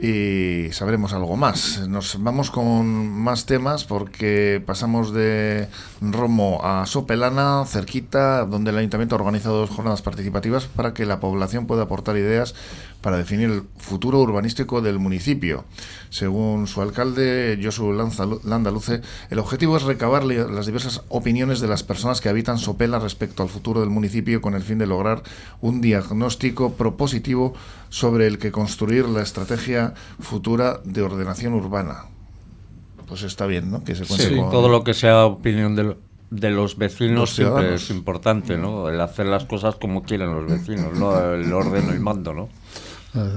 y 0.02 0.72
sabremos 0.72 1.12
algo 1.12 1.36
más. 1.36 1.86
Nos 1.86 2.20
vamos 2.20 2.50
con 2.50 3.08
más 3.08 3.46
temas 3.46 3.84
porque 3.84 4.60
pasamos 4.66 5.12
de 5.12 5.68
Romo 6.00 6.60
a 6.64 6.86
Sopelana, 6.86 7.64
cerquita, 7.66 8.44
donde 8.44 8.72
el 8.72 8.78
ayuntamiento 8.78 9.14
ha 9.14 9.20
organizado 9.20 9.58
dos 9.58 9.70
jornadas 9.70 10.02
participativas 10.02 10.66
para 10.66 10.92
que 10.92 11.06
la 11.06 11.20
población 11.20 11.68
pueda 11.68 11.84
aportar 11.84 12.16
ideas 12.16 12.56
para 13.00 13.16
definir 13.16 13.50
el 13.50 13.62
futuro 13.78 14.20
urbanístico 14.20 14.80
del 14.80 14.98
municipio. 14.98 15.64
Según 16.10 16.66
su 16.66 16.82
alcalde, 16.82 17.58
Josu 17.62 17.92
Landaluce, 17.92 19.02
el 19.30 19.38
objetivo 19.38 19.76
es 19.76 19.82
recabar 19.82 20.24
las 20.24 20.66
diversas 20.66 21.02
opiniones 21.08 21.60
de 21.60 21.68
las 21.68 21.82
personas 21.82 22.20
que 22.20 22.28
habitan 22.28 22.58
Sopela 22.58 22.98
respecto 22.98 23.42
al 23.42 23.48
futuro 23.48 23.80
del 23.80 23.90
municipio 23.90 24.40
con 24.40 24.54
el 24.54 24.62
fin 24.62 24.78
de 24.78 24.86
lograr 24.86 25.22
un 25.60 25.80
diagnóstico 25.80 26.74
propositivo 26.74 27.54
sobre 27.88 28.26
el 28.26 28.38
que 28.38 28.52
construir 28.52 29.06
la 29.06 29.22
estrategia 29.22 29.91
futura 30.20 30.80
de 30.84 31.02
ordenación 31.02 31.54
urbana. 31.54 32.06
Pues 33.06 33.22
está 33.22 33.46
bien, 33.46 33.70
¿no? 33.70 33.84
Que 33.84 33.94
se 33.94 34.04
sí, 34.04 34.36
todo 34.50 34.68
lo 34.68 34.84
que 34.84 34.94
sea 34.94 35.26
opinión 35.26 35.76
de, 35.76 36.50
los 36.50 36.78
vecinos 36.78 37.34
siempre 37.34 37.74
es 37.74 37.90
importante, 37.90 38.56
¿no? 38.56 38.88
El 38.88 39.00
hacer 39.00 39.26
las 39.26 39.44
cosas 39.44 39.76
como 39.76 40.02
quieren 40.02 40.34
los 40.34 40.50
vecinos, 40.50 40.98
¿no? 40.98 41.34
El 41.34 41.52
orden, 41.52 41.88
el 41.90 42.00
mando, 42.00 42.32
¿no? 42.32 42.48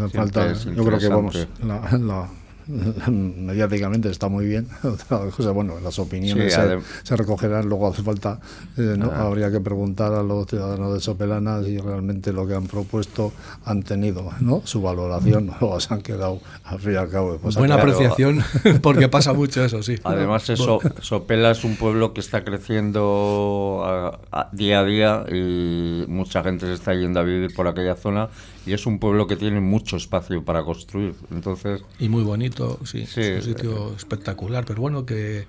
falta, 0.10 0.54
yo 0.54 0.86
creo 0.86 0.98
que 1.00 1.10
vamos, 1.10 1.48
la, 1.62 2.30
mediáticamente 3.08 4.10
está 4.10 4.28
muy 4.28 4.46
bien. 4.46 4.68
bueno, 5.54 5.80
las 5.84 6.00
opiniones 6.00 6.58
se, 7.04 7.16
recogerán, 7.16 7.68
luego 7.68 7.88
hace 7.88 8.04
falta, 8.04 8.40
eh, 8.78 8.96
¿no? 8.98 9.12
habría 9.12 9.52
que 9.52 9.60
preguntar 9.60 10.14
a 10.14 10.24
los 10.24 10.48
ciudadanos 10.48 10.94
de 10.94 11.00
Sopelana 11.00 11.64
si 11.64 11.78
realmente 11.78 12.34
lo 12.34 12.48
que 12.48 12.56
han 12.56 12.68
propuesto 12.68 13.32
han 13.66 13.84
tenido 13.84 14.32
¿no? 14.40 14.62
su 14.66 14.82
valoración 14.82 15.52
o 15.60 15.80
se 15.80 15.94
han 15.94 16.02
quedado 16.02 16.40
al 16.64 16.80
fin 16.80 16.94
y 16.94 16.96
al 16.96 17.10
cabo. 17.10 17.38
Pues 17.38 17.56
Buena 17.56 17.76
apreciación, 17.76 18.44
porque 18.82 19.10
pasa 19.10 19.34
mucho 19.34 19.64
eso, 19.64 19.84
sí. 19.84 19.96
Además, 20.04 20.50
eso, 20.50 20.80
Sopela 21.02 21.52
es 21.52 21.64
un 21.64 21.76
pueblo 21.76 22.14
que 22.14 22.22
está 22.22 22.44
creciendo 22.44 24.20
día 24.52 24.80
a 24.80 24.86
día 24.86 25.26
y 25.32 26.06
mucha 26.08 26.44
gente 26.44 26.66
se 26.66 26.74
está 26.74 26.94
yendo 26.94 27.20
a 27.20 27.24
vivir 27.24 27.54
por 27.54 27.68
aquella 27.68 27.96
zona 27.96 28.30
y 28.66 28.74
es 28.74 28.86
un 28.86 29.00
pueblo 29.00 29.28
que 29.28 29.36
tiene 29.36 29.60
mucho 29.60 29.98
espacio 29.98 30.44
para 30.44 30.64
construir. 30.64 31.14
Entonces 31.32 31.84
y 32.00 32.10
muy 32.10 32.24
bonito, 32.24 32.55
sí, 32.84 33.02
es 33.02 33.18
un 33.18 33.42
sitio 33.42 33.96
espectacular, 33.96 34.66
pero 34.66 34.82
bueno 34.82 35.06
que, 35.06 35.46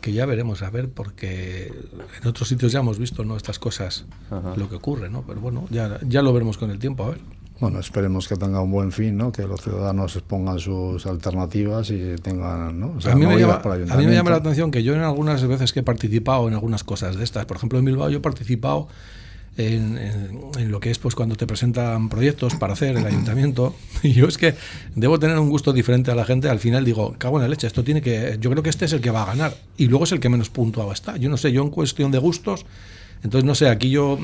que 0.00 0.12
ya 0.12 0.26
veremos 0.26 0.62
a 0.62 0.70
ver 0.70 0.88
porque 0.88 1.72
en 2.20 2.28
otros 2.28 2.48
sitios 2.48 2.72
ya 2.72 2.80
hemos 2.80 2.98
visto 2.98 3.24
no 3.24 3.36
estas 3.36 3.58
cosas 3.58 4.06
lo 4.56 4.68
que 4.68 4.76
ocurre, 4.76 5.10
¿no? 5.10 5.22
Pero 5.26 5.40
bueno, 5.40 5.66
ya 5.70 5.98
ya 6.02 6.22
lo 6.22 6.32
veremos 6.32 6.58
con 6.58 6.70
el 6.70 6.78
tiempo, 6.78 7.04
a 7.04 7.10
ver. 7.10 7.18
Bueno, 7.60 7.80
esperemos 7.80 8.28
que 8.28 8.36
tenga 8.36 8.60
un 8.60 8.70
buen 8.70 8.92
fin, 8.92 9.16
¿no? 9.16 9.32
que 9.32 9.42
los 9.42 9.60
ciudadanos 9.60 10.14
expongan 10.14 10.60
sus 10.60 11.04
alternativas 11.06 11.90
y 11.90 12.14
tengan. 12.22 12.78
¿no? 12.78 12.94
a, 13.04 13.14
mí 13.16 13.26
me 13.26 13.36
llama, 13.36 13.60
a 13.64 13.96
mí 13.96 14.06
me 14.06 14.14
llama 14.14 14.30
la 14.30 14.36
atención 14.36 14.70
que 14.70 14.84
yo 14.84 14.94
en 14.94 15.00
algunas 15.00 15.44
veces 15.44 15.72
que 15.72 15.80
he 15.80 15.82
participado 15.82 16.46
en 16.46 16.54
algunas 16.54 16.84
cosas 16.84 17.16
de 17.16 17.24
estas, 17.24 17.46
por 17.46 17.56
ejemplo 17.56 17.80
en 17.80 17.84
Bilbao 17.84 18.10
yo 18.10 18.18
he 18.18 18.20
participado 18.20 18.86
en, 19.58 20.70
lo 20.70 20.80
que 20.80 20.90
es 20.90 20.98
pues 20.98 21.14
cuando 21.14 21.34
te 21.34 21.46
presentan 21.46 22.08
proyectos 22.08 22.54
para 22.54 22.72
hacer 22.72 22.96
el 22.96 23.04
ayuntamiento. 23.04 23.74
Y 24.02 24.12
yo 24.12 24.28
es 24.28 24.38
que 24.38 24.54
debo 24.94 25.18
tener 25.18 25.36
un 25.38 25.50
gusto 25.50 25.72
diferente 25.72 26.12
a 26.12 26.14
la 26.14 26.24
gente. 26.24 26.48
Al 26.48 26.60
final 26.60 26.84
digo 26.84 27.16
cago 27.18 27.38
en 27.38 27.42
la 27.42 27.48
leche 27.48 27.66
esto 27.66 27.82
tiene 27.82 28.00
que 28.00 28.38
yo 28.40 28.50
creo 28.50 28.62
que 28.62 28.70
este 28.70 28.84
es 28.84 28.92
el 28.92 29.00
que 29.00 29.10
va 29.10 29.24
a 29.24 29.26
ganar 29.26 29.56
y 29.76 29.88
luego 29.88 30.04
es 30.04 30.12
el 30.12 30.20
que 30.20 30.28
menos 30.28 30.50
puntuado 30.50 30.92
está. 30.92 31.16
Yo 31.16 31.28
no 31.28 31.36
sé 31.36 31.50
yo 31.52 31.62
en 31.62 31.70
cuestión 31.70 32.12
de 32.12 32.18
gustos 32.18 32.64
entonces 33.24 33.44
no 33.44 33.56
sé 33.56 33.68
aquí 33.68 33.90
yo 33.90 34.18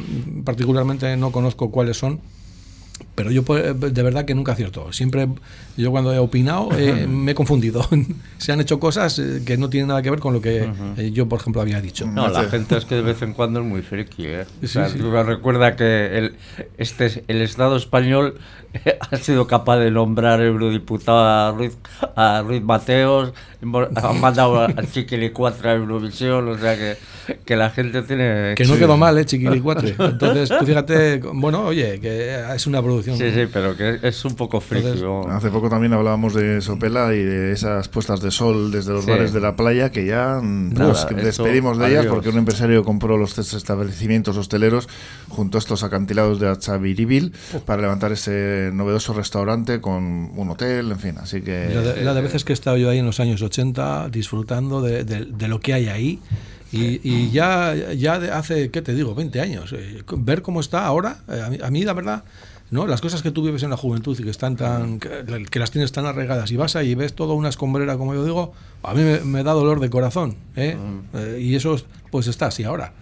particularmente 0.44 1.16
no 1.16 1.32
conozco 1.32 1.70
cuáles 1.70 1.96
son 1.96 2.20
pero 3.14 3.30
yo 3.30 3.42
pues, 3.44 3.62
de 3.78 4.02
verdad 4.02 4.24
que 4.24 4.34
nunca 4.34 4.52
acierto. 4.52 4.92
Siempre, 4.92 5.28
yo 5.76 5.90
cuando 5.90 6.12
he 6.12 6.18
opinado 6.18 6.68
eh, 6.76 7.06
me 7.08 7.32
he 7.32 7.34
confundido. 7.34 7.86
Se 8.38 8.52
han 8.52 8.60
hecho 8.60 8.80
cosas 8.80 9.18
eh, 9.18 9.42
que 9.44 9.56
no 9.56 9.70
tienen 9.70 9.88
nada 9.88 10.02
que 10.02 10.10
ver 10.10 10.20
con 10.20 10.34
lo 10.34 10.40
que 10.40 10.68
eh, 10.96 11.10
yo, 11.12 11.28
por 11.28 11.40
ejemplo, 11.40 11.62
había 11.62 11.80
dicho. 11.80 12.06
No, 12.06 12.28
la 12.28 12.44
gente 12.44 12.76
es 12.76 12.84
que 12.84 12.96
de 12.96 13.02
vez 13.02 13.22
en 13.22 13.32
cuando 13.32 13.60
es 13.60 13.66
muy 13.66 13.82
friki. 13.82 14.26
¿eh? 14.26 14.44
recuerda 15.24 15.76
que 15.76 16.18
el, 16.18 16.36
este, 16.76 17.24
el 17.28 17.42
Estado 17.42 17.76
español 17.76 18.38
ha 19.10 19.16
sido 19.16 19.46
capaz 19.46 19.78
de 19.78 19.90
nombrar 19.90 20.40
eurodiputado 20.40 21.24
a 21.24 21.52
Ruiz, 21.52 21.76
a 22.16 22.42
Ruiz 22.44 22.62
Mateos, 22.62 23.32
ha 23.62 24.12
mandado 24.12 24.60
al 24.60 24.90
Chiquilicuatre 24.90 25.70
a 25.70 25.74
Eurovisión, 25.74 26.48
o 26.48 26.58
sea 26.58 26.76
que, 26.76 26.96
que 27.44 27.56
la 27.56 27.70
gente 27.70 28.02
tiene... 28.02 28.54
Que 28.56 28.64
no 28.64 28.76
quedó 28.76 28.96
mal, 28.96 29.16
¿eh? 29.18 29.24
Chiquilicuatre. 29.24 29.94
Entonces, 29.98 30.50
tú 30.58 30.66
fíjate, 30.66 31.18
bueno, 31.32 31.64
oye, 31.64 32.00
que 32.00 32.44
es 32.54 32.66
una 32.66 32.82
producción... 32.82 33.03
Sí, 33.04 33.30
sí, 33.30 33.48
pero 33.52 33.76
que 33.76 33.98
es 34.02 34.24
un 34.24 34.34
poco 34.34 34.60
frío. 34.60 35.28
Hace 35.28 35.50
poco 35.50 35.68
también 35.68 35.92
hablábamos 35.92 36.34
de 36.34 36.60
Sopela 36.60 37.14
y 37.14 37.22
de 37.22 37.52
esas 37.52 37.88
puestas 37.88 38.20
de 38.20 38.30
sol 38.30 38.70
desde 38.70 38.92
los 38.92 39.06
bares 39.06 39.32
de 39.32 39.40
la 39.40 39.56
playa 39.56 39.90
que 39.90 40.06
ya 40.06 40.40
nos 40.42 41.06
despedimos 41.08 41.78
de 41.78 41.88
ellas 41.90 42.06
porque 42.06 42.28
un 42.28 42.38
empresario 42.38 42.84
compró 42.84 43.16
los 43.16 43.34
tres 43.34 43.52
establecimientos 43.54 44.36
hosteleros 44.36 44.88
junto 45.28 45.58
a 45.58 45.60
estos 45.60 45.82
acantilados 45.82 46.40
de 46.40 46.48
Achaviribil 46.48 47.32
para 47.64 47.82
levantar 47.82 48.12
ese 48.12 48.70
novedoso 48.72 49.12
restaurante 49.12 49.80
con 49.80 50.30
un 50.36 50.50
hotel, 50.50 50.92
en 50.92 50.98
fin, 50.98 51.18
así 51.18 51.42
que... 51.42 51.68
La 52.02 52.14
de, 52.14 52.20
veces 52.20 52.44
que 52.44 52.52
he 52.52 52.54
estado 52.54 52.76
yo 52.76 52.90
ahí 52.90 52.98
en 52.98 53.06
los 53.06 53.20
años 53.20 53.42
80 53.42 54.08
disfrutando 54.10 54.80
de, 54.80 55.04
de, 55.04 55.48
lo 55.48 55.60
que 55.60 55.74
hay 55.74 55.88
ahí 55.88 56.20
y, 56.72 57.30
ya, 57.30 57.74
ya 57.74 58.14
hace, 58.36 58.70
¿qué 58.70 58.82
te 58.82 58.94
digo?, 58.94 59.14
20 59.14 59.40
años. 59.40 59.72
Eh, 59.72 60.02
ver 60.16 60.42
cómo 60.42 60.60
está 60.60 60.84
ahora, 60.84 61.18
eh, 61.28 61.60
a, 61.62 61.70
mí, 61.70 61.84
la 61.84 61.92
verdad... 61.92 62.24
¿no? 62.70 62.86
Las 62.86 63.00
cosas 63.00 63.22
que 63.22 63.30
tú 63.30 63.42
vives 63.42 63.62
en 63.62 63.70
la 63.70 63.76
juventud 63.76 64.18
y 64.18 64.22
que 64.22 64.30
están 64.30 64.56
tan 64.56 64.98
que, 64.98 65.58
las 65.58 65.70
tienes 65.70 65.92
tan 65.92 66.06
arraigadas 66.06 66.50
y 66.50 66.56
vas 66.56 66.76
ahí 66.76 66.90
y 66.90 66.94
ves 66.94 67.14
toda 67.14 67.34
una 67.34 67.48
escombrera 67.48 67.96
como 67.96 68.14
yo 68.14 68.24
digo, 68.24 68.52
a 68.82 68.94
mí 68.94 69.02
me, 69.24 69.42
da 69.42 69.52
dolor 69.52 69.80
de 69.80 69.90
corazón, 69.90 70.36
¿eh? 70.56 70.76
Mm. 70.76 71.40
y 71.40 71.54
eso 71.54 71.76
pues 72.10 72.26
está 72.26 72.46
así 72.46 72.64
ahora 72.64 72.92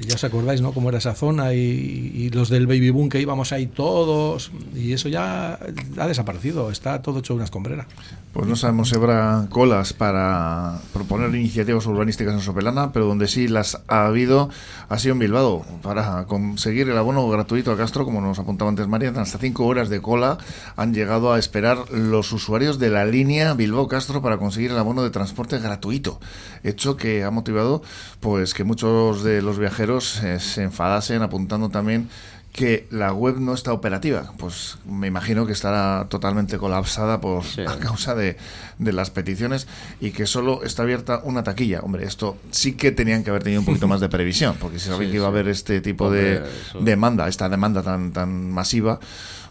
ya 0.00 0.14
os 0.14 0.24
acordáis, 0.24 0.60
¿no? 0.60 0.72
Cómo 0.72 0.88
era 0.88 0.98
esa 0.98 1.14
zona 1.14 1.52
y, 1.54 2.30
los 2.30 2.48
del 2.48 2.66
baby 2.66 2.90
boom 2.90 3.08
que 3.08 3.20
íbamos 3.20 3.52
ahí 3.52 3.66
todos 3.66 4.50
y 4.74 4.92
eso 4.92 5.08
ya 5.08 5.58
ha 5.98 6.06
desaparecido, 6.06 6.70
está 6.70 7.02
todo 7.02 7.20
hecho 7.20 7.34
una 7.34 7.44
escombrera. 7.44 7.86
Pues 8.32 8.48
no 8.48 8.56
sabemos 8.56 8.88
si 8.88 8.96
habrá 8.96 9.46
colas 9.50 9.92
para 9.92 10.80
proponer 10.92 11.32
iniciativas 11.34 11.86
urbanísticas 11.86 12.34
en 12.34 12.40
Sopelana, 12.40 12.92
pero 12.92 13.06
donde 13.06 13.28
sí 13.28 13.46
las 13.46 13.80
ha 13.86 14.06
habido 14.06 14.50
ha 14.88 14.98
sido 14.98 15.12
en 15.12 15.20
Bilbao 15.20 15.64
para 15.82 16.24
conseguir 16.24 16.88
el 16.88 16.98
abono 16.98 17.28
gratuito 17.28 17.70
a 17.70 17.76
Castro, 17.76 18.04
como 18.04 18.20
nos 18.20 18.38
apuntaba 18.38 18.70
antes 18.70 18.88
María, 18.88 19.10
hasta 19.10 19.38
cinco 19.38 19.66
horas 19.66 19.88
de 19.88 20.00
cola 20.00 20.38
han 20.76 20.94
llegado 20.94 21.32
a 21.32 21.38
esperar 21.38 21.90
los 21.92 22.32
usuarios 22.32 22.78
de 22.78 22.90
la 22.90 23.04
línea 23.04 23.54
Bilbao-Castro 23.54 24.20
para 24.20 24.38
conseguir 24.38 24.72
el 24.72 24.78
abono 24.78 25.02
de 25.02 25.10
transporte 25.10 25.58
gratuito, 25.58 26.18
hecho 26.64 26.96
que 26.96 27.22
ha 27.22 27.30
motivado 27.30 27.82
pues 28.18 28.54
que 28.54 28.64
muchos 28.64 29.22
de 29.22 29.42
los 29.42 29.58
viajeros 29.58 29.83
eh, 30.22 30.40
se 30.40 30.62
enfadasen 30.62 31.22
apuntando 31.22 31.68
también 31.68 32.08
que 32.54 32.86
la 32.90 33.12
web 33.12 33.40
no 33.40 33.52
está 33.52 33.72
operativa. 33.72 34.32
Pues 34.38 34.78
me 34.86 35.08
imagino 35.08 35.44
que 35.44 35.52
estará 35.52 36.06
totalmente 36.08 36.56
colapsada 36.56 37.20
por 37.20 37.42
a 37.66 37.76
causa 37.78 38.14
de, 38.14 38.36
las 38.78 39.10
peticiones 39.10 39.66
y 40.00 40.12
que 40.12 40.26
solo 40.26 40.62
está 40.62 40.84
abierta 40.84 41.20
una 41.24 41.42
taquilla. 41.42 41.80
Hombre, 41.80 42.06
esto 42.06 42.36
sí 42.52 42.74
que 42.74 42.92
tenían 42.92 43.24
que 43.24 43.30
haber 43.30 43.42
tenido 43.42 43.60
un 43.60 43.66
poquito 43.66 43.88
más 43.88 44.00
de 44.00 44.08
previsión, 44.08 44.56
porque 44.60 44.78
si 44.78 44.88
sabían 44.88 45.10
que 45.10 45.16
iba 45.16 45.26
a 45.26 45.30
haber 45.30 45.48
este 45.48 45.80
tipo 45.80 46.10
de 46.10 46.42
demanda, 46.80 47.28
esta 47.28 47.48
demanda 47.48 47.82
tan, 47.82 48.12
tan 48.12 48.50
masiva, 48.52 49.00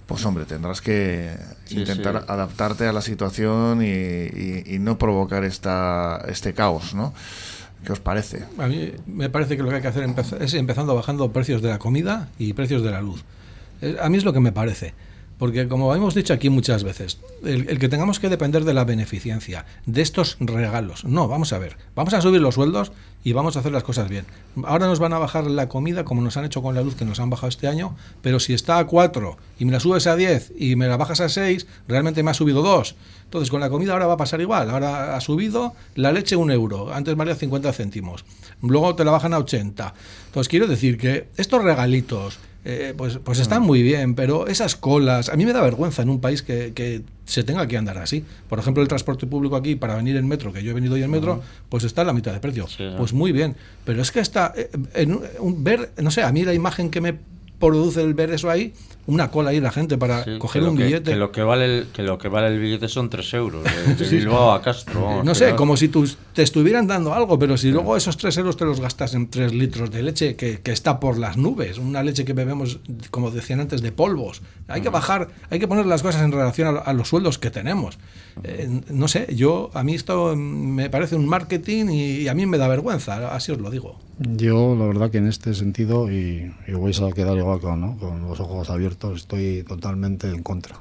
pues 0.06 0.26
hombre, 0.26 0.46
tendrás 0.46 0.80
que 0.80 1.36
intentar 1.72 2.26
adaptarte 2.28 2.88
a 2.88 2.94
la 2.94 3.02
situación 3.02 3.82
y, 3.84 4.76
y, 4.76 4.80
no 4.80 4.98
provocar 4.98 5.44
esta, 5.44 6.24
este 6.28 6.54
caos, 6.54 6.94
¿no? 6.94 7.14
¿Qué 7.86 7.92
os 7.92 8.00
parece? 8.00 8.46
A 8.58 8.68
mí 8.68 8.92
me 9.08 9.30
parece 9.30 9.58
que 9.58 9.64
lo 9.64 9.70
que 9.70 9.76
hay 9.76 9.82
que 9.82 9.88
hacer 9.90 10.10
es 10.40 10.54
empezando 10.54 10.96
bajando 10.96 11.32
precios 11.32 11.62
de 11.62 11.70
la 11.70 11.80
comida 11.80 12.30
y 12.40 12.54
precios 12.54 12.84
de 12.84 12.92
la 12.92 13.02
luz. 13.02 13.24
A 14.02 14.10
mí 14.10 14.18
es 14.18 14.24
lo 14.24 14.32
que 14.32 14.40
me 14.40 14.54
parece. 14.54 14.94
Porque 15.44 15.68
como 15.68 15.94
hemos 15.94 16.16
dicho 16.16 16.32
aquí 16.32 16.50
muchas 16.50 16.86
veces, 16.86 17.20
el, 17.44 17.78
que 17.78 17.90
tengamos 17.90 18.22
que 18.22 18.30
depender 18.30 18.64
de 18.64 18.74
la 18.74 18.86
beneficencia, 18.86 19.66
de 19.86 20.02
estos 20.02 20.38
regalos. 20.40 21.04
No, 21.04 21.28
vamos 21.28 21.52
a 21.52 21.60
ver, 21.60 21.76
vamos 21.98 22.14
a 22.14 22.22
subir 22.22 22.40
los 22.40 22.56
sueldos 22.56 22.94
y 23.26 23.34
vamos 23.34 23.58
a 23.58 23.60
hacer 23.60 23.74
las 23.74 23.84
cosas 23.84 24.08
bien. 24.08 24.26
Ahora 24.64 24.88
nos 24.88 25.00
van 25.00 25.12
a 25.12 25.20
bajar 25.20 25.46
la 25.48 25.68
comida 25.68 26.06
como 26.06 26.22
nos 26.22 26.38
han 26.38 26.46
hecho 26.46 26.62
con 26.62 26.76
la 26.76 26.82
luz 26.82 26.96
que 26.96 27.04
nos 27.04 27.20
han 27.20 27.30
bajado 27.30 27.50
este 27.50 27.68
año, 27.68 27.94
pero 28.22 28.40
si 28.40 28.54
está 28.54 28.78
a 28.78 28.88
4 28.88 29.36
y 29.60 29.66
me 29.66 29.74
la 29.74 29.82
subes 29.82 30.08
a 30.08 30.16
10 30.16 30.54
y 30.58 30.78
me 30.78 30.88
la 30.88 30.96
bajas 30.96 31.20
a 31.20 31.28
6, 31.28 31.68
realmente 31.90 32.24
me 32.24 32.32
ha 32.32 32.36
subido 32.36 32.62
2. 32.62 32.96
Entonces 33.26 33.50
con 33.50 33.60
la 33.60 33.70
comida 33.70 33.92
ahora 33.92 34.08
va 34.08 34.14
a 34.14 34.18
pasar 34.18 34.40
igual. 34.40 34.70
Ahora 34.70 35.18
ha 35.18 35.20
subido 35.20 35.74
la 35.96 36.14
leche 36.14 36.38
un 36.38 36.52
euro, 36.52 36.94
antes 36.94 37.18
valía 37.18 37.36
50 37.36 37.74
céntimos. 37.74 38.24
Luego 38.62 38.96
te 38.96 39.04
la 39.04 39.12
bajan 39.12 39.34
a 39.34 39.40
80. 39.40 39.94
Entonces 40.28 40.48
quiero 40.48 40.68
decir 40.68 40.98
que 40.98 41.28
estos 41.36 41.62
regalitos 41.62 42.40
eh, 42.66 42.94
pues, 42.96 43.20
pues 43.24 43.40
están 43.40 43.62
muy 43.62 43.84
bien, 43.84 44.16
pero 44.16 44.48
esas 44.48 44.76
colas, 44.76 45.30
a 45.30 45.36
mí 45.36 45.46
me 45.46 45.52
da 45.52 45.62
vergüenza 45.62 46.02
en 46.02 46.10
un 46.10 46.22
país 46.22 46.42
que, 46.44 46.74
que, 46.74 47.02
se 47.26 47.44
tenga 47.44 47.68
que 47.68 47.78
andar 47.78 47.98
así. 47.98 48.26
Por 48.50 48.60
ejemplo, 48.60 48.84
el 48.84 48.90
transporte 48.90 49.26
público 49.26 49.56
aquí 49.56 49.76
para 49.76 49.96
venir 49.96 50.18
en 50.18 50.28
metro, 50.28 50.52
que 50.52 50.62
yo 50.62 50.72
he 50.72 50.74
venido 50.74 50.96
hoy 50.96 51.04
en 51.04 51.12
metro, 51.12 51.42
pues 51.70 51.86
está 51.86 52.02
en 52.02 52.08
la 52.08 52.14
mitad 52.14 52.34
de 52.34 52.40
precio. 52.40 52.68
Pues 52.98 53.14
muy 53.14 53.32
bien, 53.32 53.56
pero 53.86 54.02
es 54.02 54.12
que 54.12 54.20
está, 54.20 54.54
eh, 54.56 54.70
en 54.94 55.64
ver, 55.64 55.92
no 56.02 56.12
sé, 56.12 56.22
a 56.22 56.32
mí 56.34 56.44
la 56.44 56.54
imagen 56.54 56.90
que 56.90 57.00
me 57.00 57.18
produce 57.70 58.02
el 58.02 58.14
ver 58.14 58.32
eso 58.32 58.50
ahí, 58.50 58.74
una 59.06 59.30
cola 59.30 59.52
ahí 59.52 59.60
la 59.60 59.72
gente 59.72 59.98
para 59.98 60.26
coger 60.38 60.64
un 60.64 60.76
billete. 60.76 61.12
Que 61.12 61.18
lo 61.18 61.32
que, 61.32 61.44
vale 61.44 61.66
el, 61.66 61.88
que 61.88 62.04
lo 62.04 62.18
que 62.18 62.28
vale 62.28 62.48
el 62.48 62.60
billete 62.60 62.88
son 62.88 63.10
3 63.10 63.34
euros, 63.36 63.64
de, 63.64 64.10
Bilbao 64.12 64.52
a 64.52 64.62
Castro. 64.62 65.24
no 65.24 65.36
sé, 65.36 65.56
como 65.56 65.78
si 65.78 65.88
tú, 65.88 66.10
te 66.34 66.42
estuvieran 66.44 66.88
dando 66.88 67.14
algo, 67.14 67.38
pero 67.40 67.58
si 67.58 67.72
luego 67.72 67.96
esos 67.98 68.18
3 68.18 68.38
euros 68.38 68.58
te 68.58 68.66
los 68.66 68.80
gastas 68.80 69.14
en 69.14 69.30
3 69.30 69.54
litros 69.54 69.92
de 69.92 70.04
leche 70.04 70.36
que, 70.36 70.60
que, 70.60 70.72
está 70.72 71.00
por 71.00 71.18
las 71.18 71.38
nubes, 71.38 71.78
una 71.78 72.04
leche 72.04 72.26
que 72.26 72.34
bebemos, 72.34 72.80
como 73.12 73.32
decían 73.32 73.60
antes, 73.62 73.82
de 73.82 73.92
polvos. 73.92 74.42
Hay 74.68 74.82
que 74.82 74.90
bajar, 74.90 75.30
hay 75.50 75.60
que 75.60 75.68
poner 75.68 75.86
las 75.86 76.02
cosas 76.02 76.22
en 76.22 76.32
relación 76.32 76.82
a, 76.84 76.94
los 76.94 77.08
sueldos 77.08 77.38
que 77.38 77.50
tenemos. 77.50 77.98
Eh, 78.44 78.82
no 78.90 79.08
sé, 79.08 79.28
yo, 79.36 79.70
a 79.74 79.84
mí 79.84 79.96
esto 79.96 80.36
me 80.36 80.90
parece 80.90 81.16
un 81.16 81.28
marketing 81.28 81.86
y 81.90 82.28
a 82.28 82.34
mí 82.34 82.46
me 82.46 82.58
da 82.58 82.68
vergüenza, 82.68 83.34
así 83.36 83.52
os 83.52 83.60
lo 83.60 83.70
digo. 83.70 84.00
Yo, 84.20 84.76
la 84.76 84.86
verdad 84.86 85.12
que 85.12 85.18
en 85.18 85.28
este 85.28 85.54
sentido, 85.54 86.12
y, 86.12 86.54
y 86.68 86.72
vais 86.74 87.02
a 87.02 87.12
quedar 87.12 87.38
igual 87.38 87.53
con, 87.60 87.98
con 87.98 88.22
los 88.22 88.40
ojos 88.40 88.70
abiertos, 88.70 89.22
estoy 89.22 89.64
totalmente 89.64 90.30
en 90.30 90.44
contra. 90.44 90.80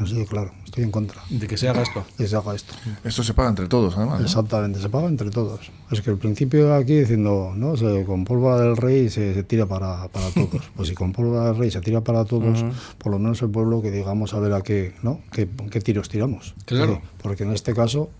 Así 0.00 0.26
claro, 0.26 0.52
estoy 0.64 0.84
en 0.84 0.90
contra. 0.90 1.22
De 1.30 1.46
que 1.48 1.56
se 1.56 1.68
haga 1.68 1.82
esto. 1.82 2.04
De 2.18 2.24
que 2.24 2.28
se 2.28 2.36
haga 2.36 2.54
esto. 2.54 2.74
Esto 3.02 3.22
se 3.22 3.32
paga 3.32 3.48
entre 3.48 3.66
todos, 3.66 3.96
además. 3.96 4.20
Exactamente, 4.20 4.78
se 4.78 4.90
paga 4.90 5.08
entre 5.08 5.30
todos. 5.30 5.70
Es 5.90 6.02
que 6.02 6.10
el 6.10 6.18
principio 6.18 6.74
aquí 6.74 6.96
diciendo, 6.96 7.52
¿no? 7.56 7.76
Se, 7.78 8.04
con 8.04 8.24
pólvora 8.24 8.60
del 8.60 8.76
rey 8.76 9.08
se, 9.08 9.32
se 9.32 9.42
tira 9.42 9.64
para, 9.64 10.08
para, 10.08 10.30
todos. 10.30 10.62
pues 10.76 10.88
si 10.88 10.94
con 10.94 11.12
pólvora 11.12 11.46
del 11.46 11.56
rey 11.56 11.70
se 11.70 11.80
tira 11.80 12.02
para 12.02 12.26
todos, 12.26 12.62
por 12.98 13.10
lo 13.10 13.18
menos 13.18 13.40
el 13.40 13.48
pueblo 13.48 13.80
que 13.80 13.90
digamos 13.90 14.34
a 14.34 14.40
ver 14.40 14.52
a 14.52 14.60
qué, 14.60 14.94
¿no? 15.02 15.20
¿Qué, 15.32 15.48
qué 15.70 15.80
tiros 15.80 16.10
tiramos? 16.10 16.54
Claro. 16.66 17.00
Porque 17.22 17.44
en 17.44 17.52
este 17.52 17.72
caso, 17.74 18.10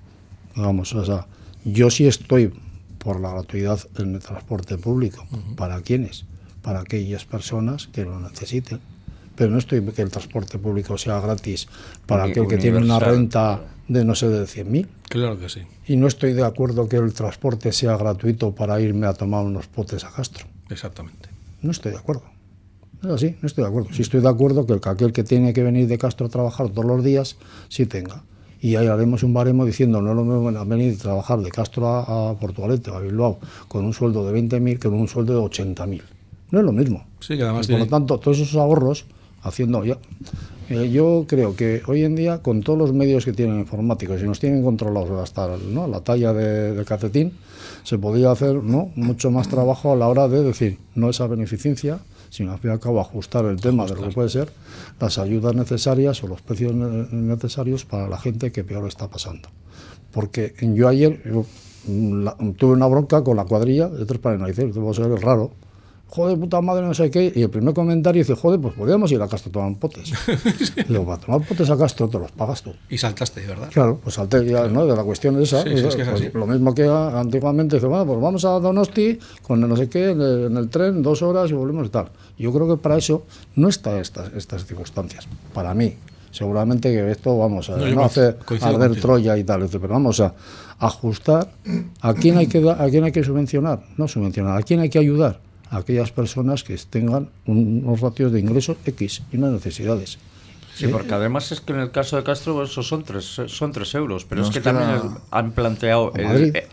vamos, 0.54 0.94
o 0.94 1.04
sea, 1.04 1.26
yo 1.64 1.90
sí 1.90 2.06
estoy 2.06 2.54
por 2.98 3.20
la 3.20 3.32
gratuidad 3.32 3.80
en 3.98 4.14
el 4.14 4.20
transporte 4.20 4.78
público. 4.78 5.26
¿Para 5.56 5.82
quiénes? 5.82 6.24
Para 6.66 6.80
aquellas 6.80 7.24
personas 7.24 7.86
que 7.86 8.04
lo 8.04 8.18
necesiten. 8.18 8.80
Pero 9.36 9.52
no 9.52 9.58
estoy 9.58 9.80
que 9.82 10.02
el 10.02 10.10
transporte 10.10 10.58
público 10.58 10.98
sea 10.98 11.20
gratis 11.20 11.68
para 12.06 12.24
aquel 12.24 12.48
que 12.48 12.56
tiene 12.56 12.78
una 12.78 12.98
renta 12.98 13.60
de 13.86 14.04
no 14.04 14.16
sé 14.16 14.28
de 14.28 14.42
100.000. 14.46 14.88
Claro 15.08 15.38
que 15.38 15.48
sí. 15.48 15.60
Y 15.86 15.94
no 15.94 16.08
estoy 16.08 16.32
de 16.32 16.44
acuerdo 16.44 16.88
que 16.88 16.96
el 16.96 17.12
transporte 17.12 17.70
sea 17.70 17.96
gratuito 17.96 18.52
para 18.52 18.80
irme 18.80 19.06
a 19.06 19.12
tomar 19.12 19.44
unos 19.44 19.68
potes 19.68 20.02
a 20.02 20.10
Castro. 20.10 20.46
Exactamente. 20.70 21.28
No 21.62 21.70
estoy 21.70 21.92
de 21.92 21.98
acuerdo. 21.98 22.24
Es 23.04 23.10
así, 23.10 23.36
no 23.40 23.46
estoy 23.46 23.62
de 23.62 23.68
acuerdo. 23.68 23.90
Sí 23.92 24.02
estoy 24.02 24.22
de 24.22 24.28
acuerdo 24.28 24.66
que 24.66 24.88
aquel 24.88 25.12
que 25.12 25.22
tiene 25.22 25.52
que 25.52 25.62
venir 25.62 25.86
de 25.86 25.98
Castro 25.98 26.26
a 26.26 26.30
trabajar 26.30 26.70
todos 26.70 26.86
los 26.86 27.04
días, 27.04 27.36
sí 27.68 27.86
tenga 27.86 28.24
y 28.60 28.76
ahí 28.76 28.86
haremos 28.86 29.22
un 29.22 29.32
baremo 29.32 29.64
diciendo 29.64 30.00
no 30.00 30.14
lo 30.14 30.24
mismo 30.24 30.64
venir 30.64 30.94
a 30.94 30.98
trabajar 30.98 31.40
de 31.40 31.50
Castro 31.50 31.86
a, 31.88 32.34
Portugalete 32.38 32.90
o 32.90 32.96
a 32.96 33.00
Bilbao 33.00 33.38
con 33.68 33.84
un 33.84 33.92
sueldo 33.92 34.26
de 34.26 34.40
20.000 34.40 34.78
que 34.78 34.88
con 34.88 34.94
un 34.94 35.08
sueldo 35.08 35.34
de 35.34 35.46
80.000. 35.46 36.02
No 36.50 36.60
es 36.60 36.64
lo 36.64 36.72
mismo. 36.72 37.04
Sí, 37.20 37.36
que 37.36 37.42
además 37.42 37.66
por 37.66 37.78
lo 37.78 37.86
tanto, 37.86 38.18
todos 38.18 38.38
esos 38.38 38.56
ahorros 38.56 39.06
haciendo. 39.42 39.82
Eh, 39.84 40.90
yo 40.90 41.26
creo 41.28 41.54
que 41.54 41.82
hoy 41.86 42.02
en 42.02 42.16
día, 42.16 42.42
con 42.42 42.62
todos 42.62 42.78
los 42.78 42.92
medios 42.92 43.24
que 43.24 43.32
tienen 43.32 43.60
informáticos 43.60 44.20
y 44.20 44.24
nos 44.24 44.40
tienen 44.40 44.64
controlados 44.64 45.22
hasta 45.22 45.56
¿no? 45.56 45.86
la 45.86 46.00
talla 46.00 46.32
de, 46.32 46.72
de 46.72 46.84
cacetín, 46.84 47.32
se 47.84 47.98
podría 47.98 48.32
hacer 48.32 48.56
¿no? 48.56 48.90
mucho 48.96 49.30
más 49.30 49.48
trabajo 49.48 49.92
a 49.92 49.96
la 49.96 50.08
hora 50.08 50.26
de 50.26 50.42
decir, 50.42 50.78
no 50.96 51.08
esa 51.08 51.28
beneficencia, 51.28 52.00
sino 52.30 52.52
al 52.52 52.58
fin 52.58 52.70
y 52.70 52.72
al 52.72 52.80
cabo 52.80 53.00
ajustar 53.00 53.44
el 53.44 53.60
tema 53.60 53.86
de 53.86 53.94
lo 53.94 54.02
que 54.02 54.14
puede 54.14 54.28
ser 54.28 54.50
las 55.00 55.18
ayudas 55.18 55.54
necesarias 55.54 56.22
o 56.24 56.28
los 56.28 56.42
precios 56.42 56.74
necesarios 56.74 57.84
para 57.84 58.08
la 58.08 58.18
gente 58.18 58.52
que 58.52 58.64
peor 58.64 58.86
está 58.88 59.08
pasando. 59.08 59.48
Porque 60.12 60.54
yo 60.60 60.88
ayer 60.88 61.22
mm, 61.86 62.50
tuve 62.56 62.72
una 62.72 62.86
bronca 62.86 63.22
con 63.22 63.36
la 63.36 63.44
cuadrilla 63.44 63.88
de 63.88 64.04
tres 64.04 64.20
paneles, 64.20 64.56
debo 64.56 64.92
ser 64.92 65.08
raro, 65.20 65.52
joder, 66.08 66.38
puta 66.38 66.60
madre, 66.60 66.86
no 66.86 66.94
sé 66.94 67.10
qué. 67.10 67.32
Y 67.34 67.42
el 67.42 67.50
primer 67.50 67.74
comentario 67.74 68.22
dice, 68.22 68.34
joder, 68.34 68.60
pues 68.60 68.74
podríamos 68.74 69.10
ir 69.12 69.20
a 69.20 69.28
Castro 69.28 69.50
a 69.50 69.52
tomar 69.52 69.78
potes. 69.78 70.12
y 70.76 70.82
digo, 70.84 71.04
para 71.04 71.18
tomar 71.18 71.46
potes 71.46 71.68
a 71.70 71.76
Castro 71.76 72.08
te 72.08 72.18
los 72.18 72.32
pagas 72.32 72.62
tú. 72.62 72.72
Y 72.88 72.98
saltaste, 72.98 73.46
¿verdad? 73.46 73.68
Claro, 73.72 74.00
pues 74.02 74.14
salté 74.14 74.44
ya, 74.44 74.68
¿no? 74.68 74.86
De 74.86 74.96
la 74.96 75.02
cuestión 75.02 75.40
esa. 75.42 75.64
Pues, 75.64 76.34
lo 76.34 76.46
mismo 76.46 76.74
que 76.74 76.84
antiguamente, 76.86 77.76
dice, 77.76 77.86
bueno, 77.86 78.06
pues 78.06 78.20
vamos 78.20 78.44
a 78.44 78.50
Donosti 78.50 79.18
con 79.42 79.60
no 79.60 79.76
sé 79.76 79.88
qué, 79.88 80.10
en 80.10 80.56
el, 80.56 80.68
tren, 80.68 81.02
dos 81.02 81.22
horas 81.22 81.50
y 81.50 81.54
volvemos 81.54 81.86
y 81.86 81.90
tal. 81.90 82.08
Yo 82.38 82.52
creo 82.52 82.68
que 82.68 82.76
para 82.76 82.96
eso 82.96 83.24
no 83.56 83.68
están 83.68 83.98
estas, 83.98 84.32
estas 84.34 84.64
circunstancias, 84.64 85.26
para 85.52 85.74
mí. 85.74 85.96
Seguramente 86.30 86.92
que 86.92 87.10
esto, 87.10 87.38
vamos, 87.38 87.70
a 87.70 87.78
no, 87.78 88.04
hacer 88.04 88.36
arder 88.60 89.00
Troya 89.00 89.38
y 89.38 89.44
tal, 89.44 89.66
pero 89.70 89.88
vamos 89.88 90.20
a 90.20 90.34
ajustar 90.78 91.50
a 92.02 92.12
quién 92.12 92.36
hay 92.36 92.46
que 92.46 92.58
a 92.68 92.86
quién 92.90 93.04
hay 93.04 93.12
que 93.12 93.24
subvencionar, 93.24 93.82
no 93.96 94.06
subvencionar, 94.06 94.58
a 94.58 94.62
quién 94.62 94.80
hay 94.80 94.90
que 94.90 94.98
ayudar 94.98 95.45
a 95.70 95.78
aquellas 95.78 96.12
personas 96.12 96.64
que 96.64 96.76
tengan 96.76 97.30
unos 97.46 98.00
ratios 98.00 98.32
de 98.32 98.40
ingresos 98.40 98.76
X 98.84 99.22
y 99.32 99.36
unas 99.36 99.52
necesidades. 99.52 100.18
Sí, 100.76 100.88
porque 100.88 101.14
además 101.14 101.50
es 101.52 101.62
que 101.62 101.72
en 101.72 101.80
el 101.80 101.90
caso 101.90 102.18
de 102.18 102.22
Castro 102.22 102.62
eso 102.62 102.82
son 102.82 103.02
tres, 103.02 103.40
son 103.46 103.72
tres 103.72 103.94
euros, 103.94 104.26
pero 104.26 104.42
es 104.42 104.50
que 104.50 104.60
también 104.60 105.00
han 105.30 105.52
planteado 105.52 106.12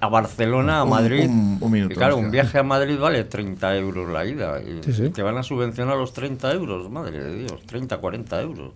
a, 0.01 0.07
Barcelona, 0.09 0.81
a 0.81 0.85
Madrid. 0.85 1.29
Un, 1.29 1.87
claro, 1.87 2.17
un 2.17 2.29
viaje 2.29 2.59
a 2.59 2.63
Madrid 2.63 2.99
vale 2.99 3.23
30 3.23 3.77
euros 3.77 4.11
la 4.11 4.25
ida 4.25 4.61
y 4.61 4.81
te 5.09 5.23
van 5.23 5.37
a 5.37 5.43
subvencionar 5.43 5.95
los 5.95 6.11
30 6.11 6.51
euros, 6.51 6.89
madre 6.89 7.23
de 7.23 7.35
Dios, 7.45 7.63
30, 7.65 7.97
40 7.97 8.41
euros. 8.41 8.73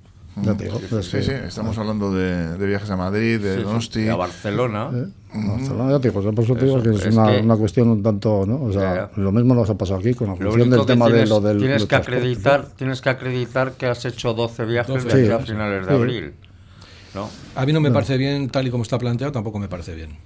Pues 0.89 1.09
sí, 1.09 1.23
sí, 1.23 1.31
estamos 1.31 1.77
hablando 1.77 2.13
de, 2.13 2.67
viajes 2.67 2.89
a 2.89 2.95
Madrid, 2.95 3.39
de 3.39 3.63
Donosti. 3.63 4.07
a 4.07 4.15
Barcelona. 4.15 4.89
¿Eh? 4.93 5.05
Barcelona, 5.33 5.91
ya 5.91 5.99
te 5.99 6.09
digo, 6.09 6.31
por 6.31 6.43
eso 6.43 6.55
te 6.55 6.65
digo 6.65 6.83
que 6.83 6.89
es, 6.91 7.05
una, 7.07 7.39
una, 7.39 7.55
cuestión 7.55 7.89
un 7.89 8.03
tanto, 8.03 8.45
¿no? 8.45 8.63
O 8.63 8.71
sea, 8.71 9.09
lo 9.15 9.31
mismo 9.31 9.55
nos 9.55 9.69
ha 9.69 9.77
pasado 9.77 9.99
aquí 9.99 10.13
con 10.13 10.27
la 10.27 10.35
función 10.35 10.69
del 10.69 10.85
tema 10.85 11.09
de 11.09 11.25
lo 11.25 11.41
del. 11.41 11.57
Tienes 11.57 11.85
que, 11.85 11.95
acreditar, 11.95 12.65
tienes 12.75 13.01
que 13.01 13.09
acreditar 13.09 13.73
que 13.73 13.87
has 13.87 14.05
hecho 14.05 14.33
12 14.33 14.65
viajes 14.65 15.03
de 15.05 15.33
a 15.33 15.39
finales 15.39 15.87
de 15.87 15.93
abril. 15.93 16.33
¿no? 17.15 17.29
A 17.55 17.65
mí 17.65 17.73
no 17.73 17.81
me 17.81 17.91
parece 17.91 18.17
bien, 18.17 18.49
tal 18.49 18.67
y 18.67 18.71
como 18.71 18.83
está 18.83 18.97
planteado, 18.99 19.31
tampoco 19.31 19.59
me 19.59 19.67
parece 19.67 19.95
bien. 19.95 20.17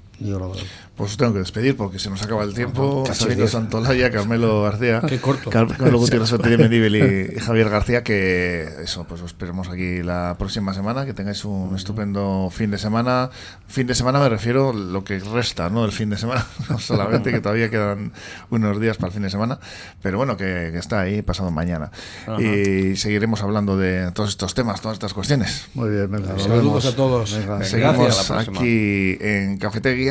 Pues 0.96 1.12
os 1.12 1.18
tengo 1.18 1.34
que 1.34 1.40
despedir 1.40 1.76
porque 1.76 1.98
se 1.98 2.10
nos 2.10 2.22
acaba 2.22 2.44
el 2.44 2.54
tiempo. 2.54 3.04
Sabino 3.12 3.48
Santolaya, 3.48 4.12
Carmelo 4.12 4.62
García, 4.62 5.02
Qué 5.08 5.20
corto. 5.20 5.50
Carmelo 5.50 5.98
Gutiérrez 6.00 6.32
y, 6.32 7.38
y, 7.38 7.40
Javier 7.40 7.70
García, 7.70 8.04
que 8.04 8.68
eso, 8.84 9.06
pues 9.06 9.22
os 9.22 9.28
esperemos 9.28 9.70
aquí 9.70 10.04
la 10.04 10.36
próxima 10.38 10.74
semana, 10.74 11.06
que 11.06 11.14
tengáis 11.14 11.44
un 11.44 11.76
estupendo 11.76 12.50
fin 12.52 12.70
de 12.70 12.78
semana. 12.78 13.32
Fin 13.68 13.88
de 13.88 13.96
semana 13.96 14.20
me 14.20 14.30
refiero 14.30 14.74
lo 14.74 15.04
que 15.04 15.18
resta, 15.20 15.70
¿no? 15.70 15.86
El 15.86 15.92
fin 15.92 16.10
de 16.10 16.18
semana, 16.18 16.46
no 16.70 16.78
solamente 16.78 17.32
que 17.32 17.42
todavía 17.42 17.70
quedan 17.72 18.12
unos 18.52 18.80
días 18.80 18.98
para 18.98 19.08
el 19.08 19.14
fin 19.14 19.24
de 19.24 19.30
semana, 19.30 19.60
pero 20.04 20.18
bueno, 20.18 20.38
que, 20.38 20.78
está 20.78 21.02
ahí 21.02 21.22
pasado 21.22 21.50
mañana. 21.52 21.92
Y 22.38 22.96
seguiremos 22.96 23.42
hablando 23.42 23.76
de 23.78 24.12
todos 24.12 24.30
estos 24.30 24.54
temas, 24.54 24.82
todas 24.82 24.96
estas 24.96 25.14
cuestiones. 25.14 25.68
Muy 25.74 25.90
bien, 25.90 26.12
venga, 26.12 26.38
Saludos 26.38 26.86
a 26.86 26.96
todos. 26.96 27.38
Seguimos 27.64 28.30
aquí 28.30 29.18
en 29.20 29.58
Cafetería 29.58 30.11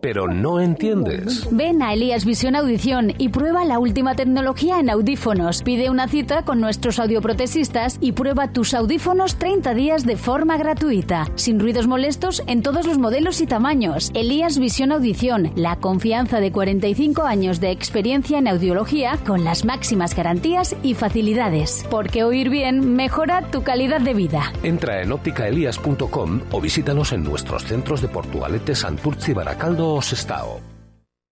pero 0.00 0.28
no 0.28 0.60
entiendes. 0.60 1.46
Ven 1.50 1.82
a 1.82 1.92
Elías 1.92 2.24
Visión 2.24 2.56
Audición 2.56 3.12
y 3.18 3.28
prueba 3.28 3.64
la 3.64 3.78
última 3.78 4.14
tecnología 4.14 4.80
en 4.80 4.90
audífonos. 4.90 5.62
Pide 5.62 5.90
una 5.90 6.08
cita 6.08 6.44
con 6.44 6.60
nuestros 6.60 6.98
audioprotesistas 6.98 7.98
y 8.00 8.12
prueba 8.12 8.52
tus 8.52 8.74
audífonos 8.74 9.36
30 9.36 9.74
días 9.74 10.06
de 10.06 10.16
forma 10.16 10.56
gratuita, 10.56 11.28
sin 11.34 11.60
ruidos 11.60 11.86
molestos 11.86 12.42
en 12.46 12.62
todos 12.62 12.86
los 12.86 12.98
modelos 12.98 13.40
y 13.40 13.46
tamaños. 13.46 14.10
Elías 14.14 14.58
Visión 14.58 14.92
Audición, 14.92 15.52
la 15.54 15.76
confianza 15.76 16.40
de 16.40 16.52
45 16.52 17.22
años 17.22 17.60
de 17.60 17.70
experiencia 17.70 18.38
en 18.38 18.48
audiología 18.48 19.18
con 19.26 19.44
las 19.44 19.64
máximas 19.64 20.14
garantías 20.14 20.76
y 20.82 20.94
facilidades. 20.94 21.86
Porque 21.90 22.24
oír 22.24 22.48
bien 22.48 22.94
mejora 22.94 23.42
tu 23.50 23.62
calidad 23.62 24.00
de 24.00 24.14
vida. 24.14 24.52
Entra 24.62 25.02
en 25.02 25.12
ópticaelías.com 25.12 26.40
o 26.50 26.60
visítanos 26.60 27.12
en 27.12 27.24
nuestros 27.24 27.64
centros 27.64 28.00
de 28.00 28.08
Portugalete, 28.08 28.74
Santurce 28.74 29.32
y 29.32 29.34
Baracaldo 29.34 29.89
os 29.96 30.12
estado. 30.12 30.69